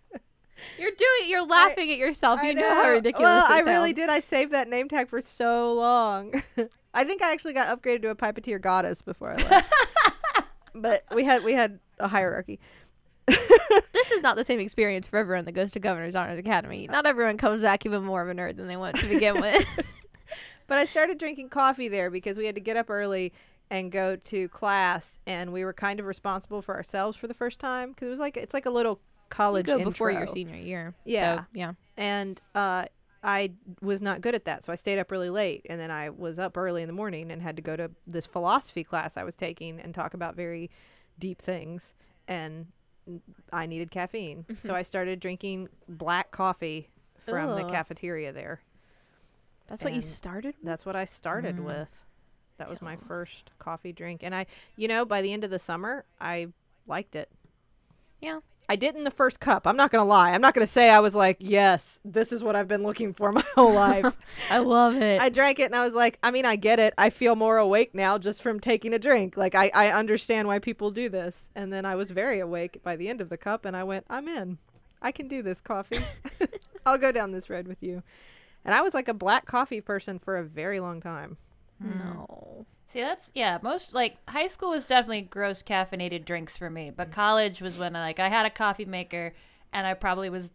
you're 0.80 0.92
doing, 0.92 1.28
you're 1.28 1.46
laughing 1.46 1.92
at 1.92 1.98
yourself. 1.98 2.42
You 2.42 2.50
I 2.50 2.54
know. 2.54 2.70
how 2.70 2.92
ridiculous. 2.92 3.24
Well, 3.24 3.46
I 3.48 3.60
really 3.62 3.94
did. 3.94 4.10
I 4.10 4.20
saved 4.20 4.52
that 4.54 4.68
name 4.68 4.88
tag 4.90 5.10
for 5.10 5.22
so 5.22 5.74
long. 5.74 6.42
I 6.94 7.04
think 7.04 7.22
I 7.22 7.32
actually 7.32 7.54
got 7.54 7.68
upgraded 7.68 8.04
to 8.04 8.10
a 8.10 8.16
pipetteer 8.16 8.62
goddess 8.62 9.02
before 9.02 9.32
I 9.32 9.36
left. 9.36 9.74
but 10.76 11.04
we 11.14 11.24
had 11.24 11.44
we 11.44 11.54
had 11.54 11.80
a 12.00 12.08
hierarchy. 12.08 12.60
This 13.26 14.12
is 14.12 14.22
not 14.22 14.36
the 14.36 14.44
same 14.44 14.60
experience 14.60 15.08
for 15.08 15.18
everyone 15.18 15.46
that 15.46 15.54
goes 15.54 15.72
to 15.72 15.80
Governor's 15.80 16.16
Honors 16.16 16.38
Academy. 16.38 16.90
Uh, 16.90 16.92
not 16.92 17.06
everyone 17.06 17.38
comes 17.38 17.62
back 17.62 17.86
even 17.86 18.04
more 18.04 18.22
of 18.22 18.30
a 18.30 18.34
nerd 18.34 18.58
than 18.58 18.68
they 18.68 18.76
went 18.76 18.98
to 18.98 19.08
begin 19.08 19.40
with. 19.40 19.66
But 20.68 20.78
I 20.78 20.86
started 20.86 21.18
drinking 21.18 21.50
coffee 21.50 21.88
there 21.88 22.10
because 22.10 22.38
we 22.38 22.46
had 22.46 22.56
to 22.56 22.62
get 22.62 22.78
up 22.78 22.90
early 22.90 23.34
and 23.74 23.92
go 23.92 24.16
to 24.16 24.48
class, 24.50 25.18
and 25.26 25.52
we 25.52 25.66
were 25.66 25.74
kind 25.74 26.00
of 26.00 26.06
responsible 26.06 26.62
for 26.62 26.76
ourselves 26.76 27.18
for 27.18 27.28
the 27.28 27.34
first 27.34 27.60
time 27.60 27.90
because 27.90 28.06
it 28.08 28.12
was 28.12 28.20
like 28.20 28.38
it's 28.38 28.54
like 28.54 28.68
a 28.68 28.70
little 28.70 28.94
You 28.94 29.26
college 29.30 29.66
go 29.66 29.84
before 29.84 30.12
your 30.12 30.28
senior 30.28 30.56
year. 30.56 30.94
Yeah. 31.06 31.38
So, 31.40 31.46
yeah. 31.54 31.74
and 31.98 32.40
uh, 32.54 32.86
I 33.24 33.54
was 33.82 34.00
not 34.02 34.22
good 34.22 34.36
at 34.36 34.46
that, 34.46 34.64
so 34.64 34.72
I 34.72 34.76
stayed 34.76 35.00
up 35.00 35.10
really 35.10 35.32
late, 35.32 35.66
and 35.70 35.80
then 35.80 35.90
I 35.90 36.10
was 36.12 36.38
up 36.38 36.56
early 36.56 36.84
in 36.84 36.88
the 36.88 36.94
morning 36.94 37.32
and 37.32 37.42
had 37.42 37.56
to 37.56 37.62
go 37.64 37.76
to 37.76 37.90
this 38.06 38.26
philosophy 38.28 38.84
class 38.84 39.18
I 39.18 39.24
was 39.24 39.36
taking 39.36 39.80
and 39.80 39.96
talk 39.96 40.14
about 40.14 40.36
very 40.36 40.70
deep 41.18 41.42
things, 41.42 41.96
and 42.28 42.68
I 43.52 43.66
needed 43.66 43.90
caffeine, 43.92 44.46
so 44.62 44.76
I 44.76 44.84
started 44.84 45.20
drinking 45.20 45.70
black 45.90 46.30
coffee 46.32 46.90
from 47.18 47.56
the 47.56 47.64
cafeteria 47.64 48.32
there. 48.34 48.62
That's 49.68 49.84
what 49.84 49.94
you 49.94 50.02
started 50.02 50.56
with? 50.60 50.66
That's 50.66 50.86
what 50.86 50.96
I 50.96 51.06
started 51.06 51.58
Mm. 51.58 51.64
with. 51.64 52.06
That 52.58 52.70
was 52.70 52.82
my 52.82 52.96
first 52.96 53.52
coffee 53.60 53.92
drink, 53.92 54.22
and 54.24 54.34
I, 54.34 54.46
you 54.76 54.88
know, 54.88 55.06
by 55.06 55.22
the 55.22 55.34
end 55.34 55.44
of 55.44 55.50
the 55.50 55.60
summer, 55.60 56.06
I 56.20 56.48
liked 56.88 57.16
it. 57.16 57.30
Yeah. 58.22 58.40
I 58.70 58.78
didn't 58.78 59.00
in 59.00 59.04
the 59.04 59.12
first 59.12 59.40
cup. 59.42 59.68
I'm 59.68 59.76
not 59.76 59.92
gonna 59.92 60.06
lie. 60.06 60.32
I'm 60.32 60.42
not 60.42 60.54
gonna 60.54 60.66
say 60.66 60.90
I 60.90 61.02
was 61.02 61.14
like, 61.14 61.38
yes, 61.40 62.00
this 62.06 62.32
is 62.32 62.44
what 62.44 62.56
I've 62.56 62.68
been 62.68 62.84
looking 62.84 63.12
for 63.12 63.32
my 63.32 63.44
whole 63.56 63.74
life. 63.74 64.18
I 64.50 64.60
love 64.60 64.96
it. 64.96 65.22
I 65.22 65.30
drank 65.30 65.60
it 65.60 65.66
and 65.66 65.76
I 65.76 65.84
was 65.84 65.94
like, 65.94 66.18
I 66.24 66.32
mean, 66.32 66.46
I 66.46 66.56
get 66.56 66.80
it. 66.80 66.94
I 66.98 67.10
feel 67.10 67.36
more 67.36 67.58
awake 67.58 67.94
now 67.94 68.18
just 68.18 68.42
from 68.42 68.60
taking 68.60 68.94
a 68.94 69.00
drink. 69.00 69.36
Like 69.36 69.54
I, 69.54 69.70
I 69.74 69.92
understand 69.92 70.48
why 70.48 70.60
people 70.60 70.92
do 70.92 71.10
this. 71.10 71.50
And 71.56 71.74
then 71.74 71.86
I 71.86 71.96
was 71.96 72.12
very 72.12 72.40
awake 72.40 72.82
by 72.84 72.96
the 72.96 73.10
end 73.10 73.20
of 73.20 73.28
the 73.30 73.38
cup, 73.38 73.66
and 73.66 73.76
I 73.76 73.84
went, 73.84 74.06
I'm 74.10 74.28
in. 74.30 74.60
I 75.02 75.12
can 75.12 75.28
do 75.28 75.42
this 75.42 75.60
coffee. 75.60 76.00
I'll 76.86 76.98
go 76.98 77.12
down 77.12 77.32
this 77.32 77.50
road 77.50 77.68
with 77.68 77.84
you. 77.84 78.02
And 78.64 78.74
I 78.74 78.82
was 78.82 78.94
like 78.94 79.10
a 79.10 79.14
black 79.14 79.46
coffee 79.46 79.82
person 79.82 80.20
for 80.20 80.38
a 80.38 80.44
very 80.44 80.80
long 80.80 81.02
time. 81.02 81.36
Mm. 81.82 82.04
no. 82.04 82.66
See, 82.90 83.02
that's 83.02 83.32
yeah. 83.34 83.58
Most 83.62 83.94
like 83.94 84.18
high 84.30 84.48
school 84.48 84.70
was 84.72 84.86
definitely 84.86 85.22
gross 85.22 85.64
caffeinated 85.64 86.26
drinks 86.26 86.58
for 86.58 86.70
me, 86.70 86.92
but 86.96 87.10
mm. 87.10 87.14
college 87.14 87.62
was 87.62 87.78
when 87.78 87.94
like 87.94 88.20
I 88.20 88.30
had 88.30 88.46
a 88.46 88.52
coffee 88.52 88.86
maker 88.86 89.34
and 89.72 89.88
I 89.88 89.94
probably 89.96 90.30
was 90.30 90.52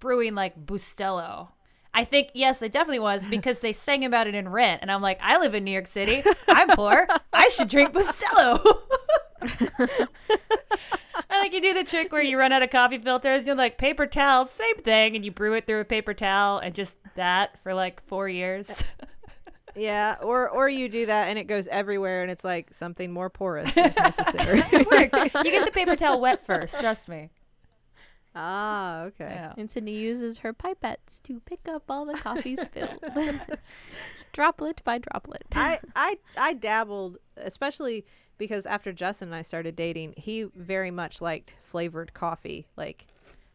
brewing 0.00 0.34
like 0.34 0.66
Bustelo. 0.66 1.48
I 1.94 2.04
think 2.04 2.30
yes, 2.34 2.62
it 2.62 2.72
definitely 2.72 2.98
was 2.98 3.26
because 3.30 3.60
they 3.60 3.72
sang 3.72 4.04
about 4.04 4.26
it 4.26 4.34
in 4.34 4.48
Rent, 4.48 4.82
and 4.82 4.90
I'm 4.90 5.02
like, 5.02 5.18
I 5.22 5.38
live 5.38 5.54
in 5.54 5.64
New 5.64 5.70
York 5.70 5.86
City. 5.86 6.22
I'm 6.48 6.68
poor. 6.70 7.06
I 7.32 7.48
should 7.50 7.68
drink 7.68 7.92
Bustelo. 7.92 8.58
I 11.30 11.42
think 11.42 11.54
you 11.54 11.60
do 11.60 11.74
the 11.74 11.84
trick 11.84 12.10
where 12.10 12.22
you 12.22 12.38
run 12.38 12.52
out 12.52 12.62
of 12.62 12.70
coffee 12.70 12.98
filters. 12.98 13.46
You're 13.46 13.54
like 13.54 13.78
paper 13.78 14.06
towels, 14.06 14.50
same 14.50 14.76
thing, 14.76 15.14
and 15.14 15.24
you 15.24 15.30
brew 15.30 15.54
it 15.54 15.66
through 15.66 15.80
a 15.80 15.84
paper 15.84 16.14
towel, 16.14 16.58
and 16.58 16.74
just 16.74 16.98
that 17.14 17.62
for 17.62 17.74
like 17.74 18.04
four 18.06 18.28
years. 18.28 18.82
Yeah, 19.78 20.16
or 20.20 20.48
or 20.48 20.68
you 20.68 20.88
do 20.88 21.06
that 21.06 21.28
and 21.28 21.38
it 21.38 21.44
goes 21.46 21.68
everywhere 21.68 22.22
and 22.22 22.30
it's 22.30 22.44
like 22.44 22.74
something 22.74 23.12
more 23.12 23.30
porous 23.30 23.68
is 23.76 23.96
necessary. 23.96 24.58
You 24.72 24.84
get 25.50 25.64
the 25.64 25.70
paper 25.72 25.96
towel 25.96 26.20
wet 26.20 26.44
first. 26.44 26.78
Trust 26.80 27.08
me. 27.08 27.30
ah, 28.34 29.02
okay. 29.02 29.24
Yeah. 29.34 29.52
And 29.56 29.70
Sydney 29.70 29.96
uses 29.96 30.38
her 30.38 30.52
pipettes 30.52 31.22
to 31.24 31.40
pick 31.40 31.68
up 31.68 31.84
all 31.88 32.04
the 32.04 32.14
coffee 32.18 32.56
spilled. 32.62 33.02
droplet 34.32 34.82
by 34.84 34.98
droplet. 34.98 35.44
I, 35.54 35.80
I 35.96 36.18
I 36.36 36.54
dabbled, 36.54 37.18
especially 37.36 38.04
because 38.36 38.66
after 38.66 38.92
Justin 38.92 39.28
and 39.28 39.34
I 39.34 39.42
started 39.42 39.74
dating, 39.76 40.14
he 40.16 40.46
very 40.54 40.90
much 40.90 41.20
liked 41.20 41.56
flavored 41.62 42.14
coffee, 42.14 42.66
like 42.76 43.06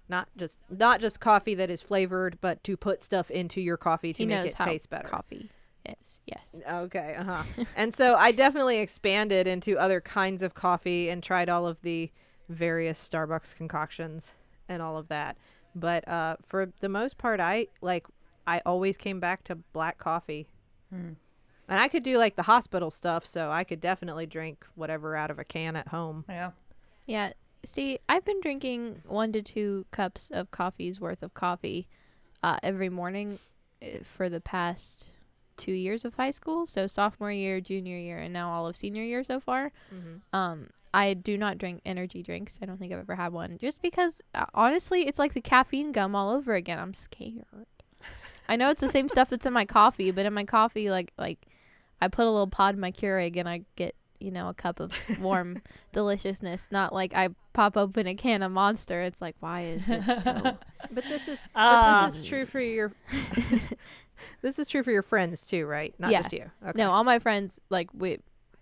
not 0.10 0.28
just 0.36 0.58
not 0.70 1.00
just 1.00 1.20
coffee 1.20 1.56
that 1.56 1.70
is 1.70 1.82
flavored, 1.82 2.38
but 2.42 2.64
to 2.66 2.76
put 2.76 3.02
stuff 3.04 3.32
into 3.32 3.62
your 3.62 3.78
coffee 3.78 4.12
to 4.14 4.24
he 4.24 4.28
make 4.28 4.38
knows 4.38 4.52
it 4.52 4.56
how 4.56 4.66
taste 4.66 4.90
better. 4.90 5.08
coffee 5.08 5.50
is. 5.86 6.22
Yes. 6.26 6.60
Okay, 6.70 7.16
uh 7.18 7.24
huh. 7.24 7.64
and 7.76 7.94
so 7.94 8.16
I 8.16 8.32
definitely 8.32 8.80
expanded 8.80 9.48
into 9.48 9.78
other 9.78 10.02
kinds 10.02 10.42
of 10.42 10.54
coffee 10.54 11.10
and 11.10 11.22
tried 11.22 11.50
all 11.50 11.68
of 11.68 11.82
the 11.82 12.12
various 12.50 13.08
Starbucks 13.08 13.56
concoctions 13.56 14.34
and 14.68 14.82
all 14.82 14.98
of 14.98 15.08
that. 15.10 15.38
But 15.76 16.08
uh, 16.08 16.38
for 16.46 16.72
the 16.80 16.90
most 16.90 17.18
part, 17.18 17.40
I 17.40 17.68
like 17.82 18.06
I 18.46 18.62
always 18.66 18.98
came 18.98 19.20
back 19.20 19.44
to 19.46 19.56
black 19.56 19.98
coffee. 19.98 20.48
Hmm. 20.90 21.14
And 21.68 21.80
I 21.80 21.88
could 21.88 22.04
do 22.04 22.18
like 22.18 22.36
the 22.36 22.44
hospital 22.44 22.92
stuff, 22.92 23.26
so 23.26 23.50
I 23.50 23.64
could 23.64 23.80
definitely 23.80 24.26
drink 24.26 24.66
whatever 24.76 25.16
out 25.16 25.32
of 25.32 25.40
a 25.40 25.46
can 25.46 25.76
at 25.76 25.88
home. 25.88 26.26
Yeah. 26.28 26.52
Yeah. 27.08 27.34
See, 27.66 28.00
I've 28.10 28.26
been 28.26 28.42
drinking 28.42 29.02
one 29.08 29.32
to 29.32 29.42
two 29.42 29.86
cups 29.92 30.30
of 30.32 30.52
coffee's 30.52 31.00
worth 31.00 31.24
of 31.24 31.34
coffee 31.34 31.88
uh, 32.44 32.58
every 32.62 32.90
morning 32.90 33.40
uh, 33.82 34.00
for 34.04 34.28
the 34.28 34.42
past 34.42 35.08
two 35.64 35.74
years 35.74 36.06
of 36.06 36.14
high 36.16 36.32
school. 36.32 36.66
So 36.66 36.88
sophomore 36.88 37.32
year, 37.32 37.62
junior 37.62 37.98
year, 37.98 38.20
and 38.20 38.34
now 38.34 38.52
all 38.52 38.68
of 38.68 38.76
senior 38.76 39.04
year 39.04 39.24
so 39.24 39.40
far. 39.40 39.72
Mm-hmm. 39.94 40.36
Um, 40.38 40.70
I 40.94 41.14
do 41.16 41.38
not 41.38 41.58
drink 41.58 41.82
energy 41.86 42.22
drinks. 42.22 42.60
I 42.62 42.66
don't 42.66 42.78
think 42.78 42.94
I've 42.94 43.00
ever 43.00 43.16
had 43.16 43.34
one. 43.34 43.58
Just 43.58 43.82
because, 43.82 44.22
uh, 44.36 44.46
honestly, 44.54 45.08
it's 45.08 45.18
like 45.18 45.34
the 45.34 45.42
caffeine 45.42 45.92
gum 45.92 46.16
all 46.16 46.30
over 46.30 46.54
again. 46.54 46.80
I'm 46.80 46.94
scared. 46.94 47.46
I 48.48 48.58
know 48.58 48.70
it's 48.70 48.82
the 48.82 48.90
same 48.90 49.08
stuff 49.08 49.30
that's 49.30 49.46
in 49.46 49.54
my 49.54 49.66
coffee, 49.66 50.12
but 50.12 50.26
in 50.26 50.34
my 50.34 50.44
coffee, 50.44 50.90
like 50.90 51.14
like, 51.18 51.40
I 52.02 52.10
put 52.10 52.26
a 52.26 52.30
little 52.30 52.48
pod 52.48 52.76
in 52.76 52.82
my 52.82 52.92
Keurig 52.92 53.38
and 53.38 53.48
I 53.48 53.62
get 53.76 53.96
you 54.24 54.32
know 54.32 54.48
a 54.50 54.54
cup 54.54 54.80
of 54.80 54.94
warm 55.22 55.62
deliciousness. 55.92 56.70
Not 56.72 56.94
like 56.94 57.14
I 57.14 57.30
pop 57.54 57.76
open 57.78 58.08
a 58.08 58.16
can 58.16 58.42
of 58.42 58.52
Monster. 58.52 59.02
It's 59.02 59.22
like 59.22 59.36
why 59.40 59.62
is 59.64 59.90
it 59.90 60.04
so? 60.24 60.58
But 60.92 61.04
this 61.06 61.28
is 61.28 61.40
Ah. 61.56 62.02
but 62.04 62.12
this 62.12 62.22
is 62.22 62.28
true 62.28 62.46
for 62.46 62.60
your. 62.60 62.92
this 64.42 64.60
is 64.60 64.68
true 64.68 64.84
for 64.84 64.92
your 64.92 65.02
friends 65.02 65.46
too, 65.46 65.66
right? 65.66 65.94
Not 66.00 66.12
Yeah. 66.12 66.22
just 66.22 66.34
you. 66.34 66.52
Okay. 66.68 66.78
No, 66.78 66.92
all 66.92 67.04
my 67.04 67.20
friends 67.20 67.60
like 67.70 67.90
we. 67.94 68.20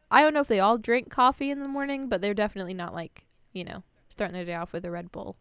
I 0.09 0.21
don't 0.21 0.33
know 0.33 0.41
if 0.41 0.47
they 0.47 0.59
all 0.59 0.77
drink 0.77 1.09
coffee 1.09 1.51
in 1.51 1.59
the 1.61 1.67
morning, 1.67 2.07
but 2.09 2.21
they're 2.21 2.33
definitely 2.33 2.73
not 2.73 2.93
like 2.93 3.25
you 3.53 3.63
know 3.63 3.83
starting 4.09 4.33
their 4.33 4.45
day 4.45 4.55
off 4.55 4.73
with 4.73 4.85
a 4.85 4.91
Red 4.91 5.11
Bull. 5.11 5.35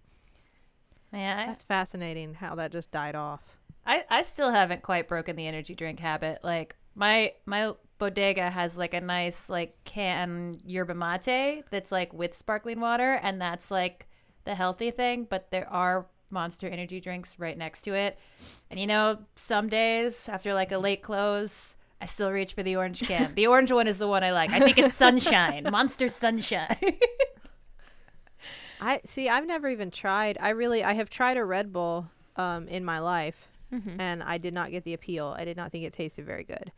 Yeah, 1.12 1.46
That's 1.46 1.64
fascinating 1.64 2.34
how 2.34 2.54
that 2.54 2.70
just 2.70 2.92
died 2.92 3.16
off. 3.16 3.58
I, 3.84 4.04
I 4.08 4.22
still 4.22 4.52
haven't 4.52 4.82
quite 4.82 5.08
broken 5.08 5.34
the 5.34 5.46
energy 5.48 5.74
drink 5.74 5.98
habit. 6.00 6.38
Like 6.44 6.76
my 6.94 7.32
my 7.46 7.74
bodega 8.00 8.50
has 8.50 8.76
like 8.76 8.92
a 8.94 9.00
nice 9.00 9.48
like 9.48 9.76
can 9.84 10.58
yerba 10.66 10.94
mate 10.94 11.62
that's 11.70 11.92
like 11.92 12.12
with 12.12 12.34
sparkling 12.34 12.80
water, 12.80 13.20
and 13.22 13.40
that's 13.40 13.70
like 13.70 14.08
the 14.44 14.56
healthy 14.56 14.90
thing. 14.90 15.24
But 15.30 15.52
there 15.52 15.68
are 15.70 16.06
Monster 16.32 16.68
energy 16.68 17.00
drinks 17.00 17.34
right 17.38 17.56
next 17.58 17.82
to 17.82 17.94
it, 17.94 18.18
and 18.70 18.80
you 18.80 18.86
know 18.88 19.18
some 19.34 19.68
days 19.68 20.28
after 20.28 20.52
like 20.54 20.72
a 20.72 20.78
late 20.78 21.02
close. 21.02 21.76
I 22.02 22.06
still 22.06 22.30
reach 22.32 22.54
for 22.54 22.62
the 22.62 22.76
orange 22.76 23.02
can. 23.02 23.34
The 23.34 23.46
orange 23.46 23.70
one 23.70 23.86
is 23.86 23.98
the 23.98 24.08
one 24.08 24.24
I 24.24 24.30
like. 24.32 24.50
I 24.50 24.58
think 24.60 24.78
it's 24.78 24.94
Sunshine, 24.94 25.68
Monster 25.70 26.08
Sunshine. 26.08 26.76
I 28.80 29.00
see. 29.04 29.28
I've 29.28 29.46
never 29.46 29.68
even 29.68 29.90
tried. 29.90 30.38
I 30.40 30.50
really. 30.50 30.82
I 30.82 30.94
have 30.94 31.10
tried 31.10 31.36
a 31.36 31.44
Red 31.44 31.72
Bull 31.72 32.08
um, 32.36 32.66
in 32.68 32.84
my 32.84 32.98
life, 32.98 33.46
Mm-hmm. 33.72 34.00
and 34.00 34.22
I 34.22 34.38
did 34.38 34.52
not 34.54 34.70
get 34.72 34.82
the 34.84 34.94
appeal. 34.94 35.34
I 35.38 35.44
did 35.44 35.56
not 35.56 35.70
think 35.70 35.84
it 35.84 35.92
tasted 35.92 36.24
very 36.26 36.42
good, 36.44 36.72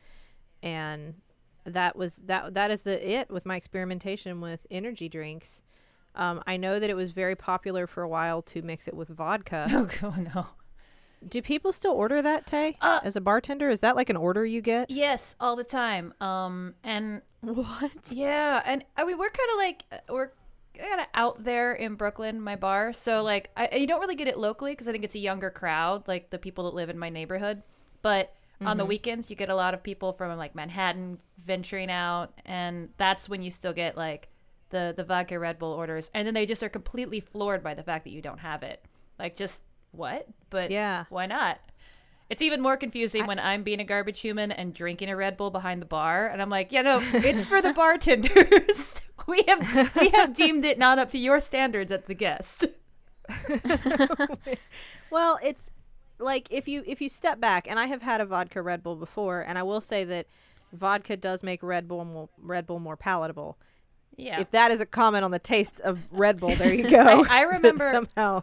and 0.63 1.15
that 1.65 1.97
was 1.97 2.17
that. 2.27 2.55
That 2.55 2.71
is 2.71 2.83
the 2.83 3.11
it 3.11 3.31
with 3.31 3.47
my 3.47 3.57
experimentation 3.57 4.41
with 4.41 4.67
energy 4.71 5.09
drinks. 5.09 5.61
Um, 6.15 6.43
I 6.47 6.57
know 6.57 6.79
that 6.79 6.91
it 6.91 6.95
was 6.95 7.13
very 7.13 7.37
popular 7.37 7.87
for 7.87 8.03
a 8.03 8.09
while 8.09 8.43
to 8.43 8.63
mix 8.63 8.87
it 8.87 8.95
with 8.95 9.09
vodka. 9.09 9.67
oh 10.03 10.15
no. 10.35 10.47
Do 11.27 11.41
people 11.41 11.71
still 11.71 11.93
order 11.93 12.21
that, 12.21 12.47
Tay? 12.47 12.77
Uh, 12.81 12.99
As 13.05 13.15
a 13.15 13.21
bartender, 13.21 13.69
is 13.69 13.79
that 13.81 13.95
like 13.95 14.11
an 14.11 14.17
order 14.17 14.45
you 14.45 14.61
get? 14.61 14.91
Yes, 14.91 15.37
all 15.39 15.55
the 15.55 15.63
time. 15.65 16.13
Um, 16.21 16.75
and 16.83 17.23
What? 17.41 18.11
Yeah, 18.11 18.61
and 18.67 18.85
I 18.97 19.05
mean 19.05 19.19
we're 19.19 19.31
kind 19.31 19.51
of 19.51 19.57
like 19.59 19.85
uh, 19.93 20.13
we're 20.13 20.31
kind 20.79 21.01
of 21.01 21.07
out 21.15 21.45
there 21.45 21.73
in 21.73 21.95
Brooklyn, 21.95 22.41
my 22.41 22.57
bar. 22.57 22.93
So 22.93 23.23
like, 23.23 23.51
I, 23.57 23.77
you 23.77 23.87
don't 23.87 24.01
really 24.01 24.17
get 24.17 24.29
it 24.29 24.39
locally 24.39 24.73
because 24.73 24.89
I 24.89 24.93
think 24.93 25.05
it's 25.05 25.15
a 25.15 25.21
younger 25.21 25.51
crowd, 25.51 26.09
like 26.09 26.31
the 26.31 26.39
people 26.39 26.65
that 26.65 26.75
live 26.75 26.91
in 26.91 26.99
my 26.99 27.09
neighborhood. 27.09 27.63
But 28.01 28.35
on 28.67 28.77
the 28.77 28.83
mm-hmm. 28.83 28.89
weekends, 28.89 29.31
you 29.31 29.37
get 29.37 29.49
a 29.49 29.55
lot 29.55 29.75
of 29.75 29.83
people 29.83 30.13
from 30.13 30.37
like 30.39 30.55
Manhattan 30.55 31.19
venturing 31.39 31.91
out, 31.91 32.33
and 32.45 32.89
that's 32.97 33.29
when 33.29 33.43
you 33.43 33.51
still 33.51 33.73
get 33.73 33.97
like 33.97 34.29
the 34.71 34.93
the 34.97 35.05
vodka 35.05 35.39
Red 35.39 35.59
Bull 35.59 35.73
orders, 35.73 36.11
and 36.15 36.27
then 36.27 36.35
they 36.35 36.47
just 36.47 36.63
are 36.63 36.69
completely 36.69 37.21
floored 37.21 37.63
by 37.63 37.75
the 37.75 37.83
fact 37.83 38.05
that 38.05 38.11
you 38.11 38.23
don't 38.23 38.41
have 38.41 38.63
it. 38.63 38.85
Like, 39.19 39.37
just 39.37 39.63
what? 39.93 40.27
But 40.51 40.71
Yeah. 40.71 41.05
why 41.11 41.27
not? 41.27 41.61
It's 42.31 42.41
even 42.41 42.63
more 42.63 42.79
confusing 42.79 43.27
when 43.27 43.39
I'm 43.39 43.63
being 43.63 43.81
a 43.81 43.85
garbage 43.85 44.21
human 44.21 44.51
and 44.51 44.73
drinking 44.73 45.11
a 45.11 45.17
Red 45.17 45.37
Bull 45.37 45.51
behind 45.51 45.83
the 45.83 45.87
bar, 45.87 46.27
and 46.29 46.41
I'm 46.41 46.49
like, 46.49 46.73
yeah, 46.73 46.81
no, 46.81 47.01
it's 47.03 47.47
for 47.47 47.61
the 47.61 47.73
bartenders. 47.75 49.03
we 49.27 49.43
have 49.47 49.95
we 50.01 50.09
have 50.11 50.35
deemed 50.35 50.65
it 50.65 50.79
not 50.79 50.99
up 50.99 51.11
to 51.11 51.19
your 51.19 51.41
standards 51.41 51.93
as 51.93 52.05
the 52.05 52.15
guest. 52.15 52.67
Well, 55.11 55.39
it's 55.45 55.71
like 56.19 56.49
if 56.51 56.69
you 56.69 56.83
if 56.87 57.01
you 57.01 57.09
step 57.09 57.41
back, 57.41 57.69
and 57.69 57.79
I 57.79 57.87
have 57.87 58.03
had 58.03 58.21
a 58.21 58.25
vodka 58.27 58.63
Red 58.63 58.83
Bull 58.83 58.97
before, 58.97 59.41
and 59.41 59.59
I 59.59 59.63
will 59.63 59.81
say 59.81 60.05
that 60.05 60.27
vodka 60.73 61.17
does 61.17 61.43
make 61.43 61.63
Red 61.63 61.89
Bull 61.89 62.05
more, 62.05 62.29
Red 62.39 62.67
Bull 62.67 62.79
more 62.81 62.97
palatable. 62.97 63.59
Yeah. 64.17 64.41
If 64.41 64.51
that 64.51 64.71
is 64.71 64.81
a 64.81 64.87
comment 64.87 65.25
on 65.25 65.31
the 65.31 65.39
taste 65.39 65.81
of 65.81 65.99
Red 66.13 66.39
Bull, 66.39 66.55
there 66.55 66.73
you 66.75 66.89
go. 66.89 67.25
I- 67.25 67.27
I 67.41 67.43
remember- 67.43 67.91
somehow. 67.93 68.43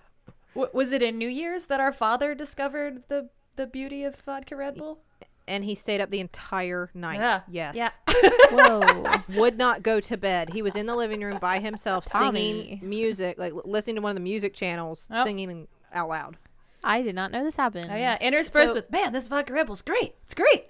W- 0.55 0.71
was 0.73 0.91
it 0.91 1.01
in 1.03 1.17
New 1.17 1.29
Year's 1.29 1.67
that 1.67 1.79
our 1.79 1.93
father 1.93 2.33
discovered 2.35 3.03
the 3.07 3.29
the 3.55 3.67
beauty 3.67 4.03
of 4.03 4.15
vodka 4.15 4.55
Red 4.55 4.75
Bull? 4.75 4.99
and 5.47 5.65
he 5.65 5.73
stayed 5.73 5.99
up 5.99 6.11
the 6.11 6.19
entire 6.19 6.91
night. 6.93 7.15
Yeah. 7.17 7.41
Yes. 7.73 7.75
Yeah. 7.75 7.89
Whoa. 8.51 9.11
Would 9.39 9.57
not 9.57 9.81
go 9.81 9.99
to 9.99 10.15
bed. 10.15 10.51
He 10.51 10.61
was 10.61 10.75
in 10.75 10.85
the 10.85 10.95
living 10.95 11.21
room 11.21 11.39
by 11.39 11.57
himself 11.59 12.05
Tommy. 12.05 12.39
singing 12.79 12.79
music, 12.87 13.39
like 13.39 13.53
listening 13.65 13.95
to 13.95 14.01
one 14.03 14.11
of 14.11 14.15
the 14.15 14.21
music 14.21 14.53
channels, 14.53 15.07
Oh. 15.11 15.25
singing 15.25 15.67
out 15.91 16.07
loud. 16.09 16.37
I 16.83 17.01
did 17.01 17.15
not 17.15 17.31
know 17.31 17.43
this 17.43 17.55
happened. 17.55 17.89
Oh 17.91 17.95
yeah, 17.95 18.17
interspersed 18.21 18.69
So- 18.69 18.73
with 18.75 18.91
man, 18.91 19.13
this 19.13 19.27
vodka 19.27 19.53
Red 19.53 19.67
Bull's 19.67 19.81
great. 19.81 20.15
It's 20.23 20.33
great. 20.33 20.65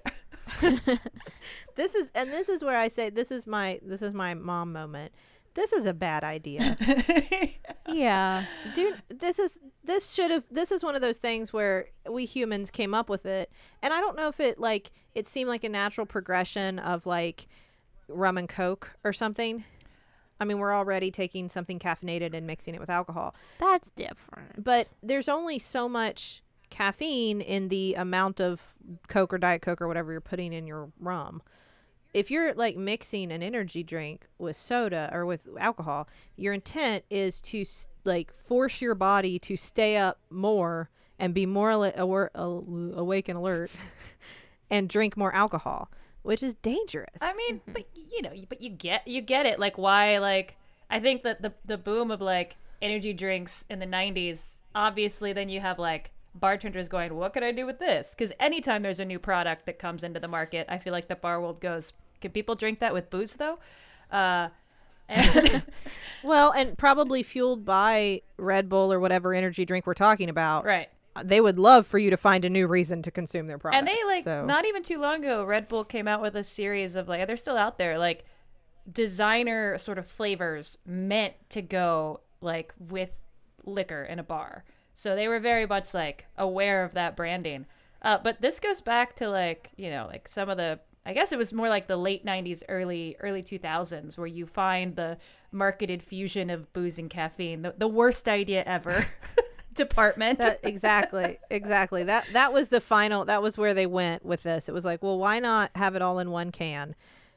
This 1.76 1.94
is 1.94 2.10
and 2.14 2.30
this 2.30 2.48
is 2.48 2.62
where 2.62 2.76
I 2.76 2.88
say 2.88 3.08
this 3.08 3.30
is 3.30 3.46
my 3.46 3.80
this 3.82 4.02
is 4.02 4.12
my 4.12 4.34
mom 4.34 4.72
moment. 4.72 5.12
This 5.54 5.72
is 5.72 5.86
a 5.86 5.94
bad 5.94 6.24
idea. 6.24 6.76
Yeah. 7.88 8.44
Dude, 8.76 9.02
this 9.08 9.38
is 9.40 9.58
this 9.82 10.12
should 10.12 10.30
have 10.30 10.44
this 10.50 10.70
is 10.70 10.84
one 10.84 10.94
of 10.94 11.00
those 11.00 11.18
things 11.18 11.52
where 11.52 11.88
we 12.08 12.24
humans 12.24 12.70
came 12.70 12.94
up 12.94 13.08
with 13.08 13.26
it. 13.26 13.50
And 13.82 13.92
I 13.92 14.00
don't 14.00 14.16
know 14.16 14.28
if 14.28 14.38
it 14.38 14.60
like 14.60 14.92
it 15.14 15.26
seemed 15.26 15.48
like 15.48 15.64
a 15.64 15.68
natural 15.68 16.06
progression 16.06 16.78
of 16.78 17.04
like 17.06 17.48
rum 18.08 18.38
and 18.38 18.48
coke 18.48 18.92
or 19.02 19.12
something. 19.12 19.64
I 20.40 20.44
mean, 20.46 20.58
we're 20.58 20.74
already 20.74 21.10
taking 21.10 21.48
something 21.48 21.78
caffeinated 21.78 22.34
and 22.34 22.46
mixing 22.46 22.74
it 22.74 22.80
with 22.80 22.90
alcohol. 22.90 23.34
That's 23.58 23.90
different. 23.90 24.64
But 24.64 24.88
there's 25.02 25.28
only 25.28 25.58
so 25.58 25.88
much 25.88 26.42
caffeine 26.70 27.40
in 27.40 27.68
the 27.68 27.94
amount 27.94 28.40
of 28.40 28.62
Coke 29.08 29.34
or 29.34 29.38
Diet 29.38 29.60
Coke 29.60 29.82
or 29.82 29.88
whatever 29.88 30.12
you're 30.12 30.20
putting 30.20 30.52
in 30.52 30.66
your 30.66 30.90
rum. 30.98 31.42
If 32.14 32.30
you're 32.30 32.54
like 32.54 32.76
mixing 32.76 33.30
an 33.30 33.42
energy 33.42 33.82
drink 33.82 34.26
with 34.38 34.56
soda 34.56 35.10
or 35.12 35.26
with 35.26 35.46
alcohol, 35.58 36.08
your 36.36 36.54
intent 36.54 37.04
is 37.10 37.40
to 37.42 37.64
like 38.04 38.34
force 38.36 38.80
your 38.80 38.94
body 38.94 39.38
to 39.40 39.56
stay 39.56 39.96
up 39.96 40.18
more 40.30 40.90
and 41.18 41.34
be 41.34 41.46
more 41.46 41.70
al- 41.70 42.64
awake 42.96 43.28
and 43.28 43.38
alert 43.38 43.70
and 44.70 44.88
drink 44.88 45.16
more 45.16 45.32
alcohol, 45.34 45.90
which 46.22 46.42
is 46.42 46.54
dangerous. 46.54 47.18
I 47.20 47.34
mean, 47.34 47.60
but 47.66 47.84
you 47.94 48.22
know, 48.22 48.32
but 48.48 48.60
you 48.60 48.70
get 48.70 49.06
you 49.06 49.20
get 49.20 49.46
it. 49.46 49.58
Like 49.58 49.78
why? 49.78 50.18
Like 50.18 50.56
I 50.90 51.00
think 51.00 51.22
that 51.22 51.42
the 51.42 51.52
the 51.64 51.78
boom 51.78 52.10
of 52.10 52.20
like 52.20 52.56
energy 52.82 53.12
drinks 53.12 53.64
in 53.70 53.78
the 53.78 53.86
'90s. 53.86 54.56
Obviously, 54.74 55.32
then 55.32 55.48
you 55.48 55.60
have 55.60 55.78
like 55.78 56.12
bartenders 56.34 56.88
going, 56.88 57.14
"What 57.14 57.32
could 57.32 57.42
I 57.42 57.52
do 57.52 57.66
with 57.66 57.78
this?" 57.78 58.14
Because 58.16 58.32
anytime 58.38 58.82
there's 58.82 59.00
a 59.00 59.04
new 59.04 59.18
product 59.18 59.66
that 59.66 59.78
comes 59.78 60.02
into 60.02 60.20
the 60.20 60.28
market, 60.28 60.66
I 60.68 60.78
feel 60.78 60.92
like 60.92 61.08
the 61.08 61.16
bar 61.16 61.40
world 61.40 61.60
goes, 61.60 61.92
"Can 62.20 62.30
people 62.30 62.54
drink 62.54 62.80
that 62.80 62.92
with 62.92 63.10
booze 63.10 63.34
though?" 63.34 63.58
Uh, 64.10 64.48
and 65.08 65.62
well, 66.22 66.52
and 66.52 66.78
probably 66.78 67.22
fueled 67.22 67.64
by 67.64 68.22
Red 68.36 68.68
Bull 68.68 68.92
or 68.92 69.00
whatever 69.00 69.34
energy 69.34 69.64
drink 69.64 69.86
we're 69.86 69.94
talking 69.94 70.28
about. 70.28 70.64
right. 70.64 70.88
They 71.24 71.40
would 71.40 71.58
love 71.58 71.86
for 71.86 71.98
you 71.98 72.10
to 72.10 72.16
find 72.16 72.44
a 72.44 72.50
new 72.50 72.66
reason 72.66 73.02
to 73.02 73.10
consume 73.10 73.46
their 73.46 73.58
product. 73.58 73.78
And 73.78 73.88
they 73.88 74.04
like 74.04 74.24
so. 74.24 74.44
not 74.44 74.66
even 74.66 74.82
too 74.82 75.00
long 75.00 75.24
ago, 75.24 75.44
Red 75.44 75.68
Bull 75.68 75.84
came 75.84 76.06
out 76.06 76.22
with 76.22 76.36
a 76.36 76.44
series 76.44 76.94
of 76.94 77.08
like 77.08 77.26
they're 77.26 77.36
still 77.36 77.56
out 77.56 77.78
there, 77.78 77.98
like 77.98 78.24
designer 78.90 79.76
sort 79.78 79.98
of 79.98 80.06
flavors 80.06 80.78
meant 80.86 81.34
to 81.50 81.62
go 81.62 82.20
like 82.40 82.72
with 82.78 83.10
liquor 83.64 84.04
in 84.04 84.18
a 84.18 84.22
bar. 84.22 84.64
So 84.94 85.16
they 85.16 85.28
were 85.28 85.40
very 85.40 85.66
much 85.66 85.94
like 85.94 86.26
aware 86.36 86.84
of 86.84 86.94
that 86.94 87.16
branding. 87.16 87.66
Uh, 88.02 88.18
but 88.18 88.40
this 88.40 88.60
goes 88.60 88.80
back 88.80 89.16
to 89.16 89.28
like 89.28 89.70
you 89.76 89.90
know 89.90 90.06
like 90.06 90.28
some 90.28 90.48
of 90.48 90.56
the 90.56 90.80
I 91.04 91.14
guess 91.14 91.32
it 91.32 91.38
was 91.38 91.52
more 91.52 91.68
like 91.68 91.88
the 91.88 91.96
late 91.96 92.24
'90s, 92.24 92.62
early 92.68 93.16
early 93.20 93.42
2000s, 93.42 94.16
where 94.16 94.26
you 94.26 94.46
find 94.46 94.94
the 94.94 95.18
marketed 95.50 96.02
fusion 96.02 96.50
of 96.50 96.72
booze 96.72 96.98
and 96.98 97.10
caffeine, 97.10 97.62
the, 97.62 97.74
the 97.76 97.88
worst 97.88 98.28
idea 98.28 98.62
ever. 98.64 99.06
department. 99.74 100.38
That, 100.38 100.60
exactly, 100.62 101.38
exactly. 101.50 102.04
That 102.04 102.26
that 102.32 102.52
was 102.52 102.68
the 102.68 102.80
final. 102.80 103.24
That 103.24 103.42
was 103.42 103.56
where 103.58 103.74
they 103.74 103.86
went 103.86 104.24
with 104.24 104.42
this. 104.42 104.68
It 104.68 104.72
was 104.72 104.84
like, 104.84 105.02
well, 105.02 105.18
why 105.18 105.38
not 105.38 105.70
have 105.74 105.94
it 105.94 106.02
all 106.02 106.18
in 106.18 106.30
one 106.30 106.52
can? 106.52 106.94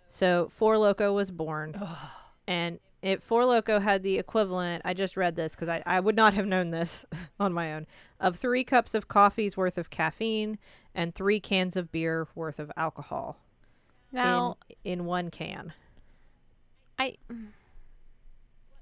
So 0.08 0.48
Four 0.52 0.78
Loco 0.78 1.14
was 1.14 1.32
born, 1.32 1.80
and 2.48 2.80
it 3.02 3.24
Four 3.24 3.46
Loco 3.46 3.80
had 3.80 4.04
the 4.04 4.18
equivalent. 4.20 4.84
I 4.86 4.94
just 4.94 5.18
read 5.18 5.36
this 5.36 5.56
because 5.56 5.70
I 5.70 5.84
I 5.86 6.00
would 6.00 6.16
not 6.16 6.34
have 6.34 6.46
known 6.46 6.72
this 6.72 7.06
on 7.40 7.54
my 7.54 7.74
own 7.74 7.88
of 8.20 8.36
three 8.38 8.64
cups 8.64 8.94
of 8.94 9.08
coffee's 9.08 9.58
worth 9.58 9.78
of 9.78 9.90
caffeine 9.90 10.58
and 10.96 11.14
three 11.14 11.40
cans 11.40 11.76
of 11.76 11.92
beer 11.92 12.28
worth 12.36 12.60
of 12.60 12.72
alcohol 12.78 13.38
Now, 14.12 14.58
in 14.84 15.00
in 15.00 15.06
one 15.06 15.30
can. 15.30 15.74
I. 17.00 17.16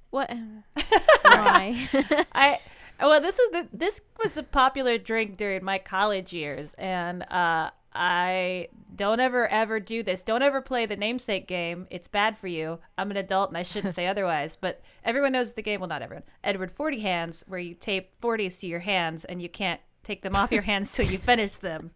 What? 0.10 0.30
Right. 0.30 0.76
Why? 1.24 2.26
I 2.34 2.60
well, 3.08 3.22
this 3.22 3.38
was 3.38 3.50
the, 3.52 3.78
this 3.78 4.02
was 4.22 4.38
a 4.38 4.44
popular 4.44 4.98
drink 4.98 5.38
during 5.38 5.64
my 5.64 5.78
college 5.78 6.34
years, 6.34 6.74
and 6.76 7.24
uh, 7.24 7.72
I 7.94 8.68
don't 8.96 9.20
ever 9.20 9.48
ever 9.48 9.80
do 9.80 10.04
this. 10.04 10.24
Don't 10.24 10.44
ever 10.44 10.62
play 10.62 10.86
the 10.86 10.96
namesake 10.96 11.48
game. 11.48 11.88
It's 11.90 12.08
bad 12.08 12.38
for 12.38 12.48
you. 12.48 12.80
I'm 12.98 13.12
an 13.12 13.18
adult 13.18 13.50
and 13.50 13.58
I 13.58 13.64
shouldn't 13.64 13.96
say 13.96 14.08
otherwise. 14.08 14.56
But 14.56 14.82
everyone 15.04 15.34
knows 15.34 15.54
the 15.54 15.62
game. 15.62 15.80
Well, 15.80 15.90
not 15.90 16.02
everyone. 16.02 16.24
Edward 16.44 16.72
Forty 16.72 17.00
Hands, 17.02 17.44
where 17.48 17.60
you 17.60 17.74
tape 17.74 18.14
forties 18.20 18.58
to 18.58 18.68
your 18.68 18.80
hands 18.80 19.26
and 19.26 19.42
you 19.42 19.50
can't 19.50 19.82
take 20.04 20.22
them 20.22 20.36
off 20.36 20.52
your 20.52 20.62
hands 20.64 20.92
till 20.92 21.06
you 21.06 21.18
finish 21.18 21.56
them. 21.56 21.92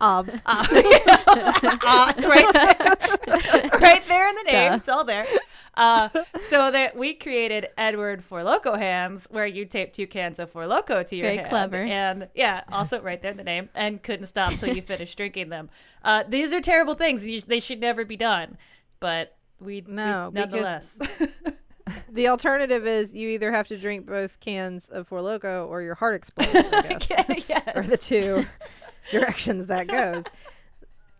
Obs. 0.00 0.36
Uh, 0.46 0.64
right, 2.22 2.52
there, 2.52 3.70
right 3.80 4.04
there 4.06 4.28
in 4.28 4.36
the 4.36 4.42
name. 4.44 4.70
Duh. 4.72 4.76
It's 4.76 4.88
all 4.88 5.04
there. 5.04 5.26
Uh, 5.74 6.08
so 6.40 6.70
that 6.70 6.96
we 6.96 7.14
created 7.14 7.68
Edward 7.78 8.22
for 8.22 8.42
Loco 8.44 8.76
hands, 8.76 9.26
where 9.30 9.46
you 9.46 9.64
tape 9.64 9.92
two 9.92 10.06
cans 10.06 10.38
of 10.38 10.50
Four 10.50 10.66
Loco 10.66 11.02
to 11.02 11.16
your 11.16 11.24
Very 11.24 11.36
hand. 11.38 11.48
clever. 11.48 11.76
And 11.76 12.28
yeah, 12.34 12.62
also 12.70 13.00
right 13.00 13.20
there 13.20 13.30
in 13.30 13.36
the 13.36 13.44
name, 13.44 13.68
and 13.74 14.02
couldn't 14.02 14.26
stop 14.26 14.52
till 14.54 14.74
you 14.74 14.82
finished 14.82 15.16
drinking 15.16 15.48
them. 15.48 15.70
Uh, 16.04 16.24
these 16.28 16.52
are 16.52 16.60
terrible 16.60 16.94
things. 16.94 17.26
You, 17.26 17.40
they 17.40 17.60
should 17.60 17.80
never 17.80 18.04
be 18.04 18.16
done. 18.16 18.58
But 19.00 19.36
we 19.60 19.82
No, 19.86 20.30
we, 20.32 20.40
nonetheless. 20.40 20.98
The 22.08 22.28
alternative 22.28 22.86
is 22.86 23.14
you 23.14 23.28
either 23.30 23.50
have 23.50 23.66
to 23.68 23.76
drink 23.76 24.06
both 24.06 24.38
cans 24.38 24.88
of 24.88 25.08
Four 25.08 25.20
Loco 25.20 25.66
or 25.66 25.82
your 25.82 25.96
heart 25.96 26.14
explodes. 26.14 26.52
I 26.54 26.94
guess. 27.00 27.48
yes. 27.48 27.68
Are 27.74 27.82
the 27.82 27.96
two 27.96 28.46
directions 29.10 29.66
that 29.66 29.86
goes. 29.88 30.24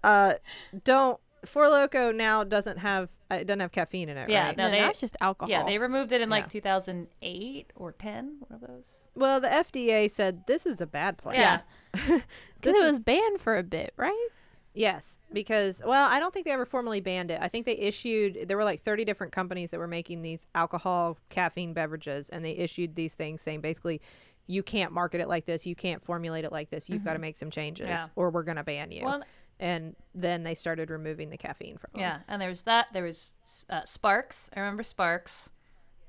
Uh, 0.04 0.34
don't 0.82 1.20
Four 1.44 1.68
Loco 1.68 2.10
now 2.10 2.42
doesn't 2.42 2.78
have 2.78 3.08
uh, 3.30 3.36
it 3.36 3.46
doesn't 3.46 3.60
have 3.60 3.70
caffeine 3.70 4.08
in 4.08 4.16
it, 4.16 4.28
Yeah, 4.28 4.46
right? 4.48 4.56
no, 4.56 4.64
no, 4.64 4.70
they- 4.72 4.80
now 4.80 4.90
it's 4.90 4.98
just 5.00 5.16
alcohol. 5.20 5.48
Yeah, 5.48 5.62
they 5.64 5.78
removed 5.78 6.10
it 6.10 6.20
in 6.20 6.28
like 6.28 6.44
Yeah. 6.46 6.60
2008 6.60 7.72
or 7.76 7.92
10. 7.92 8.36
One 8.48 8.60
of 8.60 8.68
those. 8.68 8.84
Well, 9.14 9.40
the 9.40 9.46
FDA 9.48 10.10
said 10.10 10.46
this 10.48 10.66
is 10.66 10.80
a 10.80 10.86
bad 10.86 11.18
plan. 11.18 11.36
Yeah. 11.36 11.60
because 11.92 12.76
it 12.76 12.82
was 12.82 12.98
banned 12.98 13.40
for 13.40 13.56
a 13.56 13.62
bit, 13.62 13.92
right? 13.96 14.28
Yes, 14.74 15.18
because 15.32 15.82
well, 15.84 16.08
I 16.10 16.18
don't 16.18 16.32
think 16.32 16.46
they 16.46 16.52
ever 16.52 16.64
formally 16.64 17.00
banned 17.00 17.30
it. 17.30 17.38
I 17.42 17.46
think 17.48 17.66
they 17.66 17.76
issued 17.76 18.48
there 18.48 18.56
were 18.56 18.64
like 18.64 18.80
30 18.80 19.04
different 19.04 19.32
companies 19.32 19.70
that 19.70 19.78
were 19.78 19.86
making 19.86 20.22
these 20.22 20.46
alcohol 20.54 21.18
caffeine 21.28 21.74
beverages 21.74 22.28
and 22.30 22.44
they 22.44 22.52
issued 22.52 22.94
these 22.96 23.14
things 23.14 23.42
saying 23.42 23.60
basically 23.60 24.00
you 24.46 24.62
can't 24.62 24.92
market 24.92 25.20
it 25.20 25.28
like 25.28 25.46
this, 25.46 25.64
you 25.66 25.74
can't 25.74 26.02
formulate 26.02 26.44
it 26.44 26.52
like 26.52 26.70
this. 26.70 26.88
You've 26.88 27.04
got 27.04 27.12
to 27.14 27.18
make 27.18 27.36
some 27.36 27.50
changes 27.50 27.86
Yeah. 27.86 28.06
or 28.16 28.30
we're 28.30 28.42
going 28.42 28.56
to 28.56 28.64
ban 28.64 28.90
you. 28.90 29.04
Well, 29.04 29.22
and 29.60 29.94
then 30.14 30.42
they 30.42 30.54
started 30.54 30.90
removing 30.90 31.30
the 31.30 31.36
caffeine 31.36 31.78
from 31.78 31.90
them. 31.92 32.00
Yeah, 32.00 32.18
and 32.28 32.42
there 32.42 32.48
was 32.48 32.62
that. 32.64 32.92
There 32.92 33.04
was 33.04 33.32
uh, 33.70 33.84
Sparks. 33.84 34.50
I 34.56 34.60
remember 34.60 34.82
Sparks. 34.82 35.48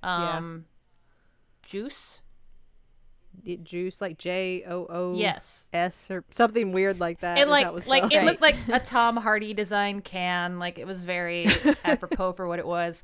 Yeah. 0.03 0.37
Um, 0.37 0.65
Joose. 1.63 2.19
D- 3.43 3.59
Joose 3.63 3.99
like 4.01 4.17
J 4.17 4.63
O 4.67 4.85
O 4.89 5.15
Yes. 5.15 5.69
S 5.73 6.11
or 6.11 6.23
something 6.29 6.71
weird 6.71 6.99
like 6.99 7.19
that. 7.21 7.37
It 7.39 7.47
like 7.47 7.71
was 7.73 7.87
like 7.87 8.11
it 8.13 8.23
looked 8.23 8.41
like 8.41 8.55
a 8.71 8.79
Tom 8.83 9.17
Hardy 9.17 9.53
design 9.53 10.01
can. 10.01 10.59
Like 10.59 10.77
it 10.77 10.85
was 10.85 11.01
very 11.03 11.47
apropos 11.83 12.33
for 12.33 12.47
what 12.47 12.59
it 12.59 12.67
was. 12.67 13.03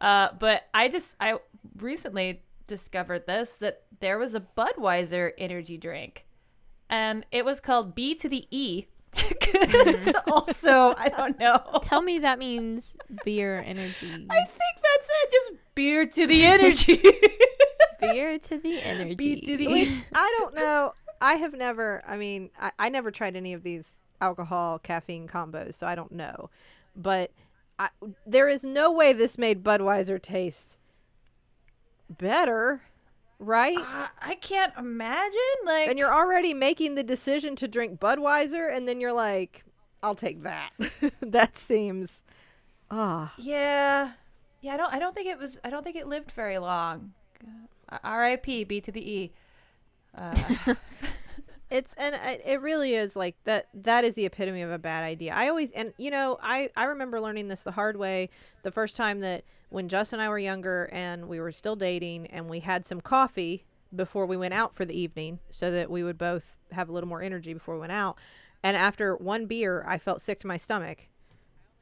Uh, 0.00 0.28
but 0.38 0.64
I 0.74 0.88
just 0.88 1.14
I 1.20 1.38
recently 1.78 2.42
discovered 2.68 3.26
this 3.26 3.54
that 3.54 3.82
there 3.98 4.18
was 4.18 4.34
a 4.34 4.40
Budweiser 4.40 5.32
energy 5.36 5.76
drink, 5.76 6.26
and 6.88 7.26
it 7.32 7.44
was 7.44 7.60
called 7.60 7.96
B 7.96 8.14
to 8.14 8.28
the 8.28 8.46
E. 8.50 8.86
also, 10.30 10.94
I 10.96 11.12
don't 11.16 11.38
know. 11.40 11.80
Tell 11.82 12.02
me 12.02 12.20
that 12.20 12.38
means 12.38 12.96
beer 13.24 13.62
energy. 13.66 14.26
I 14.30 14.44
think 14.44 14.76
that's 14.82 15.08
it. 15.08 15.30
Just 15.32 15.52
beer 15.74 16.06
to 16.06 16.26
the 16.26 16.44
energy. 16.44 17.02
beer 18.00 18.38
to 18.38 18.58
the 18.58 18.80
energy. 18.82 19.14
B 19.14 19.40
to 19.40 19.56
the 19.56 19.64
E. 19.64 19.84
Which 19.84 20.02
I 20.14 20.34
don't 20.38 20.54
know. 20.54 20.92
I 21.20 21.34
have 21.34 21.54
never. 21.54 22.02
I 22.06 22.16
mean, 22.16 22.50
I, 22.60 22.70
I 22.78 22.88
never 22.90 23.10
tried 23.10 23.34
any 23.34 23.54
of 23.54 23.64
these 23.64 23.98
alcohol 24.20 24.78
caffeine 24.78 25.26
combos, 25.26 25.74
so 25.74 25.86
I 25.86 25.94
don't 25.94 26.12
know. 26.12 26.50
But 26.94 27.32
I, 27.78 27.88
there 28.26 28.48
is 28.48 28.64
no 28.64 28.92
way 28.92 29.12
this 29.12 29.38
made 29.38 29.64
Budweiser 29.64 30.20
taste 30.20 30.77
better, 32.08 32.82
right? 33.38 33.78
Uh, 33.78 34.08
I 34.20 34.34
can't 34.36 34.72
imagine. 34.76 35.40
Like, 35.64 35.88
and 35.88 35.98
you're 35.98 36.12
already 36.12 36.54
making 36.54 36.94
the 36.94 37.02
decision 37.02 37.56
to 37.56 37.68
drink 37.68 38.00
Budweiser, 38.00 38.74
and 38.74 38.88
then 38.88 39.00
you're 39.00 39.12
like, 39.12 39.64
"I'll 40.02 40.14
take 40.14 40.42
that." 40.42 40.70
that 41.20 41.56
seems. 41.56 42.22
Ah, 42.90 43.34
yeah, 43.36 44.12
yeah. 44.60 44.74
I 44.74 44.76
don't. 44.76 44.94
I 44.94 44.98
don't 44.98 45.14
think 45.14 45.28
it 45.28 45.38
was. 45.38 45.58
I 45.64 45.70
don't 45.70 45.84
think 45.84 45.96
it 45.96 46.06
lived 46.06 46.30
very 46.30 46.58
long. 46.58 47.12
Uh, 47.88 47.98
R.I.P. 48.04 48.64
B 48.64 48.80
to 48.80 48.92
the 48.92 49.10
E. 49.10 49.32
Uh, 50.14 50.34
it's 51.70 51.92
and 51.94 52.14
it 52.46 52.60
really 52.60 52.94
is 52.94 53.14
like 53.14 53.36
that 53.44 53.68
that 53.74 54.04
is 54.04 54.14
the 54.14 54.24
epitome 54.24 54.62
of 54.62 54.70
a 54.70 54.78
bad 54.78 55.04
idea 55.04 55.32
i 55.34 55.48
always 55.48 55.70
and 55.72 55.92
you 55.98 56.10
know 56.10 56.38
i 56.42 56.68
i 56.76 56.84
remember 56.84 57.20
learning 57.20 57.48
this 57.48 57.62
the 57.62 57.72
hard 57.72 57.96
way 57.96 58.28
the 58.62 58.70
first 58.70 58.96
time 58.96 59.20
that 59.20 59.44
when 59.68 59.88
justin 59.88 60.18
and 60.18 60.26
i 60.26 60.28
were 60.28 60.38
younger 60.38 60.88
and 60.92 61.28
we 61.28 61.38
were 61.38 61.52
still 61.52 61.76
dating 61.76 62.26
and 62.28 62.48
we 62.48 62.60
had 62.60 62.86
some 62.86 63.00
coffee 63.00 63.64
before 63.94 64.26
we 64.26 64.36
went 64.36 64.54
out 64.54 64.74
for 64.74 64.84
the 64.84 64.98
evening 64.98 65.38
so 65.50 65.70
that 65.70 65.90
we 65.90 66.02
would 66.02 66.18
both 66.18 66.56
have 66.72 66.88
a 66.88 66.92
little 66.92 67.08
more 67.08 67.22
energy 67.22 67.52
before 67.52 67.74
we 67.74 67.80
went 67.80 67.92
out 67.92 68.16
and 68.62 68.76
after 68.76 69.14
one 69.16 69.46
beer 69.46 69.84
i 69.86 69.98
felt 69.98 70.22
sick 70.22 70.40
to 70.40 70.46
my 70.46 70.56
stomach 70.56 71.08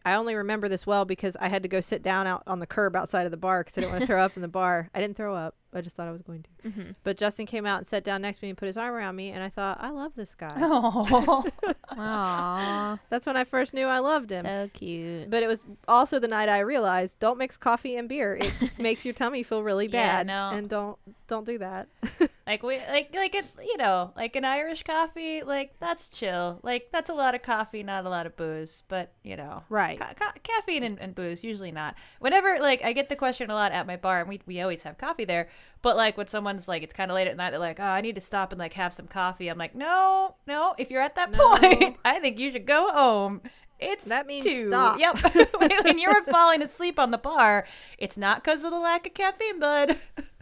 I 0.05 0.15
only 0.15 0.37
remember 0.37 0.69
this 0.69 0.87
well 0.87 1.05
because 1.05 1.37
I 1.41 1.49
had 1.49 1.65
to 1.65 1.69
go 1.69 1.81
sit 1.81 2.01
down 2.01 2.29
out 2.29 2.45
on 2.47 2.61
the 2.61 2.67
curb 2.67 2.95
outside 2.95 3.25
of 3.25 3.33
the 3.33 3.37
bar 3.37 3.65
because 3.65 3.77
I 3.77 3.81
didn't 3.81 3.93
want 3.95 4.03
to 4.03 4.07
throw 4.07 4.23
up 4.23 4.37
in 4.37 4.43
the 4.43 4.47
bar. 4.47 4.89
I 4.95 5.01
didn't 5.01 5.17
throw 5.17 5.35
up. 5.35 5.57
I 5.77 5.81
just 5.83 5.95
thought 5.97 6.09
I 6.09 6.13
was 6.13 6.23
going 6.23 6.45
to. 6.63 6.69
Mhm. 6.71 6.95
But 7.05 7.17
Justin 7.17 7.47
came 7.47 7.67
out 7.67 7.79
and 7.79 7.87
sat 7.87 8.03
down 8.05 8.23
next 8.23 8.39
to 8.39 8.45
me 8.45 8.49
and 8.51 8.59
put 8.59 8.67
his 8.67 8.77
arm 8.77 8.95
around 8.95 9.17
me, 9.17 9.31
and 9.31 9.43
I 9.45 9.49
thought, 9.49 9.79
I 9.81 9.91
love 9.91 10.13
this 10.17 10.35
guy. 10.35 10.53
oh, 10.57 11.45
Aw, 11.99 12.99
That's 13.11 13.27
when 13.27 13.37
I 13.37 13.45
first 13.45 13.75
knew 13.75 13.87
I 13.87 13.99
loved 14.01 14.31
him. 14.31 14.45
so 14.45 14.71
cute. 14.73 15.31
but 15.31 15.43
it 15.43 15.47
was 15.47 15.65
also 15.89 16.19
the 16.19 16.29
night 16.29 16.49
I 16.49 16.61
realized 16.61 17.19
don't 17.19 17.39
mix 17.39 17.57
coffee 17.57 17.97
and 17.97 18.09
beer. 18.09 18.37
It 18.41 18.53
makes 18.79 19.05
your 19.05 19.15
tummy 19.15 19.43
feel 19.43 19.63
really 19.63 19.89
bad. 19.89 20.27
Yeah, 20.27 20.51
no. 20.51 20.57
and 20.57 20.69
don't 20.69 20.99
don't 21.29 21.45
do 21.47 21.59
that. 21.59 21.89
like 22.47 22.63
we 22.63 22.79
like 22.89 23.15
like 23.15 23.35
it. 23.35 23.45
You 23.59 23.77
know, 23.77 24.13
like 24.17 24.37
an 24.37 24.45
Irish 24.45 24.83
coffee. 24.85 25.43
Like 25.43 25.75
that's 25.81 26.09
chill. 26.09 26.61
Like 26.63 26.89
that's 26.93 27.11
a 27.11 27.15
lot 27.15 27.35
of 27.35 27.43
coffee, 27.43 27.83
not 27.83 28.07
a 28.07 28.09
lot 28.09 28.27
of 28.27 28.37
booze. 28.37 28.83
But 28.89 29.13
you 29.25 29.37
know, 29.37 29.65
Right. 29.69 29.99
ca- 29.99 30.15
ca- 30.15 30.33
caffeine 30.43 30.83
and, 30.85 30.99
and 31.01 31.15
booze 31.15 31.43
usually 31.43 31.73
not. 31.73 31.97
Whenever 32.21 32.59
like 32.61 32.85
I 32.85 32.93
get 32.93 33.09
the 33.09 33.17
question 33.17 33.51
a 33.51 33.55
lot 33.55 33.73
at 33.73 33.87
my 33.87 33.97
bar, 33.97 34.21
and 34.21 34.29
we 34.29 34.41
we 34.47 34.61
always 34.61 34.83
have 34.85 34.97
coffee 34.99 35.25
there. 35.25 35.49
But 35.83 35.97
like 35.97 36.17
when 36.17 36.27
someone's 36.29 36.69
like 36.69 36.83
it's 36.83 36.93
kind 36.93 37.11
of 37.11 37.15
late 37.17 37.27
at 37.29 37.37
night, 37.37 37.51
they're 37.51 37.59
like, 37.59 37.81
oh, 37.81 37.85
I 37.85 38.01
need 38.01 38.15
to 38.15 38.21
stop 38.21 38.53
and 38.53 38.59
like 38.59 38.75
have 38.75 38.93
some 38.93 39.07
coffee. 39.09 39.49
I'm 39.49 39.59
like, 39.59 39.75
no, 39.75 40.37
no. 40.47 40.75
If 40.79 40.91
you're 40.91 41.03
at 41.03 41.17
that 41.17 41.33
No. 41.33 41.57
point, 41.57 41.97
I 42.05 42.21
think 42.21 42.39
you 42.39 42.53
should 42.53 42.67
go 42.67 42.91
home. 42.93 43.43
It's 43.79 44.05
That 44.05 44.27
means 44.27 44.43
two. 44.45 44.69
stop. 44.69 44.99
Yep. 44.99 45.51
when 45.85 45.99
you're 45.99 46.23
falling 46.25 46.63
asleep 46.63 46.99
on 46.99 47.11
the 47.11 47.19
bar, 47.19 47.67
it's 47.99 48.17
not 48.17 48.43
because 48.43 48.65
of 48.65 48.71
the 48.71 48.79
lack 48.79 49.07
of 49.07 49.13
caffeine, 49.15 49.59
bud. 49.61 49.99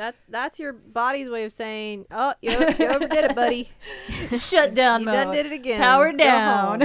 That 0.00 0.14
that's 0.30 0.58
your 0.58 0.72
body's 0.72 1.28
way 1.28 1.44
of 1.44 1.52
saying, 1.52 2.06
oh, 2.10 2.32
you, 2.40 2.52
you 2.52 2.86
overdid 2.88 3.24
it, 3.24 3.34
buddy. 3.42 3.68
Shut 4.34 4.72
down 4.72 5.00
You 5.00 5.06
mode. 5.06 5.14
done 5.14 5.30
did 5.34 5.44
it 5.44 5.52
again. 5.52 5.78
Power 5.78 6.10
down. 6.10 6.80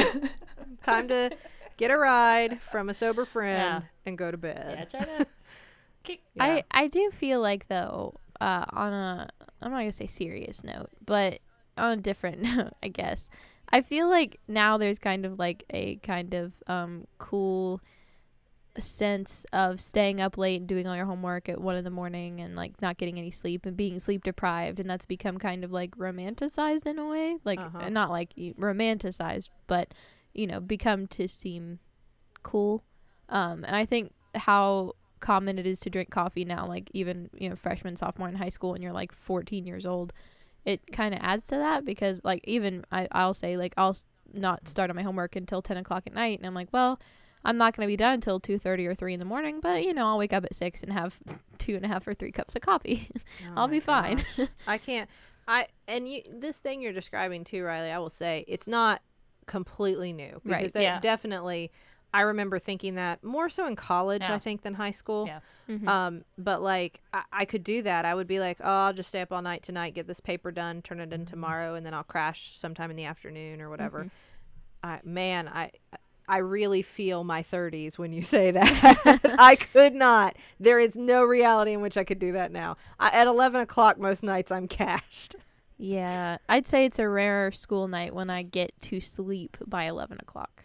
Time 0.83 1.07
to 1.07 1.31
get 1.77 1.91
a 1.91 1.97
ride 1.97 2.61
from 2.61 2.89
a 2.89 2.93
sober 2.93 3.23
friend 3.35 3.83
Yeah. 3.85 3.89
and 4.05 4.17
go 4.17 4.31
to 4.31 4.37
bed. 4.37 4.75
yeah, 4.91 4.99
try 5.03 5.17
to. 5.17 5.27
Kick, 6.03 6.23
I 6.37 6.65
I 6.69 6.87
do 6.87 7.09
feel 7.11 7.39
like 7.39 7.69
though, 7.69 8.15
uh, 8.41 8.65
on 8.73 8.91
a 8.91 9.29
I'm 9.61 9.71
not 9.71 9.77
gonna 9.77 9.93
say 9.93 10.07
serious 10.07 10.61
note, 10.65 10.89
but 11.05 11.39
on 11.77 11.91
a 11.99 12.01
different 12.01 12.41
note, 12.41 12.73
I 12.83 12.89
guess. 12.89 13.29
I 13.69 13.81
feel 13.81 14.09
like 14.09 14.41
now 14.49 14.77
there's 14.77 14.99
kind 14.99 15.25
of 15.25 15.39
like 15.39 15.63
a 15.69 15.95
kind 16.03 16.33
of 16.33 16.53
um 16.67 17.07
cool 17.17 17.79
sense 18.81 19.45
of 19.53 19.79
staying 19.79 20.19
up 20.19 20.37
late 20.37 20.59
and 20.59 20.67
doing 20.67 20.87
all 20.87 20.95
your 20.95 21.05
homework 21.05 21.47
at 21.49 21.61
one 21.61 21.75
in 21.75 21.83
the 21.83 21.89
morning 21.89 22.41
and 22.41 22.55
like 22.55 22.81
not 22.81 22.97
getting 22.97 23.17
any 23.17 23.31
sleep 23.31 23.65
and 23.65 23.77
being 23.77 23.99
sleep 23.99 24.23
deprived 24.23 24.79
and 24.79 24.89
that's 24.89 25.05
become 25.05 25.37
kind 25.37 25.63
of 25.63 25.71
like 25.71 25.95
romanticized 25.97 26.85
in 26.85 26.99
a 26.99 27.07
way 27.07 27.37
like 27.45 27.59
Uh-huh. 27.59 27.89
not 27.89 28.09
like 28.09 28.33
romanticized 28.35 29.49
but 29.67 29.93
you 30.33 30.45
know 30.47 30.59
become 30.59 31.07
to 31.07 31.27
seem 31.27 31.79
cool 32.43 32.83
um 33.29 33.63
and 33.63 33.75
i 33.75 33.85
think 33.85 34.13
how 34.35 34.91
common 35.21 35.57
it 35.57 35.65
is 35.65 35.79
to 35.79 35.89
drink 35.89 36.09
coffee 36.11 36.45
now 36.45 36.67
like 36.67 36.89
even 36.93 37.29
you 37.33 37.49
know 37.49 37.55
freshman 37.55 37.95
sophomore 37.95 38.27
in 38.29 38.35
high 38.35 38.49
school 38.49 38.73
and 38.73 38.83
you're 38.83 38.93
like 38.93 39.11
14 39.13 39.65
years 39.65 39.85
old 39.85 40.11
it 40.65 40.81
kind 40.91 41.13
of 41.15 41.21
adds 41.23 41.45
to 41.47 41.55
that 41.55 41.85
because 41.85 42.21
like 42.23 42.41
even 42.43 42.83
I, 42.91 43.07
i'll 43.13 43.33
say 43.33 43.55
like 43.57 43.73
i'll 43.77 43.91
s- 43.91 44.05
not 44.33 44.67
start 44.67 44.89
on 44.89 44.95
my 44.97 45.01
homework 45.03 45.35
until 45.35 45.61
10 45.61 45.77
o'clock 45.77 46.03
at 46.05 46.13
night 46.13 46.39
and 46.39 46.45
i'm 46.45 46.53
like 46.53 46.69
well 46.73 46.99
i'm 47.45 47.57
not 47.57 47.75
going 47.75 47.87
to 47.87 47.91
be 47.91 47.95
done 47.97 48.15
until 48.15 48.39
2.30 48.39 48.87
or 48.87 48.95
3 48.95 49.13
in 49.13 49.19
the 49.19 49.25
morning 49.25 49.59
but 49.61 49.83
you 49.83 49.93
know 49.93 50.05
i'll 50.07 50.17
wake 50.17 50.33
up 50.33 50.43
at 50.43 50.53
6 50.53 50.83
and 50.83 50.91
have 50.91 51.19
two 51.57 51.75
and 51.75 51.85
a 51.85 51.87
half 51.87 52.05
or 52.07 52.13
three 52.13 52.31
cups 52.31 52.55
of 52.55 52.61
coffee 52.61 53.07
Oh 53.43 53.53
i'll 53.55 53.67
my 53.67 53.71
be 53.73 53.79
fine. 53.79 54.23
I 54.67 54.77
can't. 54.77 55.09
I 55.47 55.67
and 55.87 56.07
you 56.09 56.21
this 56.31 56.57
thing 56.57 56.81
you're 56.81 56.91
describing 56.93 57.43
too, 57.43 57.63
Rileigh. 57.63 57.93
I 57.93 57.99
will 57.99 58.09
say 58.09 58.43
it's 58.47 58.67
not 58.67 59.01
completely 59.45 60.11
new 60.11 60.41
because 60.43 60.51
Right, 60.63 60.73
there 60.73 60.81
yeah. 60.83 60.99
definitely. 60.99 61.71
I 62.13 62.21
remember 62.21 62.59
thinking 62.59 62.95
that 62.95 63.23
more 63.23 63.49
so 63.49 63.67
in 63.67 63.75
college, 63.75 64.21
Yeah. 64.23 64.35
I 64.35 64.39
think, 64.39 64.61
than 64.63 64.75
high 64.75 64.91
school. 64.91 65.27
Yeah. 65.27 65.39
Mhm. 65.69 65.87
Um, 65.87 66.23
but 66.37 66.61
like 66.61 67.01
I, 67.13 67.23
I 67.31 67.45
could 67.45 67.63
do 67.63 67.81
that. 67.83 68.05
I 68.05 68.15
would 68.15 68.25
be 68.27 68.39
like, 68.39 68.57
oh, 68.61 68.69
I'll 68.87 68.93
just 68.93 69.09
stay 69.09 69.21
up 69.21 69.31
all 69.31 69.41
night 69.41 69.63
tonight, 69.63 69.93
get 69.93 70.07
this 70.07 70.19
paper 70.19 70.51
done, 70.51 70.81
turn 70.81 70.99
it 70.99 71.11
in 71.13 71.25
tomorrow, 71.25 71.75
and 71.75 71.85
then 71.85 71.93
I'll 71.93 72.03
crash 72.03 72.57
sometime 72.57 72.89
in 72.89 72.95
the 72.95 73.05
afternoon 73.05 73.61
or 73.61 73.69
whatever. 73.69 74.09
I 74.83 74.99
man, 75.03 75.47
I 75.47 75.71
I 76.27 76.37
really 76.37 76.81
feel 76.81 77.23
my 77.23 77.43
30s 77.43 77.97
when 77.97 78.13
you 78.13 78.21
say 78.23 78.51
that. 78.51 79.19
I 79.39 79.55
could 79.55 79.93
not. 79.93 80.35
There 80.59 80.79
is 80.79 80.95
no 80.95 81.23
reality 81.23 81.73
in 81.73 81.81
which 81.81 81.97
I 81.97 82.03
could 82.03 82.19
do 82.19 82.31
that 82.33 82.51
now. 82.51 82.77
I, 82.99 83.09
at 83.09 83.27
11 83.27 83.61
o'clock 83.61 83.97
most 83.99 84.23
nights, 84.23 84.51
I'm 84.51 84.67
cashed. 84.67 85.35
yeah, 85.77 86.37
I'd 86.49 86.67
say 86.67 86.85
it's 86.85 86.99
a 86.99 87.07
rare 87.09 87.51
school 87.51 87.87
night 87.87 88.15
when 88.15 88.29
I 88.29 88.43
get 88.43 88.71
to 88.83 88.99
sleep 89.01 89.57
by 89.67 89.83
eleven 89.85 90.17
o'clock. 90.21 90.63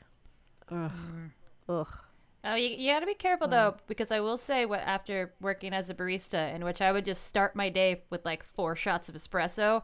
Ugh. 0.71 0.91
Mm. 0.91 1.31
Ugh. 1.69 1.99
Oh, 2.43 2.55
you, 2.55 2.69
you 2.71 2.93
got 2.93 3.01
to 3.01 3.07
be 3.07 3.15
careful 3.15 3.49
though, 3.49 3.75
because 3.87 4.11
I 4.11 4.21
will 4.21 4.39
say, 4.39 4.65
what 4.65 4.81
after 4.81 5.35
working 5.43 5.75
as 5.75 5.91
a 5.91 5.95
barista, 5.95 6.55
in 6.55 6.65
which 6.65 6.81
I 6.81 6.91
would 6.93 7.05
just 7.05 7.27
start 7.27 7.55
my 7.55 7.69
day 7.69 8.03
with 8.09 8.25
like 8.25 8.43
four 8.45 8.75
shots 8.77 9.09
of 9.11 9.15
espresso, 9.15 9.83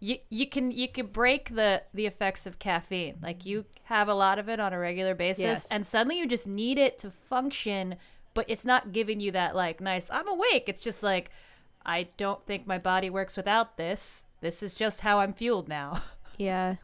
you 0.00 0.16
you 0.30 0.46
can 0.46 0.70
you 0.70 0.88
can 0.88 1.06
break 1.06 1.54
the 1.54 1.82
the 1.94 2.06
effects 2.06 2.46
of 2.46 2.58
caffeine. 2.58 3.16
Like 3.22 3.46
you 3.46 3.64
have 3.84 4.08
a 4.08 4.14
lot 4.14 4.38
of 4.38 4.48
it 4.48 4.60
on 4.60 4.72
a 4.72 4.78
regular 4.78 5.14
basis, 5.14 5.42
Yes. 5.44 5.66
and 5.70 5.86
suddenly 5.86 6.18
you 6.18 6.26
just 6.26 6.46
need 6.46 6.78
it 6.78 6.98
to 7.00 7.10
function, 7.10 7.96
but 8.34 8.44
it's 8.48 8.64
not 8.64 8.92
giving 8.92 9.20
you 9.20 9.30
that 9.32 9.56
like 9.56 9.80
nice 9.80 10.08
I'm 10.10 10.28
awake. 10.28 10.64
It's 10.68 10.82
just 10.82 11.02
like 11.02 11.30
I 11.84 12.08
don't 12.16 12.44
think 12.46 12.66
my 12.66 12.78
body 12.78 13.10
works 13.10 13.36
without 13.36 13.76
this. 13.76 14.26
This 14.40 14.62
is 14.62 14.74
just 14.74 15.00
how 15.00 15.20
I'm 15.20 15.32
fueled 15.32 15.68
now. 15.68 16.02
Yeah, 16.38 16.74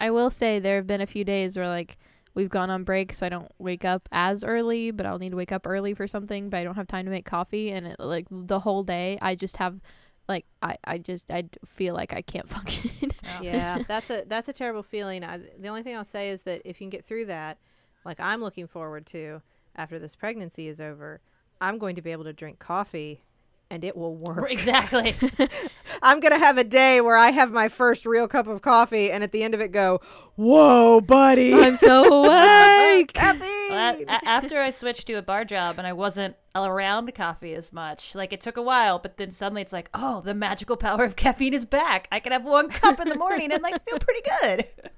I 0.00 0.10
will 0.10 0.30
say 0.30 0.58
there 0.58 0.74
have 0.76 0.86
been 0.88 1.00
a 1.00 1.06
few 1.06 1.22
days 1.22 1.56
where 1.56 1.68
like 1.68 1.96
we've 2.34 2.48
gone 2.50 2.70
on 2.70 2.82
break, 2.82 3.12
so 3.12 3.24
I 3.24 3.28
don't 3.28 3.52
wake 3.58 3.84
up 3.84 4.08
as 4.10 4.42
early, 4.42 4.90
but 4.90 5.06
I'll 5.06 5.20
need 5.20 5.30
to 5.30 5.36
wake 5.36 5.52
up 5.52 5.64
early 5.64 5.94
for 5.94 6.08
something, 6.08 6.50
but 6.50 6.56
I 6.56 6.64
don't 6.64 6.74
have 6.74 6.88
time 6.88 7.04
to 7.04 7.10
make 7.12 7.24
coffee, 7.24 7.70
and 7.70 7.86
it, 7.86 8.00
like 8.00 8.26
the 8.32 8.58
whole 8.58 8.82
day 8.82 9.16
I 9.22 9.36
just 9.36 9.58
have 9.58 9.80
like 10.28 10.46
I 10.62 10.76
I 10.84 10.98
just 10.98 11.30
I 11.30 11.44
feel 11.64 11.94
like 11.94 12.12
I 12.12 12.22
can't 12.22 12.48
function. 12.56 13.12
yeah, 13.40 13.82
that's 13.88 14.10
a 14.10 14.24
that's 14.26 14.48
a 14.48 14.52
terrible 14.52 14.82
feeling. 14.82 15.24
I, 15.24 15.40
the 15.58 15.68
only 15.68 15.82
thing 15.82 15.96
I'll 15.96 16.04
say 16.04 16.30
is 16.30 16.42
that 16.42 16.62
if 16.64 16.80
you 16.80 16.86
can 16.86 16.90
get 16.90 17.04
through 17.04 17.26
that, 17.26 17.58
like 18.04 18.20
I'm 18.20 18.40
looking 18.40 18.66
forward 18.66 19.06
to 19.06 19.42
after 19.74 19.98
this 19.98 20.16
pregnancy 20.16 20.68
is 20.68 20.80
over, 20.80 21.20
I'm 21.60 21.78
going 21.78 21.96
to 21.96 22.02
be 22.02 22.12
able 22.12 22.24
to 22.24 22.32
drink 22.32 22.58
coffee 22.58 23.22
and 23.70 23.84
it 23.84 23.96
will 23.96 24.14
work. 24.14 24.50
exactly. 24.50 25.16
I'm 26.06 26.20
going 26.20 26.32
to 26.32 26.38
have 26.38 26.56
a 26.56 26.64
day 26.64 27.00
where 27.00 27.16
I 27.16 27.30
have 27.32 27.50
my 27.52 27.68
first 27.68 28.06
real 28.06 28.28
cup 28.28 28.46
of 28.46 28.62
coffee 28.62 29.10
and 29.10 29.24
at 29.24 29.32
the 29.32 29.42
end 29.42 29.54
of 29.54 29.60
it 29.60 29.72
go, 29.72 30.00
"Whoa, 30.36 31.00
buddy." 31.00 31.52
I'm 31.52 31.76
so 31.76 32.24
awake. 32.24 33.12
Caffeine. 33.12 33.70
Well, 33.70 33.96
a- 33.98 34.04
a- 34.12 34.28
after 34.28 34.60
I 34.60 34.70
switched 34.70 35.06
to 35.08 35.14
a 35.14 35.22
bar 35.22 35.44
job 35.44 35.78
and 35.78 35.86
I 35.86 35.92
wasn't 35.92 36.36
around 36.54 37.12
coffee 37.14 37.54
as 37.54 37.72
much, 37.72 38.14
like 38.14 38.32
it 38.32 38.40
took 38.40 38.56
a 38.56 38.62
while, 38.62 38.98
but 38.98 39.16
then 39.16 39.32
suddenly 39.32 39.62
it's 39.62 39.72
like, 39.72 39.90
oh, 39.94 40.20
the 40.24 40.32
magical 40.34 40.76
power 40.76 41.04
of 41.04 41.16
caffeine 41.16 41.52
is 41.54 41.66
back. 41.66 42.06
I 42.12 42.20
can 42.20 42.32
have 42.32 42.44
one 42.44 42.68
cup 42.70 43.00
in 43.00 43.08
the 43.08 43.16
morning 43.16 43.52
and 43.52 43.62
like 43.62 43.82
feel 43.84 43.98
pretty 43.98 44.22
good. 44.40 44.66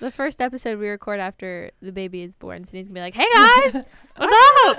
The 0.00 0.10
first 0.10 0.40
episode 0.40 0.80
we 0.80 0.88
record 0.88 1.20
after 1.20 1.70
the 1.80 1.92
baby 1.92 2.22
is 2.24 2.34
born, 2.34 2.64
Sydney's 2.64 2.88
gonna 2.88 2.94
be 2.96 3.00
like, 3.00 3.14
"Hey 3.14 3.28
guys, 3.32 3.74
what's 4.16 4.34
up?" 4.66 4.78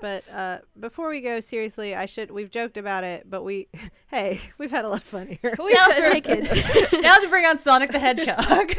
But 0.00 0.24
uh, 0.32 0.58
before 0.78 1.08
we 1.08 1.20
go, 1.20 1.40
seriously, 1.40 1.94
I 1.94 2.06
should. 2.06 2.30
We've 2.30 2.50
joked 2.50 2.76
about 2.76 3.04
it, 3.04 3.28
but 3.28 3.42
we, 3.44 3.68
hey, 4.08 4.40
we've 4.58 4.70
had 4.70 4.84
a 4.84 4.88
lot 4.88 5.02
of 5.02 5.06
fun 5.06 5.26
here. 5.28 5.56
We 5.58 5.76
should 5.76 6.12
make 6.12 6.24
it. 6.28 7.02
now 7.02 7.16
to 7.16 7.28
bring 7.28 7.44
on 7.44 7.58
Sonic 7.58 7.92
the 7.92 7.98
Hedgehog. 7.98 8.74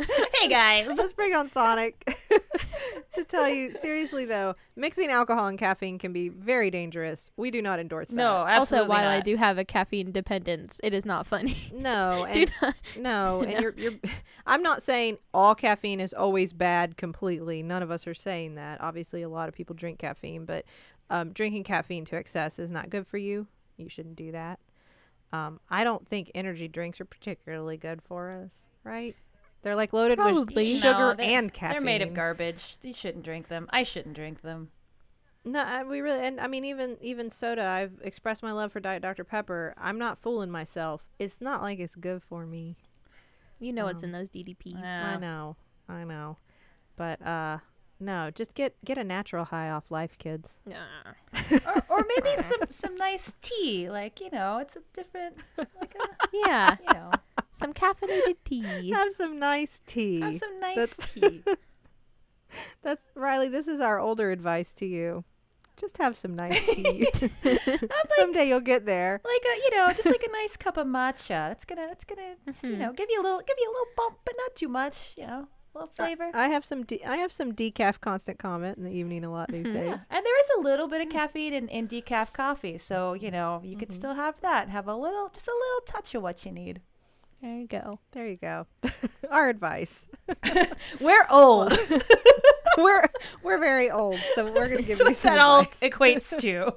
hey 0.40 0.48
guys. 0.48 0.86
Let's 0.88 1.12
bring 1.12 1.34
on 1.34 1.48
Sonic 1.48 2.16
to 3.14 3.24
tell 3.24 3.48
you 3.48 3.72
seriously 3.74 4.24
though, 4.24 4.54
mixing 4.76 5.10
alcohol 5.10 5.46
and 5.46 5.58
caffeine 5.58 5.98
can 5.98 6.12
be 6.12 6.28
very 6.28 6.70
dangerous. 6.70 7.30
We 7.36 7.50
do 7.50 7.62
not 7.62 7.78
endorse 7.78 8.08
that. 8.08 8.16
No, 8.16 8.44
absolutely 8.46 8.78
also, 8.78 8.88
while 8.88 9.08
I 9.08 9.20
do 9.20 9.36
have 9.36 9.58
a 9.58 9.64
caffeine 9.64 10.12
dependence, 10.12 10.80
it 10.82 10.94
is 10.94 11.04
not 11.04 11.26
funny. 11.26 11.56
no, 11.72 12.24
and 12.28 12.50
not. 12.60 12.74
no, 12.98 13.42
and 13.46 13.60
you're 13.60 13.74
you're. 13.76 13.92
I'm 14.46 14.62
not 14.62 14.82
saying 14.82 15.18
all 15.32 15.54
caffeine 15.54 16.00
is 16.00 16.12
always 16.12 16.52
bad 16.52 16.96
completely. 16.96 17.62
None 17.62 17.82
of 17.82 17.90
us 17.90 18.06
are 18.06 18.14
saying 18.14 18.56
that. 18.56 18.80
Obviously, 18.80 19.22
a 19.22 19.28
lot 19.28 19.48
of 19.48 19.54
people 19.54 19.74
drink 19.74 19.98
caffeine, 19.98 20.44
but 20.44 20.64
um, 21.10 21.32
drinking 21.32 21.64
caffeine 21.64 22.04
to 22.06 22.16
excess 22.16 22.58
is 22.58 22.70
not 22.70 22.90
good 22.90 23.06
for 23.06 23.18
you. 23.18 23.46
You 23.76 23.88
shouldn't 23.88 24.16
do 24.16 24.32
that. 24.32 24.58
Um, 25.32 25.58
I 25.68 25.82
don't 25.82 26.06
think 26.08 26.30
energy 26.34 26.68
drinks 26.68 27.00
are 27.00 27.04
particularly 27.04 27.76
good 27.76 28.00
for 28.02 28.30
us, 28.30 28.68
right? 28.84 29.16
They're 29.64 29.74
like 29.74 29.92
loaded 29.92 30.18
Probably. 30.18 30.54
with 30.54 30.80
sugar 30.80 31.14
they're- 31.16 31.26
and 31.26 31.52
caffeine. 31.52 31.72
They're 31.72 31.80
made 31.80 32.02
of 32.02 32.14
garbage. 32.14 32.76
You 32.82 32.92
shouldn't 32.94 33.24
drink 33.24 33.48
them. 33.48 33.66
I 33.70 33.82
shouldn't 33.82 34.14
drink 34.14 34.42
them. 34.42 34.70
No, 35.46 35.62
I, 35.62 35.82
we 35.84 36.00
really, 36.00 36.24
and 36.26 36.40
I 36.40 36.46
mean, 36.46 36.64
even 36.64 36.96
even 37.02 37.30
soda. 37.30 37.64
I've 37.64 37.98
expressed 38.02 38.42
my 38.42 38.52
love 38.52 38.72
for 38.72 38.80
Diet 38.80 39.02
Dr 39.02 39.24
Pepper. 39.24 39.74
I'm 39.76 39.98
not 39.98 40.18
fooling 40.18 40.50
myself. 40.50 41.02
It's 41.18 41.40
not 41.40 41.60
like 41.60 41.78
it's 41.80 41.94
good 41.96 42.22
for 42.22 42.46
me. 42.46 42.76
You 43.60 43.72
know 43.72 43.84
what's 43.84 43.98
Um, 43.98 44.04
in 44.04 44.12
those 44.12 44.30
DDPs. 44.30 44.78
Yeah. 44.80 45.14
I 45.14 45.18
know, 45.18 45.56
I 45.88 46.04
know, 46.04 46.38
but 46.96 47.20
uh, 47.26 47.58
no, 48.00 48.30
just 48.34 48.54
get 48.54 48.74
get 48.86 48.96
a 48.98 49.04
natural 49.04 49.44
high 49.44 49.68
off 49.70 49.90
life, 49.90 50.16
kids. 50.18 50.56
Nah. 50.66 50.76
or, 51.66 51.82
or 51.90 52.06
maybe 52.16 52.36
some 52.42 52.60
some 52.70 52.96
nice 52.96 53.34
tea. 53.42 53.90
Like 53.90 54.20
you 54.22 54.30
know, 54.30 54.58
it's 54.58 54.76
a 54.76 54.80
different. 54.94 55.36
Like 55.58 55.94
a, 55.94 56.28
Yeah, 56.46 56.76
you 56.86 56.94
know, 56.94 57.10
some 57.54 57.72
caffeinated 57.72 58.36
tea. 58.44 58.90
Have 58.90 59.12
some 59.12 59.38
nice 59.38 59.80
tea. 59.86 60.20
have 60.20 60.36
some 60.36 60.60
nice 60.60 60.76
That's- 60.94 61.14
tea. 61.14 61.42
That's 62.82 63.02
Rileigh. 63.16 63.50
This 63.50 63.66
is 63.66 63.80
our 63.80 63.98
older 63.98 64.30
advice 64.30 64.74
to 64.74 64.86
you. 64.86 65.24
Just 65.76 65.98
have 65.98 66.16
some 66.16 66.34
nice 66.34 66.64
tea. 66.74 67.06
Someday 68.16 68.46
you'll 68.48 68.60
get 68.60 68.86
there. 68.86 69.20
like 69.24 69.42
a 69.42 69.56
you 69.64 69.70
know 69.76 69.92
just 69.92 70.06
like 70.06 70.22
a 70.22 70.30
nice 70.30 70.56
cup 70.56 70.76
of 70.76 70.86
matcha 70.86 71.28
that's 71.48 71.64
gonna 71.64 71.86
that's 71.88 72.04
gonna 72.04 72.36
you 72.46 72.52
Mhm. 72.52 72.78
know 72.78 72.86
mm-hmm. 72.86 72.94
give 72.94 73.08
you 73.10 73.20
a 73.20 73.24
little 73.24 73.40
give 73.40 73.56
you 73.58 73.68
a 73.68 73.72
little 73.72 73.92
bump 73.96 74.18
but 74.24 74.34
not 74.38 74.54
too 74.54 74.68
much 74.68 75.14
you 75.16 75.26
know 75.26 75.48
a 75.74 75.78
little 75.78 75.92
flavor 75.92 76.30
I 76.32 76.46
have 76.48 76.64
some. 76.64 76.84
De- 76.84 77.04
I 77.04 77.16
have 77.16 77.32
some 77.32 77.52
decaf 77.52 78.00
constant 78.00 78.38
comment 78.38 78.78
in 78.78 78.84
the 78.84 78.92
evening 78.92 79.24
a 79.24 79.32
lot 79.32 79.50
these 79.50 79.66
mm-hmm. 79.66 79.76
Yeah. 79.76 79.90
days. 79.96 80.06
and 80.10 80.24
there 80.24 80.40
is 80.40 80.50
a 80.58 80.60
little 80.60 80.86
bit 80.86 81.00
of 81.00 81.08
mm. 81.08 81.12
caffeine 81.12 81.52
in, 81.52 81.66
in 81.68 81.88
decaf 81.88 82.32
coffee 82.32 82.78
so 82.78 83.14
you 83.14 83.32
know 83.32 83.60
you 83.64 83.76
could 83.76 83.88
mm-hmm. 83.88 83.96
still 83.96 84.14
have 84.14 84.40
that 84.42 84.68
have 84.68 84.86
a 84.86 84.94
little 84.94 85.28
just 85.34 85.48
a 85.48 85.52
little 85.58 85.80
touch 85.86 86.14
of 86.14 86.22
what 86.22 86.46
you 86.46 86.52
need 86.52 86.80
There 87.44 87.58
you 87.58 87.66
go. 87.66 88.00
There 88.12 88.26
you 88.26 88.38
go. 88.38 88.66
our 89.30 89.50
advice. 89.50 90.06
we're 91.00 91.26
old 91.30 91.78
we're 92.78 93.04
we're 93.42 93.58
very 93.58 93.90
old, 93.90 94.16
so 94.34 94.46
we're 94.46 94.66
gonna 94.66 94.80
give 94.80 94.96
That's 94.96 95.10
you 95.10 95.14
some 95.14 95.34
that 95.34 95.42
all 95.42 95.64
equates 95.82 96.40
to 96.40 96.74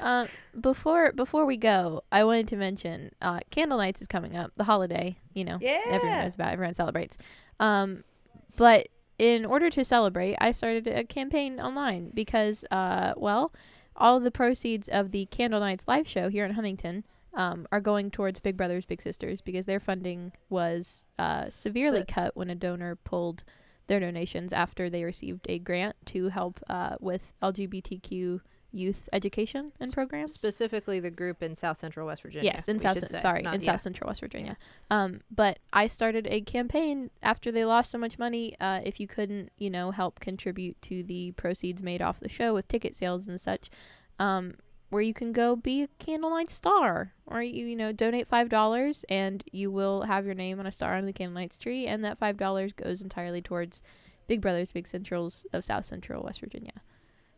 Um, 0.00 0.28
before 0.60 1.12
before 1.12 1.46
we 1.46 1.56
go, 1.56 2.02
I 2.12 2.24
wanted 2.24 2.48
to 2.48 2.56
mention 2.56 3.12
uh, 3.22 3.40
Candle 3.48 3.78
Nights 3.78 4.02
is 4.02 4.06
coming 4.06 4.36
up, 4.36 4.52
the 4.56 4.64
holiday. 4.64 5.16
You 5.32 5.46
know, 5.46 5.56
yeah. 5.62 5.80
everyone 5.86 6.18
knows 6.18 6.34
about. 6.34 6.52
Everyone 6.52 6.74
celebrates. 6.74 7.16
Um, 7.58 8.04
but 8.58 8.88
in 9.18 9.46
order 9.46 9.70
to 9.70 9.82
celebrate, 9.82 10.36
I 10.42 10.52
started 10.52 10.86
a 10.86 11.04
campaign 11.04 11.58
online 11.58 12.10
because, 12.12 12.66
uh, 12.70 13.14
well, 13.16 13.50
all 13.96 14.18
of 14.18 14.24
the 14.24 14.30
proceeds 14.30 14.88
of 14.88 15.10
the 15.10 15.24
Candle 15.30 15.60
Nights 15.60 15.88
live 15.88 16.06
show 16.06 16.28
here 16.28 16.44
in 16.44 16.50
Huntington 16.50 17.04
um, 17.34 17.66
are 17.70 17.80
going 17.80 18.10
towards 18.10 18.40
Big 18.40 18.56
Brothers 18.56 18.86
Big 18.86 19.00
Sisters 19.02 19.40
because 19.40 19.66
their 19.66 19.80
funding 19.80 20.32
was 20.48 21.04
uh, 21.18 21.48
severely 21.50 22.00
The- 22.00 22.06
cut 22.06 22.36
when 22.36 22.50
a 22.50 22.54
donor 22.54 22.96
pulled 22.96 23.44
their 23.86 24.00
donations 24.00 24.52
after 24.52 24.88
they 24.88 25.02
received 25.04 25.46
a 25.48 25.58
grant 25.58 25.96
to 26.06 26.28
help 26.28 26.60
uh, 26.68 26.96
with 27.00 27.32
LGBTQ 27.42 28.40
youth 28.72 29.08
education 29.12 29.72
and 29.80 29.92
programs. 29.92 30.32
Specifically, 30.32 31.00
the 31.00 31.10
group 31.10 31.42
in 31.42 31.56
South 31.56 31.76
Central 31.76 32.06
West 32.06 32.22
Virginia. 32.22 32.52
Yes, 32.54 32.68
in 32.68 32.78
South. 32.78 33.04
Sorry, 33.16 33.42
Not- 33.42 33.54
in 33.56 33.60
yeah. 33.60 33.72
South 33.72 33.80
Central 33.80 34.08
West 34.08 34.20
Virginia. 34.20 34.56
Um, 34.90 35.22
but 35.30 35.58
I 35.72 35.88
started 35.88 36.28
a 36.30 36.40
campaign 36.42 37.10
after 37.22 37.50
they 37.50 37.64
lost 37.64 37.90
so 37.90 37.98
much 37.98 38.16
money. 38.18 38.54
Uh, 38.60 38.80
if 38.84 39.00
you 39.00 39.08
couldn't, 39.08 39.50
you 39.58 39.70
know, 39.70 39.90
help 39.90 40.20
contribute 40.20 40.80
to 40.82 41.02
the 41.02 41.32
proceeds 41.32 41.82
made 41.82 42.00
off 42.00 42.20
the 42.20 42.28
show 42.28 42.54
with 42.54 42.68
ticket 42.68 42.94
sales 42.94 43.26
and 43.26 43.40
such, 43.40 43.70
um, 44.20 44.54
where 44.90 45.02
you 45.02 45.14
can 45.14 45.32
go 45.32 45.56
be 45.56 45.82
a 45.82 45.88
Candlelight 45.98 46.48
Star, 46.50 47.14
or 47.26 47.42
you 47.42 47.64
you 47.64 47.76
know 47.76 47.92
donate 47.92 48.28
five 48.28 48.48
dollars 48.48 49.04
and 49.08 49.42
you 49.52 49.70
will 49.70 50.02
have 50.02 50.26
your 50.26 50.34
name 50.34 50.60
on 50.60 50.66
a 50.66 50.72
star 50.72 50.96
on 50.96 51.06
the 51.06 51.12
Candlelights 51.12 51.58
tree, 51.58 51.86
and 51.86 52.04
that 52.04 52.18
five 52.18 52.36
dollars 52.36 52.72
goes 52.72 53.00
entirely 53.00 53.40
towards 53.40 53.82
Big 54.26 54.40
Brothers 54.40 54.72
Big 54.72 54.86
Centrals 54.86 55.46
of 55.52 55.64
South 55.64 55.84
Central 55.84 56.22
West 56.22 56.40
Virginia. 56.40 56.72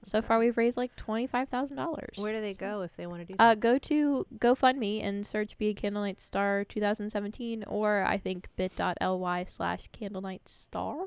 So 0.04 0.20
far, 0.20 0.40
we've 0.40 0.56
raised 0.56 0.76
like 0.76 0.96
twenty 0.96 1.28
five 1.28 1.48
thousand 1.48 1.76
dollars. 1.76 2.16
Where 2.16 2.32
do 2.32 2.40
they 2.40 2.54
go 2.54 2.82
if 2.82 2.96
they 2.96 3.06
want 3.06 3.20
to 3.20 3.24
do 3.24 3.34
Uh, 3.38 3.50
that? 3.50 3.60
go 3.60 3.78
to 3.78 4.26
GoFundMe 4.38 5.00
and 5.04 5.24
search 5.24 5.56
Be 5.58 5.68
a 5.68 5.74
Candlelight 5.74 6.18
Star 6.18 6.64
2017, 6.64 7.62
or 7.68 8.02
I 8.02 8.18
think 8.18 8.48
bit.ly 8.56 9.44
slash 9.44 9.88
Candlelight 9.92 10.48
Star. 10.48 11.04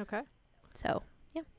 okay. 0.00 0.22
So, 0.74 1.02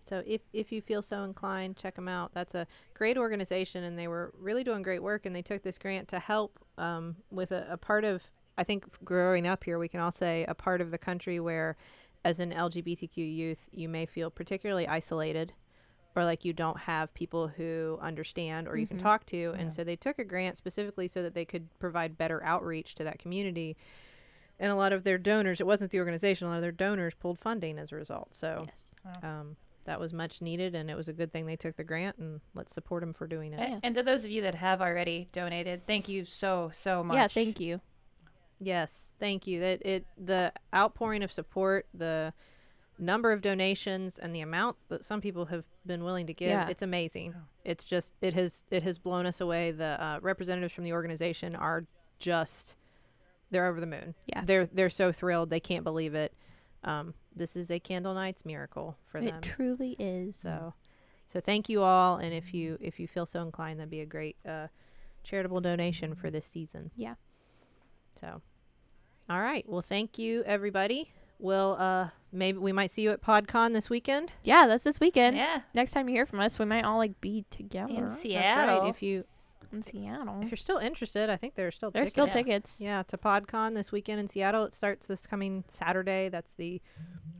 So 0.08 0.24
if 0.26 0.41
if 0.53 0.72
you 0.72 0.82
feel 0.82 1.01
so 1.01 1.24
inclined, 1.24 1.78
check 1.78 1.95
them 1.95 2.08
out. 2.08 2.32
That's 2.34 2.53
a 2.56 2.68
great 2.93 3.18
organization, 3.18 3.84
and 3.84 3.97
they 3.97 4.08
were 4.08 4.34
really 4.38 4.64
doing 4.64 4.82
great 4.84 5.01
work. 5.03 5.26
And 5.26 5.36
they 5.36 5.41
took 5.41 5.64
this 5.64 5.78
grant 5.78 6.08
to 6.10 6.20
help 6.20 6.60
um, 6.78 7.18
with 7.32 7.51
a, 7.51 7.68
a 7.70 7.78
part 7.78 8.03
of 8.03 8.22
I 8.58 8.64
think 8.64 8.86
growing 9.03 9.45
up 9.47 9.64
here, 9.64 9.78
we 9.80 9.88
can 9.89 9.99
all 9.99 10.12
say 10.12 10.45
a 10.47 10.53
part 10.56 10.80
of 10.80 10.91
the 10.91 10.97
country 10.97 11.39
where, 11.39 11.76
as 12.24 12.39
an 12.39 12.51
LGBTQ 12.53 13.18
youth, 13.18 13.68
you 13.72 13.89
may 13.89 14.06
feel 14.06 14.30
particularly 14.30 14.88
isolated, 14.88 15.51
or 16.16 16.24
like 16.24 16.45
you 16.45 16.53
don't 16.53 16.80
have 16.82 17.14
people 17.14 17.49
who 17.49 17.99
understand 18.01 18.68
or 18.70 18.78
you 18.78 18.88
can 18.88 18.97
Mhm. 18.97 19.01
talk 19.01 19.26
to. 19.26 19.53
And 19.58 19.74
so 19.74 19.84
they 19.84 19.97
took 19.97 20.18
a 20.20 20.24
grant 20.24 20.56
specifically 20.56 21.10
so 21.10 21.22
that 21.22 21.34
they 21.34 21.43
could 21.43 21.68
provide 21.80 22.18
better 22.18 22.41
outreach 22.45 22.95
to 22.95 23.03
that 23.03 23.20
community. 23.20 23.76
And 24.58 24.72
a 24.72 24.76
lot 24.76 24.93
of 24.93 25.03
their 25.03 25.18
donors, 25.18 25.60
it 25.60 25.68
wasn't 25.68 25.91
the 25.91 25.99
organization, 25.99 26.47
a 26.47 26.51
lot 26.51 26.56
of 26.56 26.62
their 26.62 26.72
donors 26.72 27.14
pulled 27.14 27.38
funding 27.38 27.78
as 27.78 27.91
a 27.91 27.95
result. 27.97 28.34
So 28.36 28.64
Yes. 28.68 28.93
um, 29.22 29.58
that 29.86 29.99
was 29.99 30.13
much 30.13 30.41
needed, 30.41 30.75
and 30.75 30.89
it 30.89 30.95
was 30.95 31.07
a 31.07 31.13
good 31.13 31.31
thing 31.31 31.45
they 31.45 31.55
took 31.55 31.77
the 31.77 31.83
grant, 31.83 32.17
and 32.17 32.41
let's 32.53 32.73
support 32.73 33.01
them 33.01 33.13
for 33.13 33.27
doing 33.27 33.53
it. 33.53 33.59
Yeah. 33.59 33.79
And 33.83 33.95
to 33.95 34.03
those 34.03 34.25
of 34.25 34.31
you 34.31 34.41
that 34.41 34.55
have 34.55 34.81
already 34.81 35.29
donated, 35.31 35.86
thank 35.88 36.09
you 36.09 36.25
so 36.25 36.71
so 36.73 37.03
much. 37.03 37.15
Yeah, 37.15 37.27
thank 37.27 37.59
you. 37.59 37.81
Yes, 38.59 39.11
thank 39.19 39.47
you. 39.47 39.59
That 39.59 39.86
it 39.86 40.05
the 40.17 40.51
outpouring 40.73 41.23
of 41.23 41.31
support, 41.31 41.88
the 41.93 42.33
number 42.97 43.31
of 43.31 43.41
donations, 43.41 44.17
and 44.17 44.33
the 44.33 44.41
amount 44.41 44.77
that 44.89 45.03
some 45.03 45.21
people 45.21 45.45
have 45.45 45.65
been 45.86 46.03
willing 46.03 46.25
to 46.27 46.33
give, 46.33 46.49
Yeah. 46.49 46.67
it's 46.69 46.81
amazing. 46.81 47.36
It's 47.63 47.86
just 47.86 48.13
it 48.21 48.33
has 48.33 48.63
it 48.71 48.83
has 48.83 48.97
blown 48.97 49.25
us 49.25 49.41
away. 49.41 49.71
The 49.71 50.01
uh, 50.03 50.19
representatives 50.21 50.73
from 50.73 50.83
the 50.86 50.93
organization 50.93 51.55
are 51.55 51.86
just 52.19 52.75
they're 53.51 53.67
over 53.67 53.79
the 53.79 53.86
moon. 53.88 54.15
Yeah. 54.25 54.41
They're 54.45 54.65
they're 54.67 54.89
so 54.89 55.11
thrilled 55.11 55.49
they 55.49 55.59
can't 55.59 55.83
believe 55.83 56.15
it. 56.15 56.33
Um, 56.83 57.13
this 57.36 57.55
is 57.55 57.69
a 57.69 57.79
Candle 57.79 58.13
Nights 58.13 58.45
miracle 58.45 58.97
for 59.05 59.19
It 59.19 59.25
them. 59.25 59.36
It 59.38 59.41
truly 59.41 59.95
is. 59.99 60.38
So, 60.38 60.73
so 61.27 61.39
thank 61.39 61.69
you 61.69 61.81
all, 61.81 62.17
and 62.17 62.33
if 62.33 62.53
you 62.53 62.77
if 62.81 62.99
you 62.99 63.07
feel 63.07 63.25
so 63.25 63.41
inclined, 63.41 63.79
that'd 63.79 63.89
be 63.89 64.01
a 64.01 64.05
great 64.05 64.38
uh, 64.47 64.67
charitable 65.23 65.61
donation 65.61 66.15
for 66.15 66.29
this 66.31 66.45
season. 66.45 66.91
Yeah. 66.95 67.15
So, 68.19 68.41
all 69.29 69.41
right. 69.41 69.67
Well, 69.67 69.81
thank 69.81 70.17
you, 70.17 70.43
everybody. 70.45 71.11
We'll 71.38 71.75
uh 71.77 72.09
maybe 72.31 72.59
we 72.59 72.71
might 72.71 72.91
see 72.91 73.01
you 73.01 73.11
at 73.11 73.21
PodCon 73.21 73.73
this 73.73 73.89
weekend. 73.89 74.31
Yeah, 74.43 74.67
that's 74.67 74.86
this 74.86 75.01
weekend. 75.01 75.36
Yeah. 75.36 75.61
Next 75.73 75.91
time 75.91 76.07
you 76.07 76.15
hear 76.15 76.25
from 76.25 76.39
us, 76.39 76.57
we 76.57 76.65
might 76.65 76.86
all 76.86 76.97
like 76.97 77.19
be 77.19 77.43
together 77.49 77.93
In 77.93 78.03
That's 78.03 78.21
Seattle. 78.21 78.79
right. 78.81 78.89
If 78.89 79.03
you 79.03 79.25
in 79.76 79.82
Seattle. 79.84 80.39
if 80.41 80.49
you're 80.49 80.57
still 80.57 80.78
interested, 80.78 81.30
I 81.30 81.36
think 81.38 81.55
there's 81.55 81.76
still 81.76 81.91
There's 81.91 82.13
tickets. 82.13 82.13
still 82.13 82.26
Yeah. 82.28 82.32
tickets. 82.34 82.82
Yeah, 82.82 83.03
to 83.03 83.17
PodCon 83.17 83.76
this 83.76 83.91
weekend 83.91 84.19
in 84.19 84.28
Seattle. 84.28 84.63
It 84.65 84.73
starts 84.73 85.05
this 85.05 85.28
coming 85.28 85.63
Saturday. 85.67 86.30
That's 86.30 86.53
the 86.53 86.82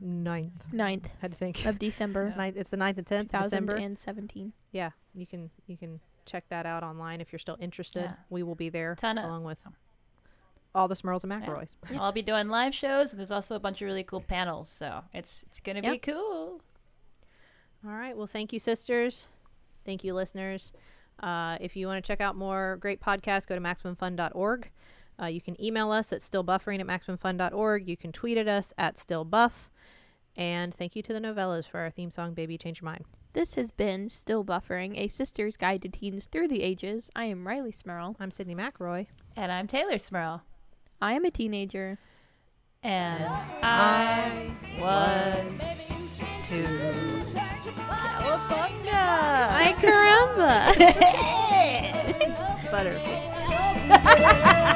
9th. 0.02 0.72
9th 0.72 1.06
I 1.06 1.10
had 1.20 1.32
to 1.32 1.38
think. 1.38 1.64
of 1.64 1.78
December, 1.78 2.34
Ninth, 2.36 2.56
it's 2.56 2.70
the 2.70 2.76
9th 2.76 2.98
and 2.98 3.06
10th 3.06 3.34
of 3.34 3.42
December. 3.44 3.72
2017. 3.72 4.52
yeah 4.72 4.90
you 5.14 5.26
can 5.26 5.50
you 5.66 5.76
can 5.76 6.00
check 6.26 6.44
that 6.50 6.66
out 6.66 6.82
online 6.82 7.20
if 7.20 7.32
you're 7.32 7.38
still 7.38 7.56
interested 7.60 8.02
Yeah. 8.02 8.14
we 8.28 8.42
will 8.42 8.54
be 8.56 8.68
there 8.68 8.94
Ton 8.96 9.16
of- 9.18 9.24
along 9.24 9.44
with 9.44 9.58
all 10.74 10.88
the 10.88 10.96
Smirls 10.96 11.24
and 11.24 11.32
Yeah. 11.32 11.40
McElroys. 11.40 11.68
I'll 11.98 12.12
be 12.12 12.20
doing 12.20 12.48
live 12.48 12.74
shows. 12.74 13.12
And 13.12 13.18
There's 13.20 13.30
also 13.30 13.54
a 13.54 13.58
bunch 13.58 13.80
of 13.80 13.86
really 13.86 14.04
cool 14.04 14.20
panels, 14.20 14.68
so 14.68 15.04
it's 15.14 15.44
it's 15.44 15.60
gonna 15.60 15.80
be 15.80 15.96
cool. 15.98 16.60
all 17.86 17.92
right 17.92 18.16
well 18.16 18.26
thank 18.26 18.52
you 18.52 18.58
sisters 18.58 19.28
thank 19.86 20.02
you 20.04 20.12
listeners 20.12 20.72
uh, 21.20 21.56
if 21.60 21.76
you 21.76 21.86
want 21.86 22.02
to 22.02 22.06
check 22.06 22.20
out 22.20 22.36
more 22.36 22.78
great 22.80 23.00
podcasts 23.00 23.46
go 23.46 23.54
to 23.54 23.60
maximumfun.org 23.60 24.70
uh, 25.20 25.26
you 25.26 25.40
can 25.40 25.60
email 25.62 25.90
us 25.92 26.12
at 26.12 26.20
stillbuffering 26.20 26.80
at 26.80 26.86
maximumfun.org 26.86 27.88
you 27.88 27.96
can 27.96 28.12
tweet 28.12 28.36
at 28.38 28.48
us 28.48 28.72
at 28.78 28.96
stillbuff 28.96 29.68
and 30.36 30.74
thank 30.74 30.94
you 30.94 31.02
to 31.02 31.12
the 31.12 31.20
Nouvellas 31.20 31.66
for 31.66 31.80
our 31.80 31.90
theme 31.90 32.10
song 32.10 32.34
baby 32.34 32.58
change 32.58 32.80
your 32.80 32.86
mind 32.86 33.04
This 33.32 33.54
has 33.54 33.72
been 33.72 34.08
Still 34.08 34.44
Buffering, 34.44 34.96
a 34.98 35.08
sister's 35.08 35.56
guide 35.56 35.82
to 35.82 35.88
teens 35.88 36.26
through 36.26 36.48
the 36.48 36.62
ages. 36.62 37.10
I 37.14 37.26
am 37.26 37.44
Rileigh 37.46 37.74
Smirl. 37.74 38.16
i'm 38.18 38.30
sydney 38.30 38.54
McElroy. 38.54 39.06
And 39.36 39.52
I'm 39.52 39.66
Teylor 39.66 40.00
Smirl. 40.00 40.42
I 41.00 41.12
am 41.14 41.24
a 41.24 41.30
teenager. 41.30 41.98
And 42.82 43.24
I 43.62 44.50
was 44.78 45.60
to 46.48 47.55
Cowabunga. 48.26 49.06
Ay 49.54 49.70
caramba! 49.78 50.66
butterfield 52.70 53.22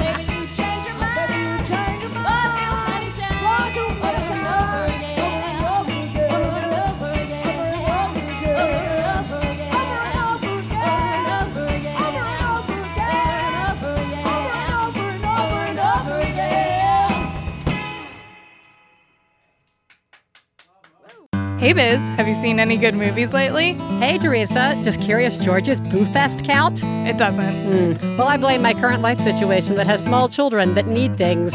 Hey 21.61 21.73
Biz, 21.73 21.99
have 22.17 22.27
you 22.27 22.33
seen 22.33 22.59
any 22.59 22.75
good 22.75 22.95
movies 22.95 23.33
lately? 23.33 23.73
Hey, 23.99 24.17
Theresa. 24.17 24.81
Does 24.83 24.97
Curious 24.97 25.37
George's 25.37 25.79
Boo 25.79 26.05
Fest 26.05 26.43
count? 26.43 26.81
It 27.07 27.19
doesn't. 27.19 27.97
Hmm. 27.99 28.17
Well, 28.17 28.27
I 28.27 28.37
blame 28.37 28.63
my 28.63 28.73
current 28.73 29.03
life 29.03 29.21
situation 29.21 29.75
that 29.75 29.85
has 29.85 30.03
small 30.03 30.27
children 30.27 30.73
that 30.73 30.87
need 30.87 31.15
things. 31.15 31.51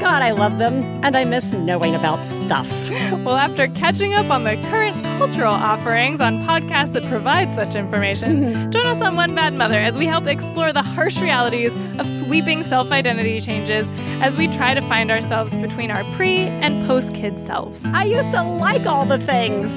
God, 0.00 0.22
I 0.22 0.30
love 0.30 0.56
them, 0.56 0.82
and 1.04 1.14
I 1.14 1.24
miss 1.24 1.52
knowing 1.52 1.94
about 1.94 2.24
stuff. 2.24 2.70
Well, 3.20 3.36
after 3.36 3.68
catching 3.68 4.14
up 4.14 4.30
on 4.30 4.44
the 4.44 4.56
current 4.70 4.96
cultural 5.18 5.52
offerings 5.52 6.22
on 6.22 6.38
podcasts 6.46 6.94
that 6.94 7.04
provide 7.10 7.54
such 7.54 7.74
information, 7.74 8.72
join 8.72 8.86
us 8.86 9.02
on 9.02 9.14
One 9.14 9.34
Bad 9.34 9.52
Mother 9.52 9.78
as 9.78 9.98
we 9.98 10.06
help 10.06 10.26
explore 10.26 10.72
the 10.72 10.80
harsh 10.80 11.20
realities 11.20 11.70
of 12.00 12.08
sweeping 12.08 12.62
self 12.64 12.90
identity 12.90 13.40
changes 13.40 13.86
as 14.22 14.34
we 14.36 14.48
try 14.48 14.74
to 14.74 14.80
find 14.80 15.10
ourselves 15.10 15.54
between 15.54 15.90
our 15.90 16.02
pre 16.16 16.38
and 16.38 16.84
post 16.86 17.14
kid 17.14 17.38
selves. 17.38 17.84
I 17.84 18.04
used 18.04 18.32
to 18.32 18.42
like 18.42 18.86
all 18.86 19.04
the 19.04 19.18
things. 19.18 19.68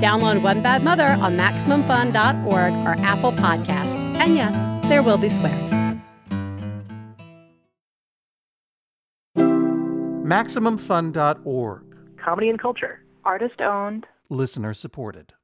Download 0.00 0.40
One 0.42 0.62
Bad 0.62 0.82
Mother 0.82 1.08
on 1.08 1.36
MaximumFun.org 1.36 2.72
or 2.86 3.04
Apple 3.04 3.32
Podcasts. 3.32 3.94
And 4.16 4.36
yes, 4.36 4.54
there 4.88 5.02
will 5.02 5.18
be 5.18 5.28
swears. 5.28 5.70
MaximumFun.org. 10.24 11.96
comedy 12.16 12.48
and 12.48 12.58
culture. 12.58 13.04
Artist 13.24 13.60
owned. 13.60 14.06
Listener 14.30 14.72
supported. 14.74 15.34